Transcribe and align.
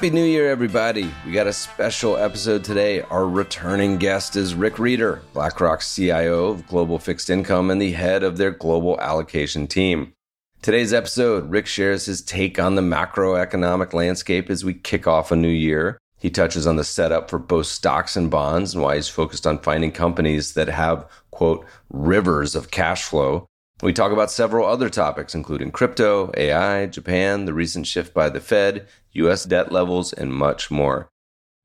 Happy 0.00 0.08
New 0.08 0.24
Year, 0.24 0.50
everybody. 0.50 1.12
We 1.26 1.32
got 1.32 1.46
a 1.46 1.52
special 1.52 2.16
episode 2.16 2.64
today. 2.64 3.02
Our 3.02 3.28
returning 3.28 3.98
guest 3.98 4.34
is 4.34 4.54
Rick 4.54 4.76
Rieder, 4.76 5.20
BlackRock's 5.34 5.94
CIO 5.94 6.46
of 6.46 6.66
Global 6.66 6.98
Fixed 6.98 7.28
Income 7.28 7.70
and 7.70 7.82
the 7.82 7.92
head 7.92 8.22
of 8.22 8.38
their 8.38 8.50
global 8.50 8.98
allocation 8.98 9.66
team. 9.66 10.14
Today's 10.62 10.94
episode, 10.94 11.50
Rick 11.50 11.66
shares 11.66 12.06
his 12.06 12.22
take 12.22 12.58
on 12.58 12.76
the 12.76 12.80
macroeconomic 12.80 13.92
landscape 13.92 14.48
as 14.48 14.64
we 14.64 14.72
kick 14.72 15.06
off 15.06 15.30
a 15.32 15.36
new 15.36 15.48
year. 15.48 15.98
He 16.18 16.30
touches 16.30 16.66
on 16.66 16.76
the 16.76 16.84
setup 16.84 17.28
for 17.28 17.38
both 17.38 17.66
stocks 17.66 18.16
and 18.16 18.30
bonds 18.30 18.72
and 18.72 18.82
why 18.82 18.94
he's 18.94 19.06
focused 19.06 19.46
on 19.46 19.58
finding 19.58 19.92
companies 19.92 20.54
that 20.54 20.68
have, 20.68 21.06
quote, 21.30 21.66
rivers 21.90 22.54
of 22.54 22.70
cash 22.70 23.04
flow. 23.04 23.49
We 23.82 23.94
talk 23.94 24.12
about 24.12 24.30
several 24.30 24.66
other 24.66 24.90
topics, 24.90 25.34
including 25.34 25.70
crypto, 25.70 26.30
AI, 26.36 26.84
Japan, 26.86 27.46
the 27.46 27.54
recent 27.54 27.86
shift 27.86 28.12
by 28.12 28.28
the 28.28 28.40
Fed, 28.40 28.86
US 29.12 29.44
debt 29.44 29.72
levels, 29.72 30.12
and 30.12 30.34
much 30.34 30.70
more. 30.70 31.08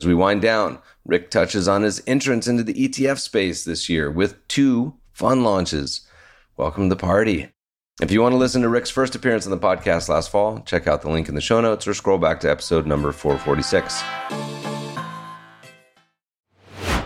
As 0.01 0.07
we 0.07 0.15
wind 0.15 0.41
down, 0.41 0.79
Rick 1.03 1.29
touches 1.29 1.67
on 1.67 1.81
his 1.81 2.01
entrance 2.07 2.47
into 2.47 2.63
the 2.63 2.73
ETF 2.73 3.19
space 3.19 3.65
this 3.65 3.89
year 3.89 4.09
with 4.09 4.47
two 4.47 4.95
fund 5.11 5.43
launches. 5.43 6.07
Welcome 6.55 6.89
to 6.89 6.95
the 6.95 7.01
party. 7.01 7.49
If 8.01 8.11
you 8.11 8.21
want 8.21 8.31
to 8.31 8.37
listen 8.37 8.61
to 8.61 8.69
Rick's 8.69 8.89
first 8.89 9.15
appearance 9.15 9.45
on 9.45 9.51
the 9.51 9.57
podcast 9.57 10.07
last 10.07 10.29
fall, 10.29 10.59
check 10.61 10.87
out 10.87 11.01
the 11.01 11.09
link 11.09 11.27
in 11.27 11.35
the 11.35 11.41
show 11.41 11.59
notes 11.59 11.85
or 11.85 11.93
scroll 11.93 12.17
back 12.17 12.39
to 12.41 12.51
episode 12.51 12.87
number 12.87 13.11
446. 13.11 14.54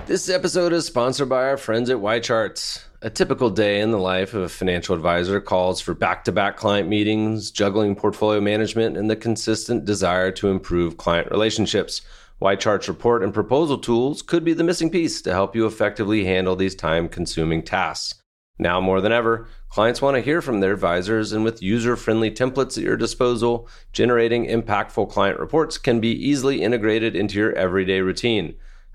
This 0.09 0.27
episode 0.27 0.73
is 0.73 0.87
sponsored 0.87 1.29
by 1.29 1.43
our 1.43 1.55
friends 1.55 1.91
at 1.91 1.97
YCharts. 1.97 2.83
A 3.03 3.11
typical 3.11 3.51
day 3.51 3.79
in 3.79 3.91
the 3.91 3.99
life 3.99 4.33
of 4.33 4.41
a 4.41 4.49
financial 4.49 4.95
advisor 4.95 5.39
calls 5.39 5.79
for 5.81 5.93
back 5.93 6.23
to 6.23 6.31
back 6.31 6.57
client 6.57 6.89
meetings, 6.89 7.51
juggling 7.51 7.95
portfolio 7.95 8.41
management, 8.41 8.97
and 8.97 9.07
the 9.07 9.15
consistent 9.15 9.85
desire 9.85 10.31
to 10.31 10.49
improve 10.49 10.97
client 10.97 11.29
relationships. 11.29 12.01
YChart's 12.41 12.87
report 12.87 13.21
and 13.21 13.35
proposal 13.35 13.77
tools 13.77 14.23
could 14.23 14.43
be 14.43 14.53
the 14.53 14.63
missing 14.63 14.89
piece 14.89 15.21
to 15.21 15.31
help 15.31 15.55
you 15.55 15.67
effectively 15.67 16.25
handle 16.25 16.55
these 16.55 16.73
time 16.73 17.07
consuming 17.07 17.61
tasks. 17.61 18.19
Now 18.57 18.81
more 18.81 19.01
than 19.01 19.11
ever, 19.11 19.47
clients 19.69 20.01
want 20.01 20.15
to 20.15 20.23
hear 20.23 20.41
from 20.41 20.59
their 20.59 20.73
advisors, 20.73 21.33
and 21.33 21.43
with 21.43 21.61
user 21.61 21.95
friendly 21.95 22.31
templates 22.31 22.79
at 22.79 22.83
your 22.83 22.97
disposal, 22.97 23.69
generating 23.93 24.47
impactful 24.47 25.11
client 25.11 25.39
reports 25.39 25.77
can 25.77 25.99
be 25.99 26.09
easily 26.09 26.63
integrated 26.63 27.15
into 27.15 27.37
your 27.37 27.53
everyday 27.53 28.01
routine, 28.01 28.55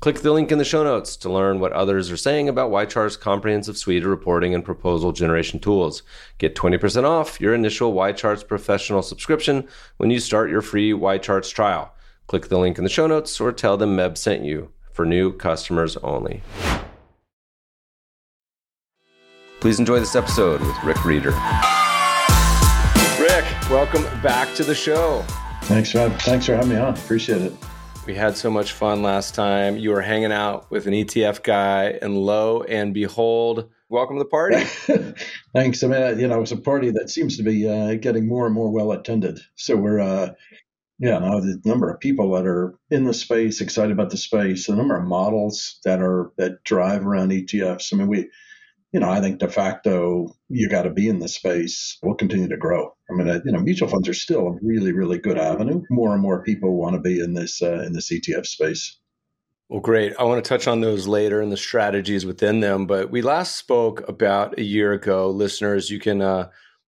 Click 0.00 0.20
the 0.20 0.32
link 0.32 0.50
in 0.50 0.56
the 0.56 0.64
show 0.64 0.82
notes 0.82 1.14
to 1.14 1.30
learn 1.30 1.60
what 1.60 1.74
others 1.74 2.10
are 2.10 2.16
saying 2.16 2.48
about 2.48 2.70
YChart's 2.70 3.18
comprehensive 3.18 3.76
suite 3.76 4.02
of 4.02 4.08
reporting 4.08 4.54
and 4.54 4.64
proposal 4.64 5.12
generation 5.12 5.60
tools. 5.60 6.02
Get 6.38 6.54
20% 6.56 7.04
off 7.04 7.38
your 7.38 7.52
initial 7.52 7.92
YCharts 7.92 8.48
professional 8.48 9.02
subscription 9.02 9.68
when 9.98 10.10
you 10.10 10.18
start 10.18 10.48
your 10.48 10.62
free 10.62 10.92
YCharts 10.92 11.52
trial. 11.52 11.92
Click 12.28 12.48
the 12.48 12.58
link 12.58 12.78
in 12.78 12.84
the 12.84 12.88
show 12.88 13.06
notes 13.06 13.38
or 13.42 13.52
tell 13.52 13.76
them 13.76 13.94
Meb 13.94 14.16
sent 14.16 14.42
you 14.42 14.70
for 14.90 15.04
new 15.04 15.34
customers 15.34 15.98
only. 15.98 16.42
Please 19.60 19.78
enjoy 19.78 20.00
this 20.00 20.16
episode 20.16 20.62
with 20.62 20.82
Rick 20.82 20.96
Rieder. 20.98 21.34
Rick, 23.20 23.44
welcome 23.68 24.04
back 24.22 24.54
to 24.54 24.64
the 24.64 24.74
show. 24.74 25.22
Thanks, 25.64 25.94
Rob. 25.94 26.12
Thanks 26.20 26.46
for 26.46 26.54
having 26.56 26.70
me 26.70 26.76
on. 26.76 26.94
Appreciate 26.94 27.42
it. 27.42 27.52
We 28.06 28.14
had 28.14 28.36
so 28.36 28.50
much 28.50 28.72
fun 28.72 29.02
last 29.02 29.34
time. 29.34 29.76
You 29.76 29.90
were 29.90 30.00
hanging 30.00 30.32
out 30.32 30.70
with 30.70 30.86
an 30.86 30.94
ETF 30.94 31.42
guy, 31.42 31.98
and 32.00 32.16
lo 32.16 32.62
and 32.62 32.94
behold, 32.94 33.68
welcome 33.90 34.16
to 34.16 34.24
the 34.24 34.28
party. 34.28 34.64
Thanks. 35.54 35.82
I 35.84 35.86
mean, 35.86 36.18
you 36.18 36.26
know, 36.26 36.40
it's 36.40 36.50
a 36.50 36.56
party 36.56 36.90
that 36.92 37.10
seems 37.10 37.36
to 37.36 37.42
be 37.42 37.68
uh, 37.68 37.96
getting 37.96 38.26
more 38.26 38.46
and 38.46 38.54
more 38.54 38.70
well 38.70 38.92
attended. 38.92 39.38
So 39.54 39.76
we're, 39.76 40.00
uh, 40.00 40.32
yeah, 40.98 41.18
now 41.18 41.40
the 41.40 41.60
number 41.66 41.90
of 41.90 42.00
people 42.00 42.32
that 42.32 42.46
are 42.46 42.74
in 42.90 43.04
the 43.04 43.12
space, 43.12 43.60
excited 43.60 43.92
about 43.92 44.10
the 44.10 44.16
space, 44.16 44.66
the 44.66 44.76
number 44.76 44.96
of 44.96 45.04
models 45.04 45.78
that 45.84 46.00
are 46.00 46.32
that 46.38 46.64
drive 46.64 47.06
around 47.06 47.32
ETFs. 47.32 47.92
I 47.92 47.96
mean, 47.96 48.08
we 48.08 48.30
you 48.92 49.00
know, 49.00 49.10
I 49.10 49.20
think 49.20 49.38
de 49.38 49.48
facto 49.48 50.34
you 50.48 50.68
got 50.68 50.82
to 50.82 50.90
be 50.90 51.08
in 51.08 51.20
the 51.20 51.28
space. 51.28 51.98
We'll 52.02 52.16
continue 52.16 52.48
to 52.48 52.56
grow. 52.56 52.92
I 53.08 53.14
mean, 53.14 53.26
you 53.44 53.52
know, 53.52 53.60
mutual 53.60 53.88
funds 53.88 54.08
are 54.08 54.14
still 54.14 54.48
a 54.48 54.58
really, 54.62 54.92
really 54.92 55.18
good 55.18 55.38
avenue. 55.38 55.82
More 55.90 56.12
and 56.12 56.22
more 56.22 56.42
people 56.42 56.76
want 56.76 56.94
to 56.94 57.00
be 57.00 57.20
in 57.20 57.34
this 57.34 57.62
uh, 57.62 57.82
in 57.82 57.92
this 57.92 58.12
ETF 58.12 58.46
space. 58.46 58.98
Well, 59.68 59.80
great. 59.80 60.14
I 60.18 60.24
want 60.24 60.44
to 60.44 60.48
touch 60.48 60.66
on 60.66 60.80
those 60.80 61.06
later 61.06 61.40
and 61.40 61.52
the 61.52 61.56
strategies 61.56 62.26
within 62.26 62.58
them. 62.58 62.86
But 62.86 63.12
we 63.12 63.22
last 63.22 63.54
spoke 63.54 64.08
about 64.08 64.58
a 64.58 64.64
year 64.64 64.92
ago. 64.92 65.30
Listeners, 65.30 65.90
you 65.90 66.00
can 66.00 66.20
uh, 66.20 66.48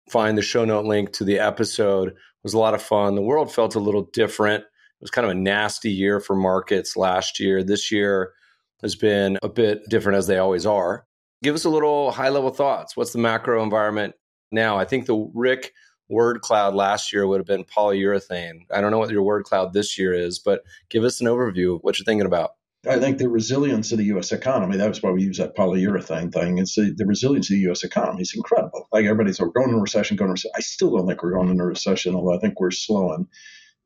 find 0.09 0.39
the 0.39 0.43
show 0.43 0.65
note 0.65 0.85
link 0.85 1.13
to 1.15 1.25
the 1.25 1.41
episode. 1.41 2.11
It 2.11 2.15
was 2.45 2.55
a 2.55 2.59
lot 2.59 2.75
of 2.75 2.83
fun. 2.83 3.17
The 3.17 3.23
world 3.23 3.53
felt 3.53 3.75
a 3.75 3.81
little 3.81 4.09
different. 4.13 4.63
It 4.63 5.03
was 5.03 5.11
kind 5.11 5.25
of 5.25 5.33
a 5.33 5.35
nasty 5.35 5.91
year 5.91 6.21
for 6.21 6.37
markets 6.37 6.97
last 6.97 7.41
year. 7.41 7.65
This 7.65 7.91
year 7.91 8.33
has 8.81 8.95
been 8.95 9.39
a 9.43 9.49
bit 9.49 9.83
different 9.89 10.19
as 10.19 10.29
they 10.29 10.39
always 10.39 10.65
are. 10.65 11.08
Give 11.43 11.55
us 11.55 11.65
a 11.65 11.71
little 11.71 12.11
high 12.11 12.31
level 12.31 12.51
thoughts. 12.51 12.97
What's 12.97 13.13
the 13.13 13.19
macro 13.19 13.63
environment 13.63 14.15
now? 14.51 14.77
I 14.77 14.85
think 14.85 15.07
the 15.07 15.31
Rick 15.35 15.73
word 16.09 16.41
cloud 16.41 16.75
last 16.75 17.13
year 17.13 17.27
would 17.27 17.39
have 17.39 17.47
been 17.47 17.65
polyurethane. 17.65 18.63
I 18.73 18.81
don't 18.81 18.91
know 18.91 18.99
what 18.99 19.11
your 19.11 19.23
word 19.23 19.45
cloud 19.45 19.73
this 19.73 19.99
year 19.99 20.13
is, 20.13 20.39
but 20.39 20.63
give 20.89 21.05
us 21.05 21.21
an 21.21 21.27
overview 21.27 21.77
of 21.77 21.83
what 21.83 21.99
you're 21.99 22.05
thinking 22.05 22.27
about. 22.27 22.53
I 22.89 22.99
think 22.99 23.19
the 23.19 23.29
resilience 23.29 23.93
of 23.93 23.99
the 23.99 24.05
U.S. 24.05 24.33
economy, 24.33 24.77
that's 24.77 25.03
why 25.03 25.11
we 25.11 25.23
use 25.23 25.39
that 25.39 25.57
polyurethane 25.57 26.33
thing. 26.33 26.59
It's 26.59 26.77
the, 26.77 26.95
the 26.97 27.07
resilience 27.07 27.51
of 27.51 27.55
the 27.55 27.63
U.S. 27.63 27.83
economy 27.83 28.23
is 28.23 28.33
incredible. 28.35 28.89
Like 28.93 29.05
everybody's, 29.05 29.41
we're 29.41 29.49
going 29.49 29.71
into 29.71 29.81
recession, 29.81 30.17
going 30.17 30.31
into 30.31 30.35
recession. 30.35 30.53
I 30.57 30.61
still 30.61 30.97
don't 30.97 31.07
think 31.07 31.23
we're 31.23 31.35
going 31.35 31.51
into 31.51 31.65
recession, 31.65 32.15
although 32.15 32.37
I 32.37 32.39
think 32.39 32.61
we're 32.61 32.71
slowing. 32.71 33.27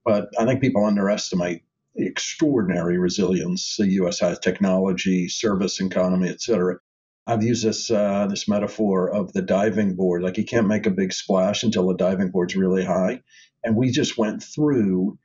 But 0.04 0.28
I 0.38 0.44
think 0.44 0.60
people 0.60 0.84
underestimate 0.84 1.62
the 1.94 2.06
extraordinary 2.06 2.98
resilience 2.98 3.76
the 3.76 3.88
U.S. 3.92 4.20
has, 4.20 4.38
technology, 4.38 5.28
service 5.28 5.80
economy, 5.80 6.28
et 6.28 6.40
cetera. 6.40 6.76
I've 7.26 7.42
used 7.42 7.64
this 7.64 7.90
uh, 7.90 8.26
this 8.28 8.48
metaphor 8.48 9.08
of 9.10 9.32
the 9.32 9.42
diving 9.42 9.94
board. 9.94 10.22
Like 10.22 10.38
you 10.38 10.44
can't 10.44 10.66
make 10.66 10.86
a 10.86 10.90
big 10.90 11.12
splash 11.12 11.62
until 11.62 11.86
the 11.86 11.94
diving 11.94 12.30
board's 12.30 12.56
really 12.56 12.84
high, 12.84 13.22
and 13.62 13.76
we 13.76 13.90
just 13.90 14.18
went 14.18 14.42
through. 14.42 15.18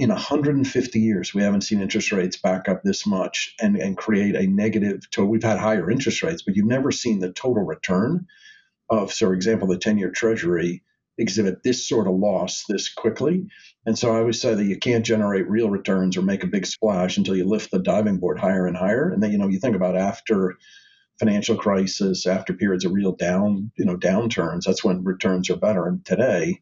In 0.00 0.10
150 0.10 1.00
years, 1.00 1.34
we 1.34 1.42
haven't 1.42 1.62
seen 1.62 1.80
interest 1.80 2.12
rates 2.12 2.36
back 2.36 2.68
up 2.68 2.84
this 2.84 3.04
much 3.04 3.56
and, 3.60 3.74
and 3.74 3.96
create 3.96 4.36
a 4.36 4.46
negative. 4.46 5.00
To, 5.10 5.24
we've 5.24 5.42
had 5.42 5.58
higher 5.58 5.90
interest 5.90 6.22
rates, 6.22 6.42
but 6.42 6.54
you've 6.54 6.66
never 6.66 6.92
seen 6.92 7.18
the 7.18 7.32
total 7.32 7.64
return 7.64 8.28
of, 8.88 9.12
so 9.12 9.26
for 9.26 9.34
example, 9.34 9.66
the 9.66 9.76
10 9.76 9.98
year 9.98 10.12
treasury 10.12 10.84
exhibit 11.18 11.62
this 11.64 11.88
sort 11.88 12.06
of 12.06 12.14
loss 12.14 12.64
this 12.68 12.88
quickly. 12.92 13.48
And 13.84 13.98
so 13.98 14.14
I 14.14 14.20
always 14.20 14.40
say 14.40 14.54
that 14.54 14.64
you 14.64 14.78
can't 14.78 15.04
generate 15.04 15.50
real 15.50 15.68
returns 15.68 16.16
or 16.16 16.22
make 16.22 16.44
a 16.44 16.48
big 16.48 16.66
splash 16.66 17.18
until 17.18 17.36
you 17.36 17.44
lift 17.44 17.70
the 17.70 17.80
diving 17.80 18.18
board 18.18 18.38
higher 18.38 18.66
and 18.66 18.76
higher. 18.76 19.10
And 19.10 19.20
then, 19.22 19.32
you 19.32 19.38
know, 19.38 19.48
you 19.48 19.58
think 19.58 19.74
about 19.74 19.96
after 19.96 20.56
financial 21.18 21.56
crisis, 21.56 22.26
after 22.26 22.52
periods 22.52 22.84
of 22.84 22.92
real 22.92 23.12
down, 23.12 23.70
you 23.76 23.84
know, 23.84 23.96
downturns, 23.96 24.62
that's 24.64 24.84
when 24.84 25.04
returns 25.04 25.50
are 25.50 25.56
better. 25.56 25.86
And 25.86 26.04
today, 26.04 26.60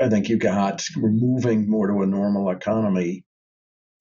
I 0.00 0.08
think 0.08 0.28
you 0.28 0.36
got 0.36 0.84
we're 0.96 1.10
moving 1.10 1.70
more 1.70 1.86
to 1.86 2.02
a 2.02 2.06
normal 2.06 2.50
economy. 2.50 3.24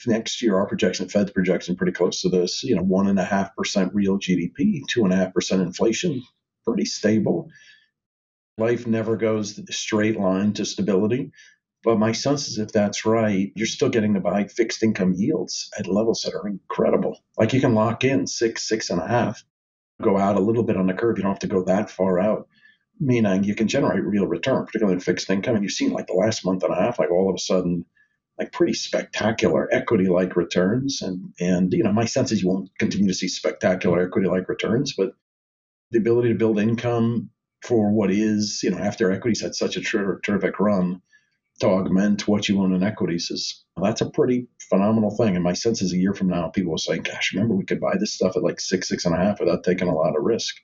Next 0.06 0.42
year, 0.42 0.58
our 0.58 0.68
projection, 0.68 1.08
Fed's 1.08 1.32
projection, 1.32 1.76
pretty 1.76 1.94
close 1.94 2.22
to 2.22 2.30
this. 2.30 2.64
You 2.64 2.76
know, 2.76 2.82
one 2.82 3.08
and 3.08 3.20
a 3.20 3.24
half 3.24 3.56
percent 3.56 3.94
real 3.94 4.18
GDP, 4.18 4.82
two 4.90 5.04
and 5.04 5.14
a 5.14 5.16
half 5.16 5.34
percent 5.34 5.62
inflation, 5.62 6.22
pretty 6.66 6.86
stable. 6.86 7.50
Life 8.58 8.86
never 8.86 9.16
goes 9.18 9.60
straight 9.76 10.20
line 10.20 10.54
to 10.54 10.66
stability. 10.66 11.32
But 11.84 12.00
my 12.00 12.14
sense 12.14 12.48
is 12.48 12.60
if 12.60 12.72
that's 12.72 13.06
right, 13.06 13.52
you're 13.56 13.68
still 13.68 13.90
getting 13.90 14.14
to 14.14 14.22
buy 14.22 14.46
fixed 14.46 14.84
income 14.84 15.14
yields 15.14 15.70
at 15.78 15.88
levels 15.88 16.22
that 16.22 16.34
are 16.34 16.48
incredible. 16.48 17.20
Like 17.38 17.54
you 17.54 17.60
can 17.60 17.76
lock 17.76 18.06
in 18.06 18.26
six, 18.26 18.68
six 18.68 18.90
and 18.90 19.02
a 19.02 19.08
half, 19.08 19.44
go 20.04 20.18
out 20.18 20.36
a 20.36 20.42
little 20.42 20.64
bit 20.64 20.78
on 20.78 20.88
the 20.88 20.94
curve. 20.94 21.18
You 21.18 21.24
don't 21.24 21.32
have 21.32 21.40
to 21.40 21.48
go 21.48 21.64
that 21.64 21.90
far 21.90 22.20
out, 22.20 22.48
meaning 23.00 23.44
you 23.44 23.56
can 23.56 23.68
generate 23.68 24.04
real 24.04 24.28
return, 24.28 24.66
particularly 24.66 24.96
in 24.96 25.00
fixed 25.00 25.30
income. 25.30 25.56
And 25.56 25.64
you've 25.64 25.74
seen 25.74 25.92
like 25.92 26.08
the 26.08 26.14
last 26.14 26.46
month 26.46 26.64
and 26.64 26.74
a 26.74 26.80
half, 26.80 27.00
like 27.00 27.12
all 27.12 27.30
of 27.30 27.36
a 27.36 27.40
sudden, 27.40 27.86
like 28.40 28.52
pretty 28.52 28.74
spectacular 28.74 29.70
equity 29.72 30.08
like 30.08 30.36
returns. 30.36 31.02
And, 31.02 31.34
and, 31.40 31.72
you 31.74 31.84
know, 31.84 31.94
my 31.94 32.06
sense 32.06 32.32
is 32.32 32.42
you 32.42 32.50
won't 32.50 32.70
continue 32.80 33.08
to 33.08 33.14
see 33.14 33.28
spectacular 33.28 34.06
equity 34.06 34.28
like 34.28 34.50
returns, 34.50 34.94
but 34.98 35.14
the 35.92 36.00
ability 36.00 36.30
to 36.30 36.36
build 36.38 36.60
income 36.60 37.30
for 37.62 37.92
what 37.92 38.12
is, 38.12 38.62
you 38.64 38.72
know, 38.72 38.78
after 38.78 39.12
equities 39.12 39.42
had 39.42 39.56
such 39.56 39.78
a 39.78 39.82
ter- 39.82 40.20
terrific 40.20 40.60
run 40.60 41.02
to 41.60 41.68
augment 41.68 42.28
what 42.28 42.50
you 42.50 42.60
own 42.62 42.74
in 42.74 42.84
equities 42.84 43.30
is 43.30 43.64
that's 43.82 44.02
a 44.02 44.10
pretty 44.10 44.48
phenomenal 44.70 45.16
thing. 45.16 45.36
And 45.36 45.44
my 45.44 45.54
sense 45.54 45.82
is 45.82 45.94
a 45.94 45.98
year 45.98 46.14
from 46.14 46.28
now, 46.28 46.50
people 46.50 46.72
will 46.72 46.78
say, 46.78 46.98
gosh, 46.98 47.34
remember 47.34 47.56
we 47.56 47.66
could 47.66 47.80
buy 47.80 47.96
this 48.00 48.14
stuff 48.14 48.36
at 48.36 48.44
like 48.44 48.60
six, 48.60 48.88
six 48.88 49.06
and 49.06 49.16
a 49.16 49.18
half 49.18 49.40
without 49.40 49.64
taking 49.64 49.88
a 49.88 49.96
lot 49.96 50.16
of 50.16 50.24
risk. 50.24 50.56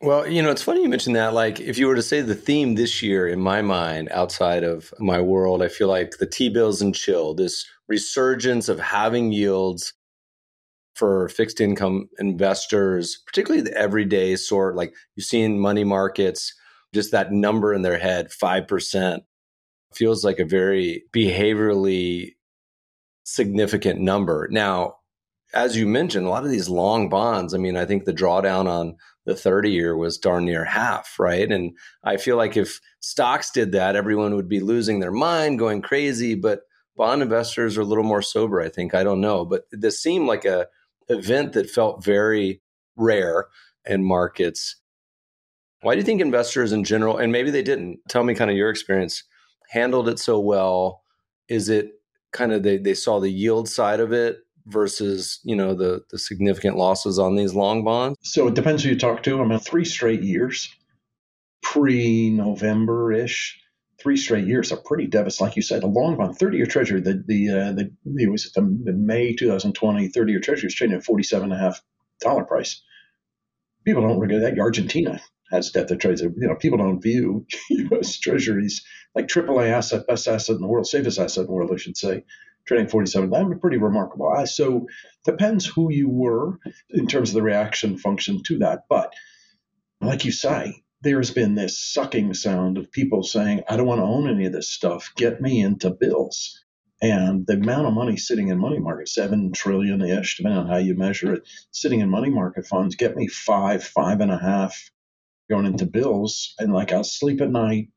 Well, 0.00 0.26
you 0.26 0.42
know, 0.42 0.50
it's 0.50 0.62
funny 0.62 0.82
you 0.82 0.88
mentioned 0.88 1.14
that. 1.14 1.32
Like, 1.32 1.60
if 1.60 1.78
you 1.78 1.86
were 1.86 1.94
to 1.94 2.02
say 2.02 2.22
the 2.22 2.34
theme 2.34 2.74
this 2.74 3.02
year, 3.02 3.28
in 3.28 3.38
my 3.38 3.62
mind, 3.62 4.08
outside 4.10 4.64
of 4.64 4.92
my 4.98 5.20
world, 5.20 5.62
I 5.62 5.68
feel 5.68 5.86
like 5.86 6.18
the 6.18 6.26
T 6.26 6.48
bills 6.48 6.82
and 6.82 6.92
chill, 6.92 7.34
this 7.34 7.64
resurgence 7.86 8.68
of 8.68 8.80
having 8.80 9.30
yields 9.30 9.92
for 10.96 11.28
fixed 11.28 11.60
income 11.60 12.08
investors, 12.18 13.22
particularly 13.26 13.62
the 13.62 13.76
everyday 13.76 14.34
sort, 14.34 14.74
like 14.74 14.92
you 15.14 15.22
see 15.22 15.40
in 15.40 15.60
money 15.60 15.84
markets, 15.84 16.52
just 16.92 17.12
that 17.12 17.32
number 17.32 17.72
in 17.72 17.82
their 17.82 17.98
head, 17.98 18.28
5%, 18.30 19.20
feels 19.96 20.24
like 20.24 20.38
a 20.38 20.44
very 20.44 21.04
behaviorally 21.12 22.34
significant 23.24 24.00
number. 24.00 24.48
Now, 24.50 24.96
as 25.54 25.76
you 25.76 25.86
mentioned, 25.86 26.26
a 26.26 26.30
lot 26.30 26.44
of 26.44 26.50
these 26.50 26.68
long 26.68 27.08
bonds, 27.08 27.54
I 27.54 27.58
mean, 27.58 27.76
I 27.76 27.84
think 27.84 28.04
the 28.04 28.12
drawdown 28.12 28.66
on 28.66 28.96
the 29.26 29.36
30 29.36 29.70
year 29.70 29.96
was 29.96 30.18
darn 30.18 30.44
near 30.44 30.64
half, 30.64 31.18
right? 31.18 31.50
And 31.50 31.76
I 32.02 32.16
feel 32.16 32.36
like 32.36 32.56
if 32.56 32.80
stocks 33.00 33.50
did 33.50 33.72
that, 33.72 33.94
everyone 33.94 34.34
would 34.34 34.48
be 34.48 34.60
losing 34.60 35.00
their 35.00 35.12
mind, 35.12 35.58
going 35.58 35.82
crazy. 35.82 36.34
But 36.34 36.62
bond 36.96 37.22
investors 37.22 37.76
are 37.76 37.82
a 37.82 37.86
little 37.86 38.04
more 38.04 38.22
sober, 38.22 38.60
I 38.60 38.68
think. 38.68 38.94
I 38.94 39.04
don't 39.04 39.20
know. 39.20 39.44
But 39.44 39.64
this 39.70 40.02
seemed 40.02 40.26
like 40.26 40.44
a 40.44 40.66
event 41.08 41.52
that 41.52 41.70
felt 41.70 42.04
very 42.04 42.62
rare 42.96 43.46
in 43.86 44.04
markets. 44.04 44.76
Why 45.82 45.94
do 45.94 45.98
you 45.98 46.04
think 46.04 46.20
investors 46.20 46.72
in 46.72 46.84
general, 46.84 47.18
and 47.18 47.32
maybe 47.32 47.50
they 47.50 47.62
didn't, 47.62 47.98
tell 48.08 48.22
me 48.22 48.34
kind 48.34 48.50
of 48.50 48.56
your 48.56 48.70
experience, 48.70 49.24
handled 49.72 50.08
it 50.08 50.18
so 50.18 50.38
well? 50.38 51.02
Is 51.48 51.68
it 51.68 51.92
kind 52.32 52.52
of 52.52 52.62
they, 52.62 52.78
they 52.78 52.94
saw 52.94 53.20
the 53.20 53.30
yield 53.30 53.68
side 53.68 54.00
of 54.00 54.12
it 54.12 54.38
versus 54.66 55.40
you 55.42 55.56
know 55.56 55.74
the 55.74 56.02
the 56.10 56.18
significant 56.18 56.76
losses 56.76 57.18
on 57.18 57.36
these 57.36 57.54
long 57.54 57.82
bonds? 57.82 58.18
So 58.22 58.46
it 58.48 58.54
depends 58.54 58.84
who 58.84 58.90
you 58.90 58.98
talk 58.98 59.22
to. 59.24 59.40
I 59.40 59.44
mean, 59.44 59.58
three 59.58 59.84
straight 59.84 60.22
years, 60.22 60.68
pre 61.62 62.30
November 62.30 63.12
ish, 63.12 63.58
three 63.98 64.16
straight 64.16 64.46
years 64.46 64.72
are 64.72 64.76
pretty 64.76 65.06
devastating. 65.06 65.48
Like 65.48 65.56
you 65.56 65.62
said, 65.62 65.82
the 65.82 65.86
long 65.86 66.16
bond, 66.16 66.38
30 66.38 66.56
year 66.56 66.66
treasury, 66.66 67.00
the, 67.00 67.22
the, 67.26 67.48
uh, 67.48 67.72
the, 67.72 67.90
it 68.16 68.30
was 68.30 68.52
the, 68.52 68.60
the 68.84 68.92
May 68.92 69.34
2020 69.34 70.08
30 70.08 70.32
year 70.32 70.40
treasury 70.40 70.66
was 70.66 70.74
trading 70.74 70.96
at 70.96 71.04
$47.5 71.04 72.48
price. 72.48 72.82
People 73.84 74.02
don't 74.02 74.18
regard 74.18 74.42
that. 74.42 74.58
Argentina 74.60 75.20
has 75.50 75.70
debt 75.70 75.88
that 75.88 76.00
trades. 76.00 76.22
You 76.22 76.32
know, 76.36 76.56
people 76.56 76.78
don't 76.78 77.02
view 77.02 77.46
U.S. 77.70 78.18
treasuries 78.18 78.82
like 79.14 79.28
AAA 79.28 79.70
asset, 79.70 80.06
best 80.06 80.26
asset 80.28 80.56
in 80.56 80.62
the 80.62 80.68
world, 80.68 80.86
safest 80.86 81.18
asset 81.18 81.42
in 81.42 81.46
the 81.46 81.52
world, 81.52 81.70
I 81.72 81.76
should 81.76 81.96
say, 81.96 82.24
trading 82.66 82.88
47. 82.88 83.30
That 83.30 83.44
would 83.44 83.54
be 83.54 83.60
pretty 83.60 83.78
remarkable. 83.78 84.34
So 84.46 84.86
depends 85.24 85.66
who 85.66 85.92
you 85.92 86.08
were 86.08 86.58
in 86.90 87.06
terms 87.06 87.30
of 87.30 87.34
the 87.34 87.42
reaction 87.42 87.98
function 87.98 88.42
to 88.44 88.58
that. 88.60 88.84
But 88.88 89.12
like 90.00 90.24
you 90.24 90.32
say, 90.32 90.82
there's 91.02 91.30
been 91.30 91.54
this 91.54 91.78
sucking 91.78 92.34
sound 92.34 92.78
of 92.78 92.92
people 92.92 93.22
saying, 93.22 93.62
I 93.68 93.76
don't 93.76 93.86
want 93.86 94.00
to 94.00 94.04
own 94.04 94.28
any 94.28 94.46
of 94.46 94.52
this 94.52 94.70
stuff. 94.70 95.12
Get 95.16 95.40
me 95.40 95.60
into 95.60 95.90
bills. 95.90 96.64
And 97.02 97.44
the 97.48 97.54
amount 97.54 97.88
of 97.88 97.94
money 97.94 98.16
sitting 98.16 98.48
in 98.48 98.58
money 98.58 98.78
market, 98.78 99.08
seven 99.08 99.52
trillion 99.52 100.00
ish, 100.02 100.36
depending 100.36 100.60
on 100.60 100.68
how 100.68 100.76
you 100.76 100.94
measure 100.94 101.34
it, 101.34 101.48
sitting 101.72 101.98
in 101.98 102.08
money 102.08 102.30
market 102.30 102.64
funds, 102.64 102.94
get 102.94 103.16
me 103.16 103.26
five, 103.26 103.82
five 103.82 104.20
and 104.20 104.30
a 104.30 104.38
half 104.38 104.90
going 105.50 105.66
into 105.66 105.84
bills. 105.84 106.54
And 106.60 106.72
like 106.72 106.92
I'll 106.92 107.02
sleep 107.02 107.40
at 107.40 107.50
night, 107.50 107.88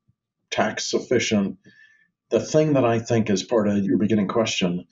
tax 0.51 0.89
sufficient. 0.89 1.57
The 2.29 2.39
thing 2.39 2.73
that 2.73 2.85
I 2.85 2.99
think 2.99 3.29
is 3.29 3.43
part 3.43 3.67
of 3.67 3.77
your 3.83 3.97
beginning 3.97 4.27
question 4.27 4.85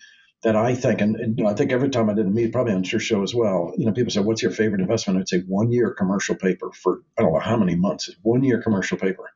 that 0.44 0.56
I 0.56 0.76
think, 0.76 1.02
and, 1.02 1.16
and 1.16 1.38
you 1.38 1.46
know, 1.46 1.50
I 1.50 1.54
think 1.54 1.72
every 1.72 1.90
time 1.90 2.10
I 2.10 2.14
did 2.14 2.26
a 2.26 2.30
meet, 2.30 2.52
probably 2.52 2.74
on 2.74 2.84
your 2.84 3.00
show 3.00 3.24
as 3.24 3.34
well, 3.34 3.74
you 3.78 3.86
know, 3.86 3.94
people 3.94 4.12
say, 4.12 4.20
what's 4.20 4.42
your 4.42 4.52
favorite 4.52 4.82
investment? 4.82 5.20
I'd 5.20 5.30
say 5.30 5.40
one 5.48 5.72
year 5.72 5.92
commercial 5.92 6.36
paper 6.36 6.72
for, 6.74 7.02
I 7.18 7.22
don't 7.22 7.34
know 7.34 7.40
how 7.40 7.58
many 7.58 7.76
months, 7.76 8.10
one 8.22 8.44
year 8.44 8.62
commercial 8.62 8.98
paper. 8.98 9.32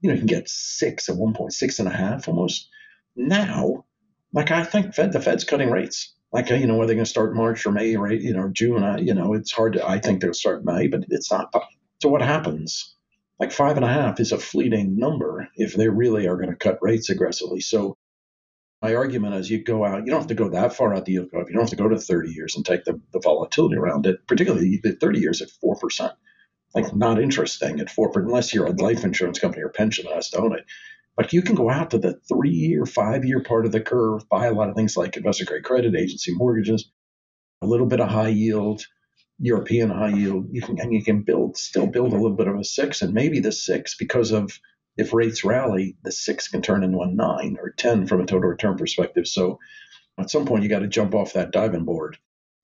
You 0.00 0.10
know, 0.10 0.14
you 0.14 0.20
can 0.20 0.26
get 0.26 0.48
six 0.48 1.08
at 1.08 1.16
one 1.16 1.32
point, 1.32 1.54
six 1.54 1.78
and 1.78 1.88
a 1.88 1.92
half 1.92 2.28
almost. 2.28 2.68
Now, 3.16 3.86
like 4.32 4.50
I 4.50 4.62
think 4.62 4.94
Fed, 4.94 5.12
the 5.12 5.20
Fed's 5.20 5.44
cutting 5.44 5.70
rates. 5.70 6.14
Like, 6.32 6.50
you 6.50 6.66
know, 6.66 6.80
are 6.80 6.86
they 6.86 6.94
going 6.94 7.04
to 7.04 7.10
start 7.10 7.34
March 7.34 7.64
or 7.64 7.72
May 7.72 7.96
or, 7.96 8.12
you 8.12 8.34
know, 8.34 8.50
June? 8.52 8.82
I, 8.82 8.98
you 8.98 9.14
know, 9.14 9.32
it's 9.32 9.52
hard 9.52 9.72
to, 9.74 9.88
I 9.88 10.00
think 10.00 10.20
they'll 10.20 10.34
start 10.34 10.64
May, 10.64 10.88
but 10.88 11.04
it's 11.08 11.32
not. 11.32 11.50
So 12.02 12.10
what 12.10 12.20
happens? 12.20 12.95
Like 13.38 13.52
five 13.52 13.76
and 13.76 13.84
a 13.84 13.88
half 13.88 14.18
is 14.18 14.32
a 14.32 14.38
fleeting 14.38 14.96
number 14.96 15.48
if 15.56 15.74
they 15.74 15.88
really 15.88 16.26
are 16.26 16.36
going 16.36 16.50
to 16.50 16.56
cut 16.56 16.78
rates 16.80 17.10
aggressively. 17.10 17.60
So 17.60 17.96
my 18.82 18.94
argument 18.94 19.34
is 19.34 19.50
you 19.50 19.62
go 19.62 19.84
out, 19.84 20.04
you 20.04 20.10
don't 20.10 20.20
have 20.20 20.28
to 20.28 20.34
go 20.34 20.50
that 20.50 20.74
far 20.74 20.94
out 20.94 21.04
the 21.04 21.12
yield 21.12 21.30
curve. 21.30 21.48
You 21.48 21.54
don't 21.54 21.62
have 21.62 21.70
to 21.70 21.76
go 21.76 21.88
to 21.88 21.98
30 21.98 22.30
years 22.30 22.56
and 22.56 22.64
take 22.64 22.84
the, 22.84 23.00
the 23.12 23.20
volatility 23.20 23.76
around 23.76 24.06
it, 24.06 24.26
particularly 24.26 24.80
the 24.82 24.92
30 24.92 25.18
years 25.18 25.42
at 25.42 25.48
4%. 25.64 26.12
Like, 26.74 26.94
not 26.94 27.20
interesting 27.20 27.80
at 27.80 27.88
4%, 27.88 28.16
unless 28.16 28.52
you're 28.52 28.66
a 28.66 28.72
life 28.72 29.04
insurance 29.04 29.38
company 29.38 29.62
or 29.62 29.70
pension 29.70 30.04
that 30.04 30.14
has 30.14 30.30
to 30.30 30.38
own 30.38 30.54
it. 30.54 30.64
But 31.16 31.32
you 31.32 31.40
can 31.40 31.54
go 31.54 31.70
out 31.70 31.90
to 31.90 31.98
the 31.98 32.20
three 32.28 32.50
year, 32.50 32.84
five 32.84 33.24
year 33.24 33.42
part 33.42 33.64
of 33.64 33.72
the 33.72 33.80
curve, 33.80 34.28
buy 34.28 34.46
a 34.46 34.52
lot 34.52 34.68
of 34.68 34.76
things 34.76 34.96
like 34.96 35.16
investor 35.16 35.46
grade 35.46 35.64
credit, 35.64 35.96
agency 35.96 36.34
mortgages, 36.34 36.90
a 37.62 37.66
little 37.66 37.86
bit 37.86 38.00
of 38.00 38.10
high 38.10 38.28
yield, 38.28 38.86
European 39.38 39.90
high 39.90 40.14
yield. 40.14 40.48
You 40.50 40.62
can, 40.62 40.80
and 40.80 40.92
you 40.92 41.04
can 41.04 41.22
build, 41.22 41.56
still 41.56 41.86
build 41.86 42.12
a 42.12 42.16
little 42.16 42.36
bit 42.36 42.48
of 42.48 42.58
a 42.58 42.64
six 42.64 43.02
and 43.02 43.12
maybe 43.12 43.40
the 43.40 43.52
six 43.52 43.94
because 43.96 44.32
of 44.32 44.58
if 44.96 45.12
rates 45.12 45.44
rally, 45.44 45.96
the 46.04 46.12
six 46.12 46.48
can 46.48 46.62
turn 46.62 46.82
into 46.82 47.00
a 47.00 47.06
nine 47.06 47.56
or 47.60 47.70
10 47.70 48.06
from 48.06 48.20
a 48.20 48.26
total 48.26 48.48
return 48.48 48.76
perspective. 48.76 49.26
So 49.26 49.58
at 50.18 50.30
some 50.30 50.46
point, 50.46 50.62
you 50.62 50.68
got 50.68 50.78
to 50.78 50.88
jump 50.88 51.14
off 51.14 51.34
that 51.34 51.50
diving 51.50 51.84
board. 51.84 52.16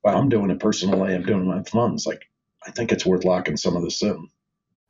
Well, 0.03 0.17
I'm 0.17 0.29
doing 0.29 0.51
it 0.51 0.59
personally, 0.59 1.15
I'm 1.15 1.25
doing 1.25 1.47
my 1.47 1.63
funds. 1.65 2.07
Like, 2.07 2.23
I 2.67 2.71
think 2.71 2.91
it's 2.91 3.07
worth 3.07 3.25
locking 3.25 3.57
some 3.57 3.77
of 3.77 3.83
this 3.83 4.03
in. 4.03 4.29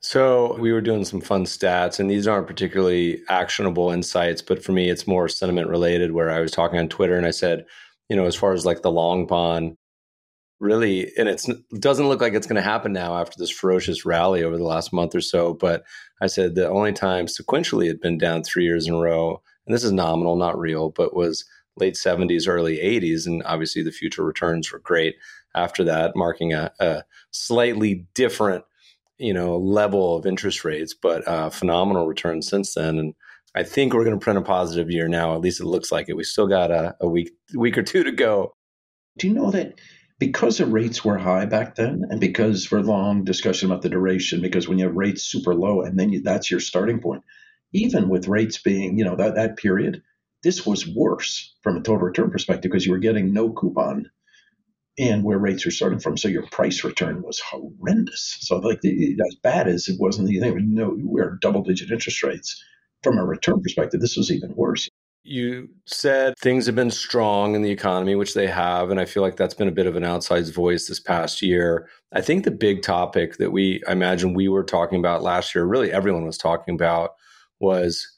So 0.01 0.57
we 0.59 0.73
were 0.73 0.81
doing 0.81 1.05
some 1.05 1.21
fun 1.21 1.45
stats, 1.45 2.01
and 2.01 2.11
these 2.11 2.27
aren't 2.27 2.49
particularly 2.49 3.23
actionable 3.29 3.91
insights, 3.91 4.43
but 4.43 4.62
for 4.62 4.73
me, 4.73 4.91
it's 4.91 5.07
more 5.07 5.29
sentiment 5.29 5.69
related. 5.69 6.12
Where 6.12 6.31
I 6.31 6.41
was 6.41 6.51
talking 6.51 6.79
on 6.79 6.89
Twitter 6.89 7.17
and 7.17 7.27
I 7.27 7.31
said, 7.31 7.67
you 8.09 8.17
know, 8.17 8.27
as 8.27 8.35
far 8.35 8.53
as 8.53 8.67
like 8.67 8.83
the 8.83 8.91
long 8.91 9.27
bond, 9.27 9.77
really, 10.62 11.11
and 11.19 11.28
it 11.28 11.45
doesn't 11.81 12.09
look 12.09 12.21
like 12.21 12.35
it's 12.35 12.47
going 12.47 12.57
to 12.57 12.62
happen 12.62 12.92
now 12.92 13.16
after 13.16 13.35
this 13.37 13.50
ferocious 13.50 14.07
rally 14.07 14.45
over 14.45 14.57
the 14.57 14.62
last 14.62 14.92
month 14.92 15.12
or 15.12 15.21
so. 15.21 15.52
But 15.52 15.83
I 16.21 16.28
said 16.28 16.54
the 16.54 16.69
only 16.69 16.92
time 16.92 17.26
sequentially 17.26 17.88
had 17.88 18.00
been 18.00 18.16
down 18.16 18.45
three 18.45 18.64
years 18.64 18.87
in 18.87 18.95
a 18.95 18.99
row, 18.99 19.42
and 19.66 19.75
this 19.75 19.83
is 19.83 19.90
nominal, 19.90 20.37
not 20.37 20.57
real, 20.57 20.90
but 20.90 21.16
was 21.16 21.45
late 21.76 21.95
70s, 21.95 22.47
early 22.47 22.76
80s. 22.76 23.26
And 23.26 23.42
obviously 23.45 23.83
the 23.83 23.90
future 23.90 24.23
returns 24.23 24.71
were 24.71 24.78
great 24.78 25.16
after 25.54 25.83
that, 25.83 26.14
marking 26.14 26.52
a, 26.52 26.71
a 26.78 27.02
slightly 27.33 28.07
different, 28.14 28.64
you 29.19 29.35
know, 29.35 29.57
level 29.57 30.16
of 30.16 30.26
interest 30.26 30.64
rates, 30.64 30.95
but 30.95 31.26
uh, 31.26 31.50
phenomenal 31.50 32.07
returns 32.07 32.49
since 32.49 32.75
then. 32.75 33.00
And 33.00 33.14
I 33.57 33.64
think 33.64 33.95
we're 33.95 34.04
going 34.04 34.19
to 34.19 34.23
print 34.23 34.38
a 34.38 34.42
positive 34.42 34.92
year 34.92 35.09
now. 35.09 35.35
At 35.35 35.40
least 35.40 35.61
it 35.61 35.66
looks 35.66 35.90
like 35.90 36.09
it. 36.09 36.16
We 36.16 36.23
still 36.23 36.47
got 36.47 36.71
a, 36.71 36.95
a 37.00 37.09
week, 37.09 37.33
week 37.52 37.76
or 37.76 37.83
two 37.83 38.04
to 38.04 38.12
go. 38.12 38.54
Do 39.19 39.26
you 39.26 39.35
know 39.35 39.50
that 39.50 39.81
because 40.23 40.59
the 40.59 40.67
rates 40.67 41.05
were 41.05 41.19
high 41.19 41.47
back 41.47 41.75
then, 41.75 42.05
and 42.09 42.21
because 42.21 42.64
for 42.64 42.81
long 42.81 43.25
discussion 43.25 43.69
about 43.69 43.83
the 43.83 43.88
duration, 43.88 44.41
because 44.41 44.69
when 44.69 44.79
you 44.79 44.85
have 44.85 44.95
rates 44.95 45.25
super 45.25 45.52
low 45.52 45.83
and 45.83 45.99
then 45.99 46.12
you, 46.12 46.23
that's 46.23 46.49
your 46.49 46.61
starting 46.61 47.00
point, 47.00 47.25
even 47.73 48.09
with 48.09 48.29
rates 48.29 48.59
being, 48.59 48.97
you 48.97 49.05
know, 49.05 49.17
that, 49.17 49.35
that 49.35 49.57
period, 49.57 50.00
this 50.45 50.64
was 50.64 50.87
worse 50.87 51.52
from 51.62 51.76
a 51.76 51.81
total 51.81 52.07
return 52.07 52.31
perspective 52.31 52.71
because 52.71 52.87
you 52.87 52.93
were 52.93 52.99
getting 52.99 53.33
no 53.33 53.50
coupon 53.50 54.12
and 54.97 55.25
where 55.25 55.38
rates 55.38 55.64
were 55.64 55.73
starting 55.73 55.99
from. 55.99 56.17
So 56.17 56.29
your 56.29 56.47
price 56.47 56.85
return 56.85 57.21
was 57.23 57.41
horrendous. 57.41 58.37
So 58.43 58.59
like 58.59 58.81
the, 58.81 59.17
as 59.29 59.35
bad 59.43 59.67
as 59.67 59.88
it 59.88 59.97
was 59.99 60.21
in 60.21 60.25
the 60.25 60.38
thing, 60.38 60.73
no, 60.73 60.95
we're 60.97 61.37
double 61.43 61.64
digit 61.64 61.91
interest 61.91 62.23
rates. 62.23 62.62
From 63.02 63.19
a 63.19 63.25
return 63.25 63.61
perspective, 63.61 64.00
this 64.00 64.17
was 64.17 64.31
even 64.31 64.55
worse. 64.55 64.88
You 65.25 65.69
said 65.87 66.35
things 66.38 66.67
have 66.67 66.75
been 66.75 66.91
strong 66.91 67.55
in 67.55 67.62
the 67.62 67.71
economy, 67.71 68.17
which 68.17 68.35
they 68.35 68.49
have. 68.49 68.91
And 68.91 68.99
I 68.99 69.05
feel 69.05 69.23
like 69.23 69.37
that's 69.37 69.55
been 69.55 69.69
a 69.69 69.73
bit 69.73 69.87
of 69.87 69.95
an 69.95 70.02
outsized 70.02 70.52
voice 70.52 70.88
this 70.88 70.99
past 70.99 71.43
year. 71.43 71.88
I 72.12 72.21
think 72.21 72.45
the 72.45 72.50
big 72.50 72.83
topic 72.83 73.37
that 73.37 73.52
we, 73.52 73.81
I 73.87 73.93
imagine 73.93 74.35
we 74.35 74.49
were 74.49 74.64
talking 74.64 74.99
about 74.99 75.23
last 75.23 75.55
year, 75.55 75.64
really 75.64 75.93
everyone 75.93 76.26
was 76.26 76.38
talking 76.38 76.75
about, 76.75 77.11
was 77.61 78.09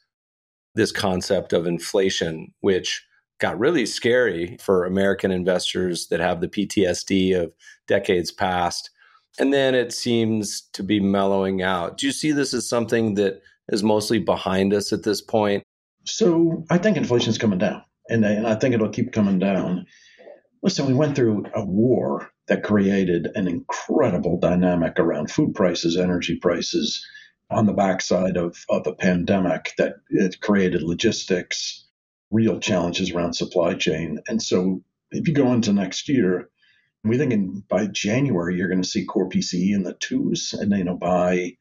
this 0.74 0.92
concept 0.92 1.52
of 1.52 1.66
inflation, 1.66 2.52
which 2.60 3.04
got 3.38 3.58
really 3.58 3.84
scary 3.84 4.56
for 4.60 4.84
American 4.84 5.30
investors 5.30 6.08
that 6.08 6.20
have 6.20 6.40
the 6.40 6.48
PTSD 6.48 7.38
of 7.38 7.52
decades 7.86 8.32
past. 8.32 8.90
And 9.38 9.52
then 9.52 9.74
it 9.74 9.92
seems 9.92 10.62
to 10.72 10.82
be 10.82 11.00
mellowing 11.00 11.60
out. 11.60 11.98
Do 11.98 12.06
you 12.06 12.12
see 12.12 12.32
this 12.32 12.54
as 12.54 12.68
something 12.68 13.14
that 13.14 13.42
is 13.68 13.82
mostly 13.82 14.18
behind 14.18 14.72
us 14.72 14.92
at 14.92 15.02
this 15.02 15.20
point? 15.20 15.64
So 16.04 16.64
I 16.70 16.78
think 16.78 16.96
inflation 16.96 17.30
is 17.30 17.38
coming 17.38 17.58
down, 17.58 17.82
and, 18.08 18.24
and 18.24 18.46
I 18.46 18.54
think 18.54 18.74
it'll 18.74 18.90
keep 18.90 19.12
coming 19.12 19.38
down. 19.38 19.86
Listen, 20.62 20.86
we 20.86 20.94
went 20.94 21.16
through 21.16 21.44
a 21.54 21.64
war 21.64 22.30
that 22.48 22.62
created 22.62 23.28
an 23.34 23.48
incredible 23.48 24.38
dynamic 24.38 24.98
around 24.98 25.30
food 25.30 25.54
prices, 25.54 25.96
energy 25.96 26.36
prices, 26.36 27.04
on 27.50 27.66
the 27.66 27.72
backside 27.72 28.36
of, 28.36 28.56
of 28.68 28.86
a 28.86 28.94
pandemic 28.94 29.72
that 29.78 29.96
it 30.10 30.40
created 30.40 30.82
logistics, 30.82 31.86
real 32.30 32.58
challenges 32.58 33.12
around 33.12 33.34
supply 33.34 33.74
chain. 33.74 34.18
And 34.26 34.42
so 34.42 34.82
if 35.10 35.28
you 35.28 35.34
go 35.34 35.52
into 35.52 35.72
next 35.72 36.08
year, 36.08 36.48
we 37.04 37.18
think 37.18 37.32
in, 37.32 37.62
by 37.68 37.86
January 37.86 38.56
you're 38.56 38.68
going 38.68 38.82
to 38.82 38.88
see 38.88 39.04
core 39.04 39.28
PCE 39.28 39.74
in 39.74 39.82
the 39.82 39.94
twos, 39.94 40.54
and 40.54 40.72
you 40.72 40.84
know 40.84 40.96
by 40.96 41.56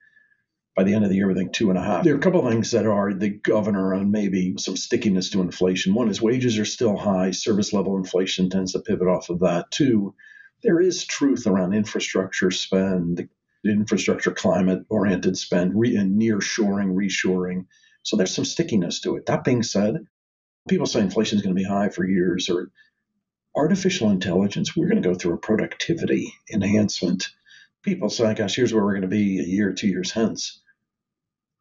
by 0.75 0.83
the 0.83 0.93
end 0.93 1.03
of 1.03 1.09
the 1.09 1.15
year 1.15 1.27
we 1.27 1.33
think 1.33 1.53
two 1.53 1.69
and 1.69 1.77
a 1.77 1.83
half. 1.83 2.03
There 2.03 2.13
are 2.13 2.17
a 2.17 2.21
couple 2.21 2.45
of 2.45 2.51
things 2.51 2.71
that 2.71 2.85
are 2.85 3.13
the 3.13 3.29
governor 3.29 3.93
on 3.93 4.11
maybe 4.11 4.55
some 4.57 4.75
stickiness 4.75 5.29
to 5.31 5.41
inflation. 5.41 5.93
One 5.93 6.09
is 6.09 6.21
wages 6.21 6.57
are 6.57 6.65
still 6.65 6.97
high, 6.97 7.31
service 7.31 7.73
level 7.73 7.97
inflation 7.97 8.49
tends 8.49 8.73
to 8.73 8.79
pivot 8.79 9.07
off 9.07 9.29
of 9.29 9.39
that. 9.39 9.71
Two, 9.71 10.15
there 10.63 10.79
is 10.79 11.05
truth 11.05 11.45
around 11.45 11.73
infrastructure 11.73 12.51
spend, 12.51 13.27
infrastructure 13.65 14.31
climate 14.31 14.85
oriented 14.89 15.37
spend, 15.37 15.79
re- 15.79 15.95
and 15.95 16.17
near 16.17 16.41
shoring, 16.41 16.95
reshoring. 16.95 17.65
So 18.01 18.17
there's 18.17 18.33
some 18.33 18.45
stickiness 18.45 19.01
to 19.01 19.15
it. 19.15 19.27
That 19.27 19.43
being 19.43 19.63
said, 19.63 20.07
people 20.67 20.87
say 20.87 21.01
inflation 21.01 21.37
is 21.37 21.43
going 21.43 21.55
to 21.55 21.61
be 21.61 21.67
high 21.67 21.89
for 21.89 22.05
years 22.05 22.49
or 22.49 22.71
artificial 23.55 24.09
intelligence, 24.09 24.75
we're 24.75 24.89
going 24.89 25.01
to 25.01 25.07
go 25.07 25.15
through 25.15 25.35
a 25.35 25.37
productivity 25.37 26.33
enhancement. 26.51 27.29
People 27.83 28.09
say, 28.09 28.33
gosh, 28.33 28.55
here's 28.55 28.73
where 28.73 28.83
we're 28.83 28.93
going 28.93 29.03
to 29.03 29.07
be 29.07 29.39
a 29.39 29.43
year, 29.43 29.73
two 29.73 29.87
years 29.87 30.11
hence. 30.11 30.61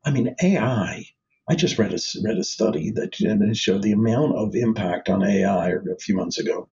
I 0.05 0.11
mean, 0.11 0.35
AI, 0.43 1.07
I 1.49 1.55
just 1.55 1.79
read 1.79 1.93
a, 1.93 1.99
read 2.25 2.39
a 2.39 2.45
study 2.45 2.91
that 2.93 3.15
showed 3.57 3.83
the 3.83 3.93
amount 3.93 4.37
of 4.37 4.55
impact 4.55 5.09
on 5.09 5.23
AI 5.23 5.71
a 5.71 5.97
few 6.01 6.17
months 6.17 6.39
ago. 6.39 6.69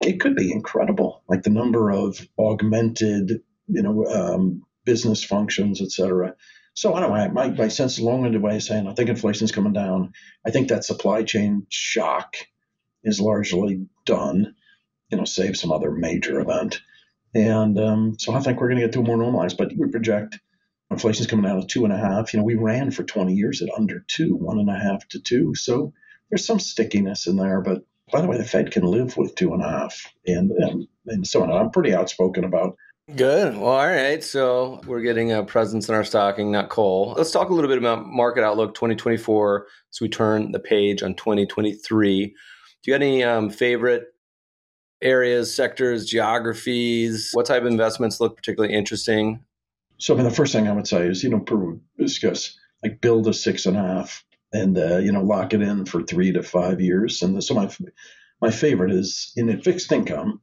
It 0.00 0.20
could 0.20 0.36
be 0.36 0.52
incredible, 0.52 1.22
like 1.28 1.42
the 1.42 1.50
number 1.50 1.90
of 1.90 2.26
augmented, 2.38 3.42
you 3.66 3.82
know, 3.82 4.06
um, 4.06 4.62
business 4.84 5.24
functions, 5.24 5.82
et 5.82 5.90
cetera. 5.90 6.34
So 6.74 6.94
I 6.94 7.00
don't 7.00 7.10
know. 7.10 7.28
My, 7.30 7.50
my 7.50 7.68
sense, 7.68 7.98
long-winded 7.98 8.40
way 8.40 8.56
of 8.56 8.62
saying, 8.62 8.86
I 8.86 8.94
think 8.94 9.08
inflation 9.08 9.44
is 9.44 9.52
coming 9.52 9.72
down. 9.72 10.12
I 10.46 10.50
think 10.50 10.68
that 10.68 10.84
supply 10.84 11.24
chain 11.24 11.66
shock 11.68 12.36
is 13.02 13.20
largely 13.20 13.86
done, 14.06 14.54
you 15.10 15.18
know, 15.18 15.24
save 15.24 15.56
some 15.56 15.72
other 15.72 15.90
major 15.90 16.40
event. 16.40 16.80
And 17.34 17.78
um, 17.78 18.14
so 18.18 18.32
I 18.32 18.40
think 18.40 18.60
we're 18.60 18.68
going 18.68 18.80
to 18.80 18.86
get 18.86 18.92
to 18.92 19.00
a 19.00 19.02
more 19.02 19.16
normalized, 19.16 19.58
but 19.58 19.72
we 19.76 19.90
project 19.90 20.38
inflation 20.90 21.22
is 21.22 21.30
coming 21.30 21.50
out 21.50 21.58
of 21.58 21.66
two 21.66 21.84
and 21.84 21.92
a 21.92 21.98
half. 21.98 22.32
You 22.32 22.38
know, 22.38 22.44
we 22.44 22.54
ran 22.54 22.90
for 22.90 23.02
20 23.02 23.34
years 23.34 23.62
at 23.62 23.68
under 23.76 24.04
two, 24.08 24.34
one 24.34 24.58
and 24.58 24.70
a 24.70 24.78
half 24.78 25.06
to 25.08 25.20
two. 25.20 25.54
So 25.54 25.92
there's 26.30 26.46
some 26.46 26.58
stickiness 26.58 27.26
in 27.26 27.36
there. 27.36 27.60
But 27.60 27.84
by 28.12 28.20
the 28.20 28.26
way, 28.26 28.38
the 28.38 28.44
Fed 28.44 28.70
can 28.70 28.84
live 28.84 29.16
with 29.16 29.34
two 29.34 29.52
and 29.52 29.62
a 29.62 29.68
half. 29.68 30.12
And, 30.26 30.50
and, 30.52 30.88
and 31.06 31.26
so 31.26 31.42
on. 31.42 31.50
I'm 31.50 31.70
pretty 31.70 31.94
outspoken 31.94 32.44
about 32.44 32.76
Good. 33.16 33.56
Well, 33.56 33.70
all 33.70 33.86
right. 33.86 34.22
So 34.22 34.82
we're 34.86 35.00
getting 35.00 35.32
a 35.32 35.42
presence 35.42 35.88
in 35.88 35.94
our 35.94 36.04
stocking, 36.04 36.52
not 36.52 36.68
coal. 36.68 37.14
Let's 37.16 37.30
talk 37.30 37.48
a 37.48 37.54
little 37.54 37.68
bit 37.68 37.78
about 37.78 38.06
market 38.06 38.44
outlook 38.44 38.74
2024 38.74 39.66
as 39.90 40.00
we 40.00 40.10
turn 40.10 40.52
the 40.52 40.60
page 40.60 41.02
on 41.02 41.14
2023. 41.14 42.26
Do 42.26 42.32
you 42.84 42.92
got 42.92 43.02
any 43.02 43.24
um, 43.24 43.48
favorite 43.48 44.08
areas, 45.00 45.54
sectors, 45.54 46.04
geographies? 46.04 47.30
What 47.32 47.46
type 47.46 47.62
of 47.62 47.68
investments 47.68 48.20
look 48.20 48.36
particularly 48.36 48.74
interesting? 48.74 49.42
So, 49.98 50.14
I 50.14 50.16
mean, 50.16 50.24
the 50.24 50.34
first 50.34 50.52
thing 50.52 50.68
I 50.68 50.72
would 50.72 50.86
say 50.86 51.06
is, 51.06 51.22
you 51.22 51.30
know, 51.30 51.80
discuss 51.98 52.56
like 52.82 53.00
build 53.00 53.26
a 53.26 53.34
six 53.34 53.66
and 53.66 53.76
a 53.76 53.82
half 53.82 54.24
and, 54.52 54.78
uh, 54.78 54.98
you 54.98 55.12
know, 55.12 55.22
lock 55.22 55.52
it 55.52 55.62
in 55.62 55.84
for 55.84 56.02
three 56.02 56.32
to 56.32 56.42
five 56.42 56.80
years. 56.80 57.22
And 57.22 57.42
so 57.42 57.54
my, 57.54 57.70
my 58.40 58.50
favorite 58.50 58.92
is 58.92 59.32
in 59.36 59.48
a 59.48 59.60
fixed 59.60 59.90
income. 59.90 60.40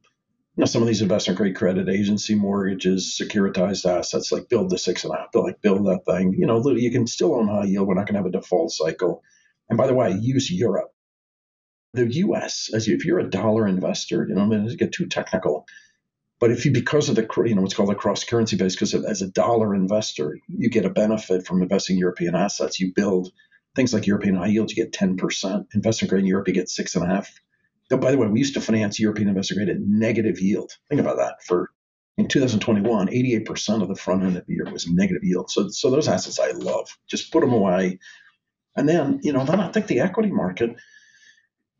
You 0.56 0.62
know, 0.62 0.66
some 0.66 0.82
of 0.82 0.88
these 0.88 1.02
investment 1.02 1.38
grade 1.38 1.56
credit 1.56 1.88
agency 1.88 2.34
mortgages, 2.34 3.18
securitized 3.20 3.84
assets, 3.84 4.32
like 4.32 4.48
build 4.48 4.70
the 4.70 4.78
six 4.78 5.04
and 5.04 5.12
a 5.12 5.18
half, 5.18 5.34
like 5.34 5.60
build 5.60 5.86
that 5.86 6.04
thing. 6.06 6.34
You 6.38 6.46
know, 6.46 6.62
you 6.70 6.90
can 6.90 7.06
still 7.06 7.34
own 7.34 7.48
high 7.48 7.64
yield. 7.64 7.86
We're 7.86 7.94
not 7.94 8.06
going 8.06 8.14
to 8.14 8.20
have 8.20 8.26
a 8.26 8.30
default 8.30 8.72
cycle. 8.72 9.22
And 9.68 9.76
by 9.76 9.86
the 9.86 9.94
way, 9.94 10.12
use 10.12 10.50
Europe 10.50 10.92
the 11.96 12.14
U.S. 12.14 12.70
as 12.72 12.88
if 12.88 13.04
you're 13.04 13.18
a 13.18 13.28
dollar 13.28 13.66
investor, 13.66 14.26
you 14.28 14.34
know, 14.34 14.42
I'm 14.42 14.50
going 14.50 14.68
to 14.68 14.76
get 14.76 14.92
too 14.92 15.06
technical, 15.06 15.66
but 16.38 16.50
if 16.50 16.64
you 16.64 16.72
because 16.72 17.08
of 17.08 17.14
the 17.14 17.26
you 17.46 17.54
know 17.54 17.62
what's 17.62 17.74
called 17.74 17.90
a 17.90 17.94
cross 17.94 18.24
currency 18.24 18.56
basis, 18.56 18.76
because 18.76 18.94
as 18.94 19.22
a 19.22 19.30
dollar 19.30 19.74
investor, 19.74 20.38
you 20.48 20.68
get 20.68 20.84
a 20.84 20.90
benefit 20.90 21.46
from 21.46 21.62
investing 21.62 21.96
European 21.96 22.34
assets. 22.34 22.78
You 22.78 22.92
build 22.94 23.32
things 23.74 23.94
like 23.94 24.06
European 24.06 24.34
high 24.34 24.48
yield, 24.48 24.70
you 24.70 24.76
get 24.76 24.92
10%. 24.92 25.66
Investment 25.74 26.10
grade 26.10 26.20
in 26.20 26.26
Europe, 26.26 26.48
you 26.48 26.54
get 26.54 26.68
six 26.68 26.94
and 26.94 27.04
a 27.04 27.14
half. 27.14 27.30
Oh, 27.92 27.98
by 27.98 28.10
the 28.10 28.18
way, 28.18 28.26
we 28.26 28.40
used 28.40 28.54
to 28.54 28.60
finance 28.60 28.98
European 28.98 29.28
investment 29.28 29.58
grade 29.58 29.76
at 29.76 29.82
negative 29.82 30.40
yield. 30.40 30.72
Think 30.88 31.00
about 31.00 31.18
that. 31.18 31.44
For 31.44 31.70
in 32.18 32.26
2021, 32.26 33.08
88% 33.08 33.82
of 33.82 33.88
the 33.88 33.94
front 33.94 34.24
end 34.24 34.36
of 34.36 34.46
the 34.46 34.54
year 34.54 34.66
was 34.72 34.88
negative 34.88 35.22
yield. 35.22 35.50
So, 35.50 35.68
so 35.68 35.90
those 35.90 36.08
assets 36.08 36.40
I 36.40 36.50
love. 36.52 36.88
Just 37.08 37.30
put 37.30 37.40
them 37.42 37.52
away. 37.52 37.98
And 38.74 38.88
then, 38.88 39.20
you 39.22 39.32
know, 39.32 39.44
then 39.44 39.60
I 39.60 39.70
think 39.70 39.86
the 39.86 40.00
equity 40.00 40.30
market 40.30 40.76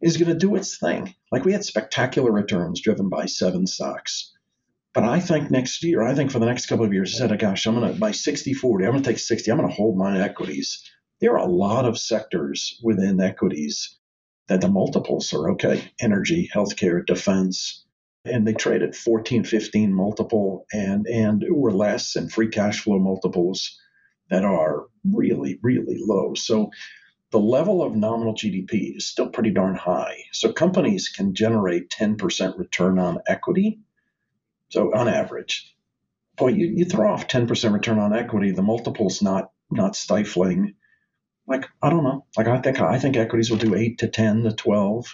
is 0.00 0.16
going 0.16 0.28
to 0.28 0.38
do 0.38 0.54
its 0.54 0.78
thing. 0.78 1.14
Like 1.32 1.44
we 1.44 1.52
had 1.52 1.64
spectacular 1.64 2.30
returns 2.30 2.80
driven 2.80 3.08
by 3.08 3.26
seven 3.26 3.66
stocks. 3.66 4.35
But 4.96 5.04
I 5.04 5.20
think 5.20 5.50
next 5.50 5.84
year, 5.84 6.02
I 6.02 6.14
think 6.14 6.30
for 6.30 6.38
the 6.38 6.46
next 6.46 6.68
couple 6.68 6.86
of 6.86 6.94
years, 6.94 7.14
I 7.14 7.18
said, 7.28 7.38
gosh, 7.38 7.66
I'm 7.66 7.78
going 7.78 7.92
to, 7.92 8.00
by 8.00 8.12
60 8.12 8.54
40, 8.54 8.86
I'm 8.86 8.92
going 8.92 9.02
to 9.02 9.10
take 9.10 9.18
60, 9.18 9.50
I'm 9.50 9.58
going 9.58 9.68
to 9.68 9.74
hold 9.74 9.98
my 9.98 10.22
equities. 10.22 10.82
There 11.20 11.32
are 11.32 11.46
a 11.46 11.52
lot 11.52 11.84
of 11.84 11.98
sectors 11.98 12.80
within 12.82 13.20
equities 13.20 13.94
that 14.48 14.62
the 14.62 14.70
multiples 14.70 15.34
are 15.34 15.50
okay 15.50 15.92
energy, 16.00 16.48
healthcare, 16.50 17.04
defense. 17.04 17.84
And 18.24 18.46
they 18.46 18.54
trade 18.54 18.80
at 18.80 18.94
14, 18.94 19.44
15 19.44 19.92
multiple 19.92 20.64
and, 20.72 21.06
and 21.06 21.44
or 21.54 21.72
less, 21.72 22.16
and 22.16 22.32
free 22.32 22.48
cash 22.48 22.80
flow 22.80 22.98
multiples 22.98 23.78
that 24.30 24.44
are 24.46 24.86
really, 25.04 25.58
really 25.62 25.98
low. 26.00 26.32
So 26.32 26.70
the 27.32 27.38
level 27.38 27.82
of 27.82 27.94
nominal 27.94 28.32
GDP 28.32 28.96
is 28.96 29.06
still 29.06 29.28
pretty 29.28 29.50
darn 29.50 29.74
high. 29.74 30.16
So 30.32 30.54
companies 30.54 31.10
can 31.10 31.34
generate 31.34 31.90
10% 31.90 32.58
return 32.58 32.98
on 32.98 33.18
equity. 33.28 33.80
So 34.68 34.94
on 34.94 35.08
average, 35.08 35.74
boy, 36.36 36.48
you, 36.48 36.66
you 36.66 36.84
throw 36.84 37.12
off 37.12 37.28
10% 37.28 37.72
return 37.72 37.98
on 37.98 38.14
equity, 38.14 38.50
the 38.50 38.62
multiple's 38.62 39.22
not 39.22 39.50
not 39.70 39.96
stifling. 39.96 40.74
Like, 41.48 41.66
I 41.82 41.90
don't 41.90 42.04
know. 42.04 42.26
Like 42.36 42.48
I 42.48 42.60
think 42.60 42.80
I 42.80 42.98
think 42.98 43.16
equities 43.16 43.50
will 43.50 43.58
do 43.58 43.74
eight 43.74 43.98
to 43.98 44.08
10 44.08 44.44
to 44.44 44.52
12. 44.52 45.06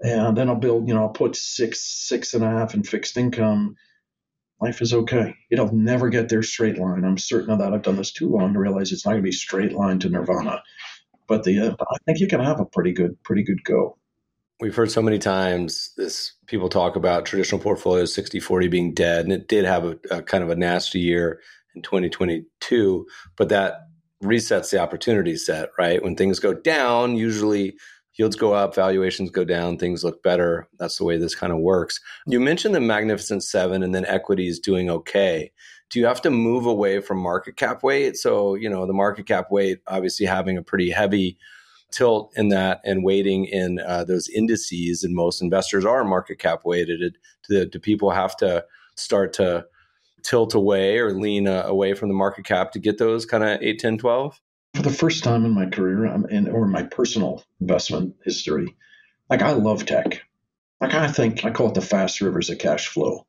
And 0.00 0.36
then 0.36 0.48
I'll 0.48 0.56
build, 0.56 0.88
you 0.88 0.94
know, 0.94 1.02
I'll 1.02 1.08
put 1.08 1.36
six, 1.36 1.80
six 1.80 2.34
and 2.34 2.44
a 2.44 2.50
half 2.50 2.74
in 2.74 2.82
fixed 2.82 3.16
income. 3.16 3.76
Life 4.60 4.82
is 4.82 4.92
okay. 4.92 5.34
It'll 5.50 5.72
never 5.74 6.08
get 6.10 6.28
there 6.28 6.42
straight 6.42 6.78
line. 6.78 7.04
I'm 7.04 7.18
certain 7.18 7.50
of 7.50 7.58
that. 7.60 7.72
I've 7.72 7.82
done 7.82 7.96
this 7.96 8.12
too 8.12 8.28
long 8.28 8.52
to 8.52 8.58
realize 8.58 8.92
it's 8.92 9.04
not 9.06 9.12
going 9.12 9.22
to 9.22 9.26
be 9.26 9.32
straight 9.32 9.72
line 9.72 9.98
to 10.00 10.08
nirvana 10.08 10.62
but 11.26 11.44
the 11.44 11.60
uh, 11.60 11.76
I 11.80 11.96
think 12.04 12.20
you 12.20 12.28
can 12.28 12.40
have 12.40 12.60
a 12.60 12.64
pretty 12.64 12.92
good 12.92 13.22
pretty 13.22 13.42
good 13.42 13.62
go. 13.64 13.98
We've 14.58 14.74
heard 14.74 14.90
so 14.90 15.02
many 15.02 15.18
times 15.18 15.92
this 15.98 16.32
people 16.46 16.70
talk 16.70 16.96
about 16.96 17.26
traditional 17.26 17.60
portfolios 17.60 18.14
60 18.14 18.40
40 18.40 18.68
being 18.68 18.94
dead 18.94 19.24
and 19.24 19.32
it 19.32 19.48
did 19.48 19.66
have 19.66 19.84
a, 19.84 19.98
a 20.10 20.22
kind 20.22 20.42
of 20.42 20.48
a 20.48 20.56
nasty 20.56 20.98
year 20.98 21.40
in 21.74 21.82
2022 21.82 23.06
but 23.36 23.50
that 23.50 23.88
resets 24.24 24.70
the 24.70 24.78
opportunity 24.78 25.36
set 25.36 25.68
right? 25.78 26.02
When 26.02 26.16
things 26.16 26.38
go 26.38 26.54
down 26.54 27.16
usually 27.16 27.76
yields 28.14 28.34
go 28.34 28.54
up 28.54 28.74
valuations 28.74 29.30
go 29.30 29.44
down 29.44 29.76
things 29.76 30.02
look 30.02 30.22
better. 30.22 30.66
That's 30.78 30.96
the 30.96 31.04
way 31.04 31.18
this 31.18 31.34
kind 31.34 31.52
of 31.52 31.58
works. 31.58 32.00
You 32.26 32.40
mentioned 32.40 32.74
the 32.74 32.80
magnificent 32.80 33.44
seven 33.44 33.82
and 33.82 33.94
then 33.94 34.06
equity 34.06 34.48
is 34.48 34.58
doing 34.58 34.88
okay. 34.88 35.52
Do 35.90 36.00
you 36.00 36.06
have 36.06 36.22
to 36.22 36.30
move 36.30 36.64
away 36.64 37.00
from 37.00 37.18
market 37.18 37.56
cap 37.56 37.82
weight? 37.82 38.16
So, 38.16 38.54
you 38.54 38.70
know, 38.70 38.86
the 38.86 38.94
market 38.94 39.26
cap 39.26 39.50
weight 39.50 39.80
obviously 39.86 40.24
having 40.24 40.56
a 40.56 40.62
pretty 40.62 40.90
heavy 40.90 41.36
tilt 41.96 42.32
in 42.36 42.48
that 42.48 42.80
and 42.84 43.02
weighting 43.02 43.46
in 43.46 43.78
uh, 43.78 44.04
those 44.04 44.28
indices, 44.28 45.02
and 45.02 45.14
most 45.14 45.40
investors 45.40 45.84
are 45.84 46.04
market 46.04 46.38
cap 46.38 46.60
weighted. 46.64 47.16
Do, 47.48 47.66
do 47.66 47.78
people 47.78 48.10
have 48.10 48.36
to 48.38 48.64
start 48.96 49.32
to 49.34 49.66
tilt 50.22 50.54
away 50.54 50.98
or 50.98 51.12
lean 51.12 51.48
uh, 51.48 51.62
away 51.66 51.94
from 51.94 52.08
the 52.08 52.14
market 52.14 52.44
cap 52.44 52.72
to 52.72 52.78
get 52.78 52.98
those 52.98 53.24
kind 53.24 53.44
of 53.44 53.62
8, 53.62 53.78
10, 53.78 53.98
12? 53.98 54.40
For 54.74 54.82
the 54.82 54.90
first 54.90 55.24
time 55.24 55.44
in 55.44 55.52
my 55.52 55.66
career 55.66 56.04
in, 56.28 56.48
or 56.48 56.66
my 56.66 56.82
personal 56.82 57.42
investment 57.60 58.16
history, 58.24 58.76
like 59.30 59.40
I 59.40 59.52
love 59.52 59.86
tech. 59.86 60.22
Like 60.80 60.92
I 60.92 61.08
think 61.08 61.44
I 61.44 61.50
call 61.50 61.68
it 61.68 61.74
the 61.74 61.80
fast 61.80 62.20
rivers 62.20 62.50
of 62.50 62.58
cash 62.58 62.88
flow 62.88 63.26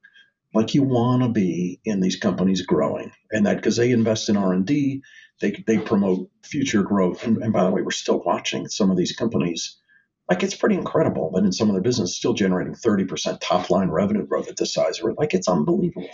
like 0.53 0.73
you 0.73 0.83
want 0.83 1.23
to 1.23 1.29
be 1.29 1.79
in 1.85 1.99
these 1.99 2.15
companies 2.15 2.61
growing 2.63 3.11
and 3.31 3.45
that 3.45 3.57
because 3.57 3.75
they 3.75 3.91
invest 3.91 4.29
in 4.29 4.37
r&d 4.37 5.01
They, 5.39 5.63
they 5.67 5.77
promote 5.77 6.29
future 6.43 6.83
growth. 6.83 7.25
And, 7.25 7.53
by 7.53 7.63
the 7.63 7.71
way, 7.71 7.81
we're 7.81 7.91
still 7.91 8.21
watching 8.23 8.67
some 8.67 8.91
of 8.91 8.97
these 8.97 9.15
companies. 9.15 9.77
Like 10.29 10.43
it's 10.43 10.55
pretty 10.55 10.75
incredible 10.75 11.31
that 11.33 11.45
in 11.45 11.53
some 11.53 11.69
of 11.69 11.73
their 11.73 11.81
business, 11.81 12.17
still 12.17 12.33
generating 12.33 12.73
30% 12.73 13.37
top 13.39 13.69
line 13.69 13.89
revenue 13.89 14.25
growth 14.25 14.49
at 14.49 14.57
this 14.57 14.73
size. 14.73 14.99
Or 14.99 15.13
like 15.13 15.33
it's 15.33 15.47
unbelievable. 15.47 16.09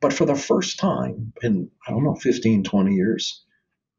But 0.00 0.12
for 0.12 0.24
the 0.24 0.34
first 0.34 0.78
time 0.78 1.32
in, 1.42 1.70
I 1.86 1.90
don't 1.90 2.04
know, 2.04 2.14
15, 2.14 2.64
20 2.64 2.94
years, 2.94 3.44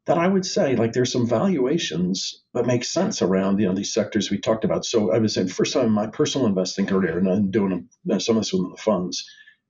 that 0.05 0.17
I 0.17 0.27
would 0.27 0.45
say 0.45 0.75
like 0.75 0.93
there's 0.93 1.11
some 1.11 1.27
valuations 1.27 2.43
that 2.53 2.65
make 2.65 2.83
sense 2.83 3.21
around 3.21 3.59
you 3.59 3.67
know 3.67 3.75
these 3.75 3.93
sectors 3.93 4.31
we 4.31 4.39
talked 4.39 4.65
about. 4.65 4.85
So 4.85 5.13
I 5.13 5.19
was 5.19 5.33
saying 5.33 5.49
first 5.49 5.73
time 5.73 5.85
in 5.85 5.91
my 5.91 6.07
personal 6.07 6.47
investing 6.47 6.87
career, 6.87 7.17
and 7.17 7.29
I'm 7.29 7.51
doing 7.51 7.87
some 8.17 8.37
of 8.37 8.41
this 8.41 8.53
with 8.53 8.71
the 8.71 8.81
funds, 8.81 9.23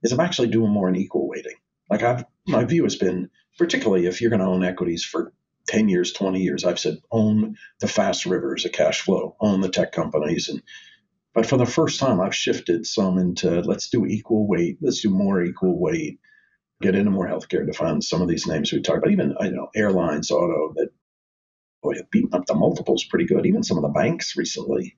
is 0.04 0.12
I'm 0.12 0.20
actually 0.20 0.48
doing 0.48 0.72
more 0.72 0.90
in 0.90 0.96
equal 0.96 1.28
weighting. 1.28 1.58
Like 1.90 2.04
I've 2.04 2.24
my 2.48 2.64
view 2.64 2.84
has 2.84 2.96
been, 2.96 3.30
particularly 3.58 4.06
if 4.06 4.22
you're 4.22 4.30
going 4.30 4.42
to 4.42 4.46
own 4.46 4.64
equities 4.64 5.04
for 5.04 5.34
10 5.68 5.90
years, 5.90 6.12
20 6.14 6.42
years, 6.42 6.66
I've 6.66 6.80
said 6.80 6.98
own 7.12 7.58
the 7.80 7.88
fast 7.88 8.26
rivers 8.26 8.66
of 8.66 8.72
cash 8.72 9.02
flow, 9.02 9.36
own 9.40 9.62
the 9.62 9.70
tech 9.70 9.92
companies, 9.92 10.50
and 10.50 10.62
but 11.34 11.46
for 11.46 11.58
the 11.58 11.66
first 11.66 12.00
time, 12.00 12.20
I've 12.20 12.36
shifted 12.36 12.86
some 12.86 13.18
into 13.18 13.62
let's 13.62 13.90
do 13.90 14.06
equal 14.06 14.48
weight, 14.48 14.80
let's 14.82 15.02
do 15.02 15.10
more 15.10 15.42
equal 15.42 15.80
weight. 15.80 16.20
Get 16.82 16.96
into 16.96 17.12
more 17.12 17.28
healthcare 17.28 17.66
to 17.66 17.74
fund 17.74 18.04
some 18.04 18.22
of 18.22 18.28
these 18.28 18.48
names 18.48 18.72
we 18.72 18.82
talked 18.82 18.98
about, 18.98 19.12
even 19.12 19.36
you 19.42 19.52
know 19.52 19.70
airlines, 19.76 20.32
auto 20.32 20.74
that 20.76 20.90
boy 21.82 21.96
have 21.96 22.10
beaten 22.10 22.34
up 22.34 22.46
the 22.48 22.56
multiples 22.56 23.06
pretty 23.06 23.26
good. 23.26 23.46
Even 23.46 23.64
some 23.64 23.78
of 23.78 23.84
the 23.84 23.90
banks 23.90 24.36
recently, 24.36 24.98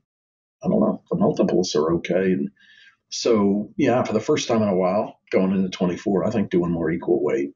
I 0.64 0.70
don't 0.70 0.80
know, 0.80 1.04
the 1.12 1.18
multiples 1.18 1.76
are 1.76 1.94
okay. 1.96 2.32
And 2.32 2.50
so 3.10 3.72
yeah, 3.78 4.04
for 4.04 4.14
the 4.14 4.20
first 4.20 4.48
time 4.48 4.62
in 4.62 4.70
a 4.70 4.76
while, 4.76 5.20
going 5.30 5.52
into 5.52 5.70
24, 5.70 6.26
I 6.26 6.32
think 6.32 6.50
doing 6.50 6.72
more 6.72 6.90
equal 6.90 7.22
weight. 7.22 7.52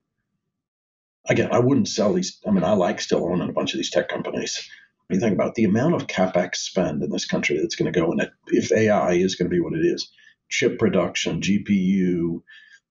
Again, 1.30 1.50
I 1.52 1.60
wouldn't 1.60 1.88
sell 1.88 2.14
these. 2.14 2.40
I 2.48 2.52
mean, 2.52 2.64
I 2.64 2.74
like 2.74 3.02
still 3.02 3.26
owning 3.26 3.50
a 3.50 3.54
bunch 3.54 3.74
of 3.74 3.78
these 3.78 3.90
tech 3.90 4.08
companies. 4.08 4.70
You 5.10 5.20
think 5.20 5.34
about 5.34 5.56
the 5.56 5.64
amount 5.64 5.96
of 5.96 6.08
capex 6.08 6.56
spend 6.56 7.02
in 7.02 7.10
this 7.10 7.26
country 7.26 7.58
that's 7.58 7.76
going 7.76 7.92
to 7.92 7.98
go 7.98 8.12
in 8.12 8.20
it, 8.20 8.32
if 8.48 8.72
AI 8.72 9.14
is 9.14 9.36
going 9.36 9.50
to 9.50 9.54
be 9.54 9.62
what 9.62 9.74
it 9.74 9.86
is, 9.86 10.12
chip 10.50 10.78
production, 10.80 11.42
GPU, 11.42 12.42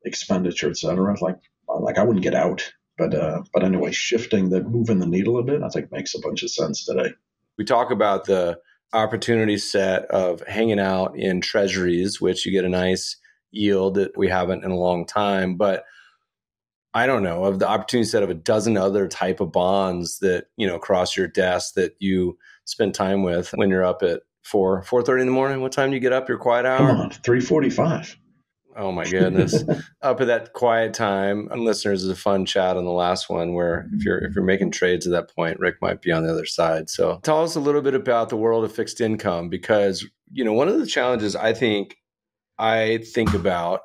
expenditure, 0.05 0.71
et 0.71 0.79
cetera. 0.79 1.15
Like, 1.21 1.37
like 1.69 1.99
I 1.99 2.05
wouldn't 2.05 2.23
get 2.23 2.35
out, 2.35 2.73
but 2.97 3.15
uh, 3.15 3.43
but 3.53 3.65
anyway, 3.65 3.93
shifting 3.93 4.49
the 4.49 4.63
moving 4.63 4.99
the 4.99 5.07
needle 5.07 5.39
a 5.39 5.43
bit, 5.43 5.63
I 5.63 5.69
think 5.69 5.93
makes 5.93 6.15
a 6.15 6.21
bunch 6.21 6.43
of 6.43 6.51
sense 6.51 6.85
today. 6.85 7.13
We 7.59 7.65
talk 7.65 7.91
about 7.91 8.25
the 8.25 8.59
opportunity 8.93 9.59
set 9.59 10.07
of 10.07 10.43
hanging 10.47 10.81
out 10.81 11.19
in 11.19 11.41
treasuries, 11.41 12.21
which 12.21 12.47
you 12.47 12.53
get 12.53 12.65
a 12.65 12.69
nice 12.69 13.17
yield 13.51 13.95
that 13.95 14.17
we 14.17 14.29
haven't 14.29 14.65
in 14.65 14.71
a 14.71 14.77
long 14.77 15.07
time, 15.07 15.57
but 15.57 15.85
I 16.97 17.07
don't 17.07 17.23
know 17.23 17.45
of 17.45 17.59
the 17.59 17.69
opportunity 17.69 18.09
set 18.09 18.23
of 18.23 18.31
a 18.31 18.35
dozen 18.35 18.79
other 18.79 19.07
type 19.07 19.41
of 19.41 19.53
bonds 19.53 20.19
that 20.21 20.47
you 20.57 20.67
know 20.67 20.79
cross 20.79 21.15
your 21.15 21.29
desk 21.29 21.75
that 21.75 21.95
you 21.99 22.39
spend 22.65 22.95
time 22.95 23.23
with 23.23 23.51
when 23.51 23.69
you're 23.69 23.85
up 23.85 24.03
at 24.03 24.23
four 24.43 24.81
four 24.81 25.03
thirty 25.03 25.21
in 25.21 25.27
the 25.27 25.33
morning. 25.33 25.61
What 25.61 25.73
time 25.73 25.91
do 25.91 25.95
you 25.95 26.01
get 26.01 26.15
up? 26.15 26.27
Your 26.27 26.39
quiet 26.39 26.65
hour? 26.65 26.79
Come 26.79 26.97
on, 26.97 27.11
three 27.11 27.41
forty 27.41 27.69
five. 27.69 28.17
Oh 28.75 28.93
my 28.93 29.05
goodness! 29.05 29.63
Up 30.03 30.21
at 30.23 30.27
that 30.27 30.55
quiet 30.55 30.95
time, 30.95 31.49
and 31.51 31.65
listeners, 31.65 32.03
is 32.03 32.09
a 32.09 32.17
fun 32.17 32.47
chat 32.47 32.79
on 32.79 32.85
the 32.85 32.91
last 32.91 33.29
one 33.29 33.53
where 33.53 33.89
if 33.93 34.03
you're 34.03 34.19
if 34.25 34.35
you're 34.35 34.45
making 34.45 34.71
trades 34.71 35.07
at 35.07 35.13
that 35.13 35.35
point, 35.35 35.61
Rick 35.61 35.77
might 35.83 36.01
be 36.01 36.13
on 36.13 36.25
the 36.25 36.33
other 36.33 36.47
side. 36.47 36.89
So 36.89 37.21
tell 37.23 37.43
us 37.43 37.57
a 37.57 37.61
little 37.61 37.83
bit 37.83 37.95
about 37.95 38.31
the 38.31 38.37
world 38.37 38.65
of 38.65 38.75
fixed 38.75 39.03
income 39.03 39.51
because 39.51 40.07
you 40.33 40.45
know 40.45 40.55
one 40.55 40.69
of 40.69 40.79
the 40.79 40.87
challenges 40.87 41.37
I 41.37 41.53
think 41.53 41.99
I 42.59 43.01
think 43.13 43.35
about 43.35 43.81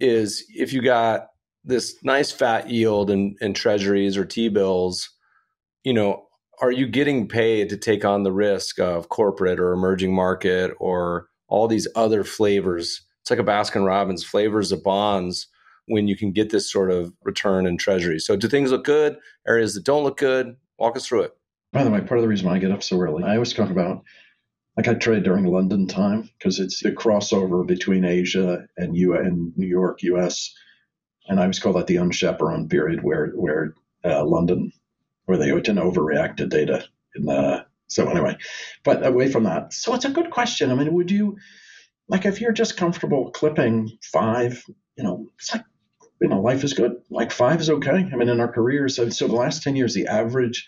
is 0.00 0.44
if 0.50 0.74
you 0.74 0.82
got 0.82 1.28
this 1.66 1.96
nice 2.02 2.32
fat 2.32 2.70
yield 2.70 3.10
in, 3.10 3.36
in 3.40 3.52
treasuries 3.52 4.16
or 4.16 4.24
T 4.24 4.48
bills, 4.48 5.10
you 5.84 5.92
know, 5.92 6.24
are 6.62 6.72
you 6.72 6.86
getting 6.86 7.28
paid 7.28 7.68
to 7.68 7.76
take 7.76 8.04
on 8.04 8.22
the 8.22 8.32
risk 8.32 8.78
of 8.78 9.10
corporate 9.10 9.60
or 9.60 9.72
emerging 9.72 10.14
market 10.14 10.72
or 10.78 11.28
all 11.48 11.68
these 11.68 11.86
other 11.94 12.24
flavors 12.24 13.06
it's 13.26 13.30
like 13.32 13.40
a 13.40 13.42
Baskin 13.42 13.84
Robbins 13.84 14.22
flavors 14.22 14.70
of 14.70 14.84
bonds 14.84 15.48
when 15.86 16.06
you 16.06 16.16
can 16.16 16.30
get 16.30 16.50
this 16.50 16.70
sort 16.70 16.92
of 16.92 17.12
return 17.24 17.66
in 17.66 17.76
treasury. 17.76 18.20
So 18.20 18.36
do 18.36 18.46
things 18.46 18.70
look 18.70 18.84
good? 18.84 19.16
Areas 19.48 19.74
that 19.74 19.82
don't 19.82 20.04
look 20.04 20.16
good? 20.16 20.54
Walk 20.78 20.96
us 20.96 21.08
through 21.08 21.22
it. 21.22 21.32
By 21.72 21.82
the 21.82 21.90
way, 21.90 22.00
part 22.02 22.18
of 22.18 22.22
the 22.22 22.28
reason 22.28 22.46
why 22.46 22.54
I 22.54 22.58
get 22.60 22.70
up 22.70 22.84
so 22.84 23.00
early, 23.00 23.24
I 23.24 23.34
always 23.34 23.52
talk 23.52 23.70
about 23.70 24.04
like 24.76 24.86
I 24.86 24.94
trade 24.94 25.24
during 25.24 25.44
London 25.44 25.88
time 25.88 26.30
because 26.38 26.60
it's 26.60 26.80
the 26.84 26.92
crossover 26.92 27.66
between 27.66 28.04
Asia 28.04 28.68
and 28.76 28.96
U 28.96 29.16
and 29.16 29.52
New 29.56 29.66
York, 29.66 30.04
US. 30.04 30.54
And 31.28 31.38
I 31.38 31.42
always 31.42 31.58
call 31.58 31.72
that 31.74 31.86
the 31.86 31.98
unchaperoned 31.98 32.70
period 32.70 33.02
where 33.02 33.28
where 33.28 33.74
uh, 34.04 34.24
London, 34.24 34.72
where 35.24 35.38
they 35.38 35.50
tend 35.60 35.78
to 35.78 35.84
overreact 35.84 36.36
to 36.36 36.46
data. 36.46 36.84
In, 37.14 37.28
uh, 37.28 37.64
so 37.88 38.08
anyway, 38.08 38.36
but 38.84 39.06
away 39.06 39.30
from 39.30 39.44
that, 39.44 39.72
so 39.72 39.94
it's 39.94 40.04
a 40.04 40.10
good 40.10 40.30
question. 40.30 40.70
I 40.70 40.74
mean, 40.74 40.92
would 40.92 41.10
you? 41.10 41.36
like 42.08 42.24
if 42.24 42.40
you're 42.40 42.52
just 42.52 42.76
comfortable 42.76 43.30
clipping 43.30 43.98
five, 44.02 44.64
you 44.96 45.04
know, 45.04 45.28
it's 45.38 45.52
like, 45.52 45.64
you 46.20 46.28
know, 46.28 46.40
life 46.40 46.64
is 46.64 46.72
good. 46.72 46.92
Like 47.10 47.32
five 47.32 47.60
is 47.60 47.70
okay. 47.70 47.90
I 47.90 48.16
mean, 48.16 48.28
in 48.28 48.40
our 48.40 48.50
careers, 48.50 48.96
so, 48.96 49.08
so 49.10 49.26
the 49.26 49.34
last 49.34 49.62
10 49.62 49.76
years, 49.76 49.94
the 49.94 50.06
average 50.06 50.66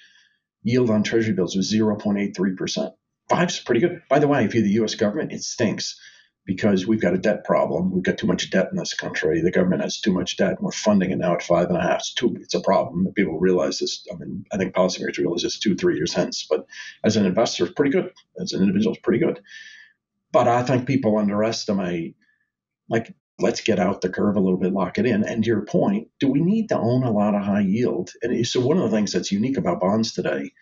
yield 0.63 0.91
on 0.91 1.03
treasury 1.03 1.35
bills 1.35 1.57
was 1.57 1.73
0.83%. 1.73 2.93
Five's 3.29 3.61
pretty 3.61 3.81
good. 3.81 4.03
By 4.09 4.19
the 4.19 4.29
way, 4.29 4.45
if 4.45 4.55
you're 4.55 4.63
the 4.63 4.83
US 4.83 4.95
government, 4.95 5.33
it 5.33 5.43
stinks 5.43 5.99
because 6.49 6.87
we've 6.87 7.03
got 7.03 7.13
a 7.13 7.19
debt 7.19 7.45
problem. 7.45 7.93
We've 7.93 8.03
got 8.03 8.17
too 8.17 8.27
much 8.27 8.49
debt 8.49 8.69
in 8.73 8.79
this 8.79 8.95
country. 8.95 9.43
The 9.43 9.51
government 9.51 9.83
has 9.83 10.01
too 10.01 10.15
much 10.15 10.39
debt, 10.39 10.53
and 10.53 10.61
we're 10.61 10.73
funding 10.73 11.11
it 11.11 11.19
now 11.19 11.35
at 11.35 11.43
five 11.43 11.69
and 11.69 11.77
a 11.77 11.83
half. 11.83 11.99
It's 11.99 12.15
too. 12.15 12.39
It's 12.41 12.55
a 12.55 12.61
problem. 12.61 13.07
People 13.15 13.39
realize 13.39 13.81
this. 13.81 14.03
I 14.11 14.17
mean, 14.17 14.47
I 14.51 14.57
think 14.57 14.75
policymakers 14.75 15.19
realize 15.19 15.43
this 15.43 15.59
two, 15.59 15.77
three 15.77 15.97
years 15.97 16.15
hence. 16.15 16.47
But 16.49 16.65
as 17.05 17.17
an 17.19 17.27
investor, 17.27 17.67
it's 17.67 17.75
pretty 17.75 17.91
good. 17.91 18.11
As 18.41 18.55
an 18.55 18.63
individual, 18.63 18.95
it's 18.95 19.03
pretty 19.03 19.23
good. 19.23 19.43
But 20.33 20.49
I 20.49 20.63
think 20.63 20.87
people 20.87 21.19
underestimate, 21.19 22.17
like, 22.89 23.15
let's 23.39 23.61
get 23.61 23.79
out 23.79 24.01
the 24.01 24.09
curve 24.09 24.37
a 24.37 24.41
little 24.41 24.59
bit, 24.59 24.73
lock 24.73 24.97
it 24.97 25.05
in. 25.05 25.25
And 25.25 25.45
to 25.45 25.49
your 25.49 25.67
point, 25.67 26.09
do 26.19 26.29
we 26.29 26.41
need 26.41 26.71
to 26.71 26.79
own 26.79 27.03
a 27.03 27.13
lot 27.13 27.35
of 27.35 27.43
high 27.43 27.61
yield? 27.61 28.11
And 28.23 28.47
so 28.47 28.65
one 28.65 28.79
of 28.79 28.91
the 28.91 28.97
things 28.97 29.13
that's 29.13 29.31
unique 29.31 29.59
about 29.59 29.81
bonds 29.81 30.15
today 30.15 30.53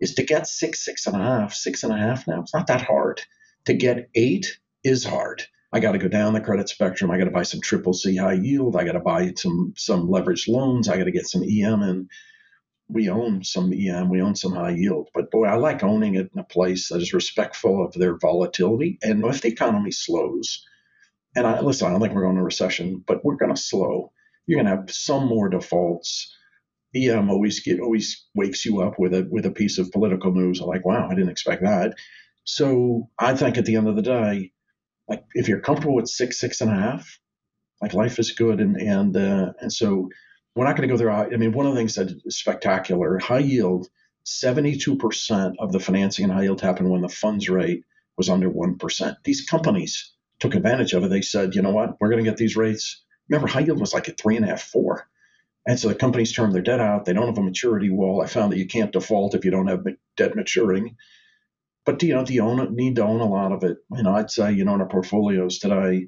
is 0.00 0.14
to 0.14 0.24
get 0.24 0.48
six, 0.48 0.84
six 0.84 1.06
and 1.06 1.14
a 1.14 1.20
half, 1.20 1.54
six 1.54 1.84
and 1.84 1.92
a 1.92 1.96
half 1.96 2.26
now. 2.26 2.40
It's 2.40 2.52
not 2.52 2.66
that 2.66 2.82
hard. 2.82 3.20
To 3.66 3.74
get 3.74 4.08
eight 4.16 4.58
is 4.84 5.04
hard. 5.04 5.42
I 5.72 5.80
got 5.80 5.92
to 5.92 5.98
go 5.98 6.08
down 6.08 6.32
the 6.32 6.40
credit 6.40 6.68
spectrum. 6.68 7.10
I 7.10 7.18
got 7.18 7.24
to 7.24 7.30
buy 7.30 7.44
some 7.44 7.60
triple 7.60 7.92
C 7.92 8.16
high 8.16 8.34
yield. 8.34 8.76
I 8.76 8.84
got 8.84 8.92
to 8.92 9.00
buy 9.00 9.32
some 9.36 9.74
some 9.76 10.08
leveraged 10.08 10.48
loans. 10.48 10.88
I 10.88 10.96
got 10.96 11.04
to 11.04 11.12
get 11.12 11.28
some 11.28 11.42
EM 11.42 11.82
and 11.82 12.10
we 12.92 13.08
own 13.08 13.44
some 13.44 13.72
EM, 13.72 14.08
we 14.08 14.20
own 14.20 14.34
some 14.34 14.52
high 14.52 14.74
yield. 14.74 15.08
But 15.14 15.30
boy, 15.30 15.46
I 15.46 15.54
like 15.54 15.82
owning 15.82 16.16
it 16.16 16.30
in 16.34 16.40
a 16.40 16.44
place 16.44 16.88
that 16.88 17.00
is 17.00 17.12
respectful 17.12 17.84
of 17.84 17.92
their 17.92 18.16
volatility. 18.18 18.98
And 19.02 19.24
if 19.24 19.42
the 19.42 19.48
economy 19.48 19.92
slows, 19.92 20.66
and 21.36 21.46
I 21.46 21.60
listen, 21.60 21.86
I 21.86 21.90
don't 21.90 22.00
think 22.00 22.14
we're 22.14 22.22
going 22.22 22.36
to 22.36 22.42
recession, 22.42 23.04
but 23.06 23.24
we're 23.24 23.36
going 23.36 23.54
to 23.54 23.60
slow. 23.60 24.12
You're 24.46 24.62
going 24.62 24.66
to 24.66 24.80
have 24.80 24.90
some 24.90 25.28
more 25.28 25.48
defaults. 25.48 26.36
EM 26.94 27.30
always 27.30 27.60
get 27.60 27.78
always 27.78 28.26
wakes 28.34 28.64
you 28.64 28.80
up 28.80 28.98
with 28.98 29.14
a 29.14 29.28
with 29.30 29.46
a 29.46 29.52
piece 29.52 29.78
of 29.78 29.92
political 29.92 30.32
news. 30.32 30.60
Like, 30.60 30.84
wow, 30.84 31.06
I 31.08 31.14
didn't 31.14 31.30
expect 31.30 31.62
that. 31.62 31.94
So 32.44 33.08
I 33.18 33.36
think 33.36 33.58
at 33.58 33.64
the 33.64 33.76
end 33.76 33.86
of 33.86 33.94
the 33.94 34.02
day, 34.02 34.52
like 35.10 35.24
if 35.34 35.48
you're 35.48 35.60
comfortable 35.60 35.96
with 35.96 36.08
six, 36.08 36.38
six 36.40 36.60
and 36.62 36.70
a 36.70 36.74
half, 36.74 37.18
like 37.82 37.92
life 37.94 38.18
is 38.18 38.32
good, 38.32 38.60
and 38.60 38.76
and 38.76 39.16
uh, 39.16 39.52
and 39.60 39.72
so 39.72 40.08
we're 40.54 40.64
not 40.64 40.76
going 40.76 40.88
to 40.88 40.92
go 40.92 40.96
there. 40.96 41.10
I 41.10 41.36
mean, 41.36 41.52
one 41.52 41.66
of 41.66 41.74
the 41.74 41.78
things 41.78 41.96
that 41.96 42.10
is 42.24 42.38
spectacular, 42.38 43.18
high 43.18 43.38
yield, 43.38 43.88
72% 44.26 45.54
of 45.58 45.72
the 45.72 45.80
financing 45.80 46.24
in 46.24 46.30
high 46.30 46.42
yield 46.42 46.60
happened 46.60 46.90
when 46.90 47.02
the 47.02 47.08
funds 47.08 47.48
rate 47.48 47.84
was 48.16 48.28
under 48.28 48.50
1%. 48.50 49.16
These 49.24 49.46
companies 49.46 50.12
took 50.40 50.54
advantage 50.54 50.92
of 50.92 51.04
it. 51.04 51.08
They 51.08 51.22
said, 51.22 51.54
you 51.54 51.62
know 51.62 51.70
what, 51.70 51.96
we're 52.00 52.10
going 52.10 52.22
to 52.22 52.28
get 52.28 52.36
these 52.36 52.56
rates. 52.56 53.02
Remember, 53.28 53.48
high 53.48 53.60
yield 53.60 53.80
was 53.80 53.94
like 53.94 54.08
a 54.08 54.12
three 54.12 54.36
and 54.36 54.44
a 54.44 54.48
half, 54.48 54.62
four. 54.62 55.08
And 55.66 55.78
so 55.78 55.88
the 55.88 55.94
companies 55.94 56.32
term 56.32 56.52
their 56.52 56.62
debt 56.62 56.80
out. 56.80 57.04
They 57.04 57.12
don't 57.12 57.26
have 57.26 57.38
a 57.38 57.42
maturity 57.42 57.90
wall. 57.90 58.22
I 58.22 58.26
found 58.26 58.52
that 58.52 58.58
you 58.58 58.66
can't 58.66 58.92
default 58.92 59.34
if 59.34 59.44
you 59.44 59.50
don't 59.50 59.68
have 59.68 59.86
debt 60.16 60.34
maturing. 60.34 60.96
But 61.90 62.00
you 62.04 62.14
know, 62.14 62.24
do 62.24 62.32
you 62.32 62.42
own, 62.42 62.76
need 62.76 62.94
to 62.96 63.02
own 63.02 63.20
a 63.20 63.28
lot 63.28 63.50
of 63.50 63.64
it? 63.64 63.78
You 63.96 64.04
know, 64.04 64.14
I'd 64.14 64.30
say, 64.30 64.52
you 64.52 64.64
know, 64.64 64.74
in 64.74 64.80
our 64.80 64.86
portfolios 64.86 65.58
today, 65.58 66.06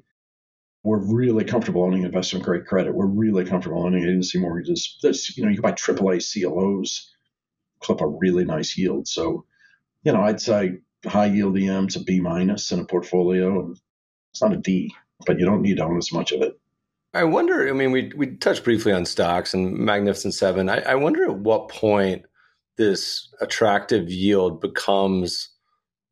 we're 0.81 1.03
really 1.13 1.43
comfortable 1.43 1.83
owning 1.83 2.03
investment 2.03 2.45
grade 2.45 2.65
credit. 2.65 2.95
We're 2.95 3.05
really 3.05 3.43
comfortable 3.43 3.83
owning 3.83 4.03
agency 4.03 4.39
mortgages. 4.39 4.97
This, 5.03 5.35
you 5.35 5.43
know, 5.43 5.49
you 5.49 5.57
can 5.57 5.61
buy 5.61 5.73
AAA 5.73 6.23
CLOs, 6.23 7.11
clip 7.81 7.99
a 7.99 8.07
really 8.07 8.45
nice 8.45 8.77
yield. 8.77 9.09
So, 9.09 9.45
you 10.03 10.13
know, 10.13 10.21
I'd 10.21 10.39
say 10.39 10.77
high 11.05 11.25
yield 11.25 11.57
EM's 11.57 11.97
a 11.97 11.99
B 11.99 12.21
minus 12.21 12.71
in 12.71 12.79
a 12.79 12.85
portfolio, 12.85 13.73
it's 14.31 14.41
not 14.41 14.53
a 14.53 14.57
D, 14.57 14.95
but 15.27 15.37
you 15.37 15.45
don't 15.45 15.61
need 15.61 15.77
to 15.77 15.83
own 15.83 15.97
as 15.97 16.13
much 16.13 16.31
of 16.31 16.41
it. 16.41 16.57
I 17.13 17.25
wonder. 17.25 17.67
I 17.67 17.73
mean, 17.73 17.91
we 17.91 18.09
we 18.15 18.37
touched 18.37 18.63
briefly 18.63 18.93
on 18.93 19.05
stocks 19.05 19.53
and 19.53 19.73
Magnificent 19.73 20.33
Seven. 20.33 20.69
I, 20.69 20.79
I 20.79 20.95
wonder 20.95 21.25
at 21.25 21.39
what 21.39 21.67
point 21.67 22.23
this 22.77 23.27
attractive 23.41 24.09
yield 24.09 24.61
becomes 24.61 25.49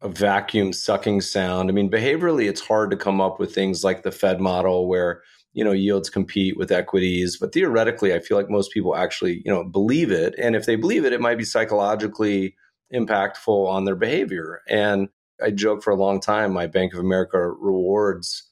a 0.01 0.09
vacuum 0.09 0.73
sucking 0.73 1.21
sound. 1.21 1.69
I 1.69 1.73
mean, 1.73 1.89
behaviorally, 1.89 2.49
it's 2.49 2.61
hard 2.61 2.91
to 2.91 2.97
come 2.97 3.21
up 3.21 3.39
with 3.39 3.53
things 3.53 3.83
like 3.83 4.03
the 4.03 4.11
Fed 4.11 4.39
model 4.39 4.87
where 4.87 5.21
you 5.53 5.63
know 5.63 5.71
yields 5.71 6.09
compete 6.09 6.57
with 6.57 6.71
equities 6.71 7.37
but 7.37 7.51
theoretically 7.51 8.13
i 8.13 8.19
feel 8.19 8.37
like 8.37 8.49
most 8.49 8.71
people 8.71 8.95
actually 8.95 9.41
you 9.43 9.51
know 9.51 9.65
believe 9.65 10.09
it 10.09 10.33
and 10.37 10.55
if 10.55 10.65
they 10.65 10.77
believe 10.77 11.03
it 11.03 11.11
it 11.11 11.19
might 11.19 11.37
be 11.37 11.43
psychologically 11.43 12.55
impactful 12.93 13.67
on 13.67 13.83
their 13.83 13.97
behavior 13.97 14.61
and 14.69 15.09
i 15.43 15.51
joke 15.51 15.83
for 15.83 15.91
a 15.91 15.97
long 15.97 16.21
time 16.21 16.53
my 16.53 16.67
bank 16.67 16.93
of 16.93 16.99
america 16.99 17.37
rewards 17.37 18.49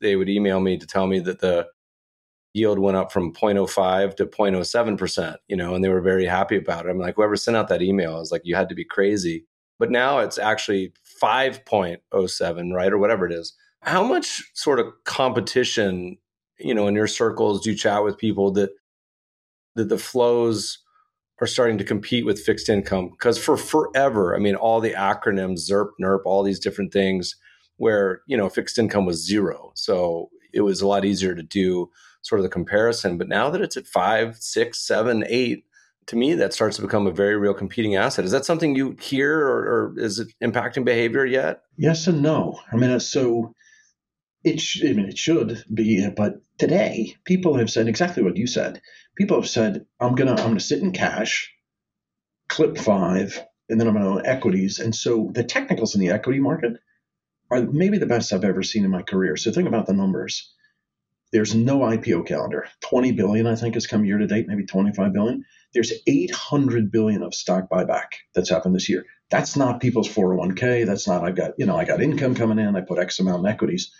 they 0.00 0.16
would 0.16 0.28
email 0.28 0.58
me 0.58 0.76
to 0.76 0.88
tell 0.88 1.06
me 1.06 1.20
that 1.20 1.38
the 1.38 1.64
yield 2.54 2.78
went 2.78 2.96
up 2.96 3.12
from 3.12 3.32
0.05 3.32 4.16
to 4.16 4.26
0.07%, 4.26 5.36
you 5.48 5.56
know, 5.56 5.74
and 5.74 5.84
they 5.84 5.88
were 5.88 6.00
very 6.00 6.26
happy 6.26 6.56
about 6.56 6.86
it. 6.86 6.90
I'm 6.90 6.98
like, 6.98 7.16
whoever 7.16 7.36
sent 7.36 7.56
out 7.56 7.68
that 7.68 7.82
email, 7.82 8.16
I 8.16 8.18
was 8.18 8.32
like, 8.32 8.42
you 8.44 8.56
had 8.56 8.68
to 8.70 8.74
be 8.74 8.84
crazy. 8.84 9.46
But 9.80 9.90
now 9.90 10.20
it's 10.20 10.38
actually 10.38 10.92
5.07, 11.20 12.72
right? 12.72 12.92
Or 12.92 12.98
whatever 12.98 13.26
it 13.26 13.32
is. 13.32 13.54
How 13.80 14.04
much 14.04 14.44
sort 14.54 14.78
of 14.78 14.86
competition 15.04 16.18
you 16.60 16.74
know 16.74 16.86
in 16.86 16.94
your 16.94 17.06
circles 17.06 17.62
do 17.62 17.70
you 17.70 17.76
chat 17.76 18.04
with 18.04 18.18
people 18.18 18.50
that 18.52 18.70
that 19.74 19.88
the 19.88 19.98
flows 19.98 20.78
are 21.40 21.46
starting 21.46 21.78
to 21.78 21.84
compete 21.84 22.26
with 22.26 22.40
fixed 22.40 22.68
income 22.68 23.08
because 23.10 23.38
for 23.38 23.56
forever 23.56 24.36
i 24.36 24.38
mean 24.38 24.54
all 24.54 24.80
the 24.80 24.92
acronyms 24.92 25.70
ZIRP 25.70 25.90
NIRP 26.00 26.20
all 26.24 26.42
these 26.42 26.60
different 26.60 26.92
things 26.92 27.36
where 27.76 28.20
you 28.26 28.36
know 28.36 28.48
fixed 28.48 28.78
income 28.78 29.06
was 29.06 29.24
zero 29.24 29.72
so 29.74 30.30
it 30.52 30.60
was 30.60 30.80
a 30.80 30.86
lot 30.86 31.04
easier 31.04 31.34
to 31.34 31.42
do 31.42 31.90
sort 32.22 32.40
of 32.40 32.42
the 32.42 32.50
comparison 32.50 33.16
but 33.16 33.28
now 33.28 33.48
that 33.50 33.62
it's 33.62 33.76
at 33.76 33.86
five 33.86 34.36
six 34.36 34.78
seven 34.78 35.24
eight 35.28 35.64
to 36.10 36.16
me 36.16 36.34
that 36.34 36.52
starts 36.52 36.76
to 36.76 36.82
become 36.82 37.06
a 37.06 37.10
very 37.10 37.36
real 37.36 37.54
competing 37.54 37.96
asset 37.96 38.24
is 38.24 38.30
that 38.32 38.44
something 38.44 38.76
you 38.76 38.96
hear 39.00 39.40
or, 39.40 39.58
or 39.58 39.94
is 39.96 40.18
it 40.18 40.28
impacting 40.42 40.84
behavior 40.84 41.24
yet 41.24 41.62
yes 41.76 42.06
and 42.06 42.22
no 42.22 42.58
i 42.72 42.76
mean 42.76 42.90
uh, 42.90 42.98
so 42.98 43.54
it, 44.44 44.60
sh- 44.60 44.84
I 44.84 44.92
mean, 44.92 45.06
it 45.06 45.18
should 45.18 45.62
be, 45.72 46.04
uh, 46.04 46.10
but 46.10 46.40
today 46.58 47.16
people 47.24 47.58
have 47.58 47.70
said 47.70 47.88
exactly 47.88 48.22
what 48.22 48.36
you 48.36 48.46
said. 48.46 48.80
People 49.16 49.38
have 49.40 49.48
said, 49.48 49.84
"I'm 50.00 50.14
gonna, 50.14 50.32
I'm 50.32 50.48
gonna 50.48 50.60
sit 50.60 50.82
in 50.82 50.92
cash, 50.92 51.52
clip 52.48 52.78
five, 52.78 53.38
and 53.68 53.78
then 53.78 53.86
I'm 53.86 53.94
gonna 53.94 54.08
own 54.08 54.26
equities." 54.26 54.78
And 54.78 54.94
so 54.94 55.30
the 55.34 55.44
technicals 55.44 55.94
in 55.94 56.00
the 56.00 56.10
equity 56.10 56.40
market 56.40 56.72
are 57.50 57.62
maybe 57.62 57.98
the 57.98 58.06
best 58.06 58.32
I've 58.32 58.44
ever 58.44 58.62
seen 58.62 58.84
in 58.84 58.90
my 58.90 59.02
career. 59.02 59.36
So 59.36 59.52
think 59.52 59.68
about 59.68 59.86
the 59.86 59.92
numbers. 59.92 60.52
There's 61.32 61.54
no 61.54 61.80
IPO 61.80 62.26
calendar. 62.26 62.66
20 62.80 63.12
billion, 63.12 63.46
I 63.46 63.54
think, 63.54 63.74
has 63.74 63.86
come 63.86 64.04
year 64.04 64.18
to 64.18 64.26
date, 64.26 64.48
maybe 64.48 64.64
25 64.64 65.12
billion. 65.12 65.44
There's 65.72 65.92
800 66.06 66.90
billion 66.90 67.22
of 67.22 67.34
stock 67.34 67.68
buyback 67.70 68.06
that's 68.34 68.50
happened 68.50 68.74
this 68.74 68.88
year. 68.88 69.04
That's 69.30 69.56
not 69.56 69.80
people's 69.80 70.08
401k. 70.08 70.84
That's 70.86 71.06
not 71.06 71.24
I've 71.24 71.36
got, 71.36 71.52
you 71.58 71.66
know, 71.66 71.76
I 71.76 71.84
got 71.84 72.02
income 72.02 72.34
coming 72.34 72.58
in. 72.58 72.74
I 72.76 72.80
put 72.80 72.98
X 72.98 73.20
amount 73.20 73.46
in 73.46 73.52
equities 73.52 73.92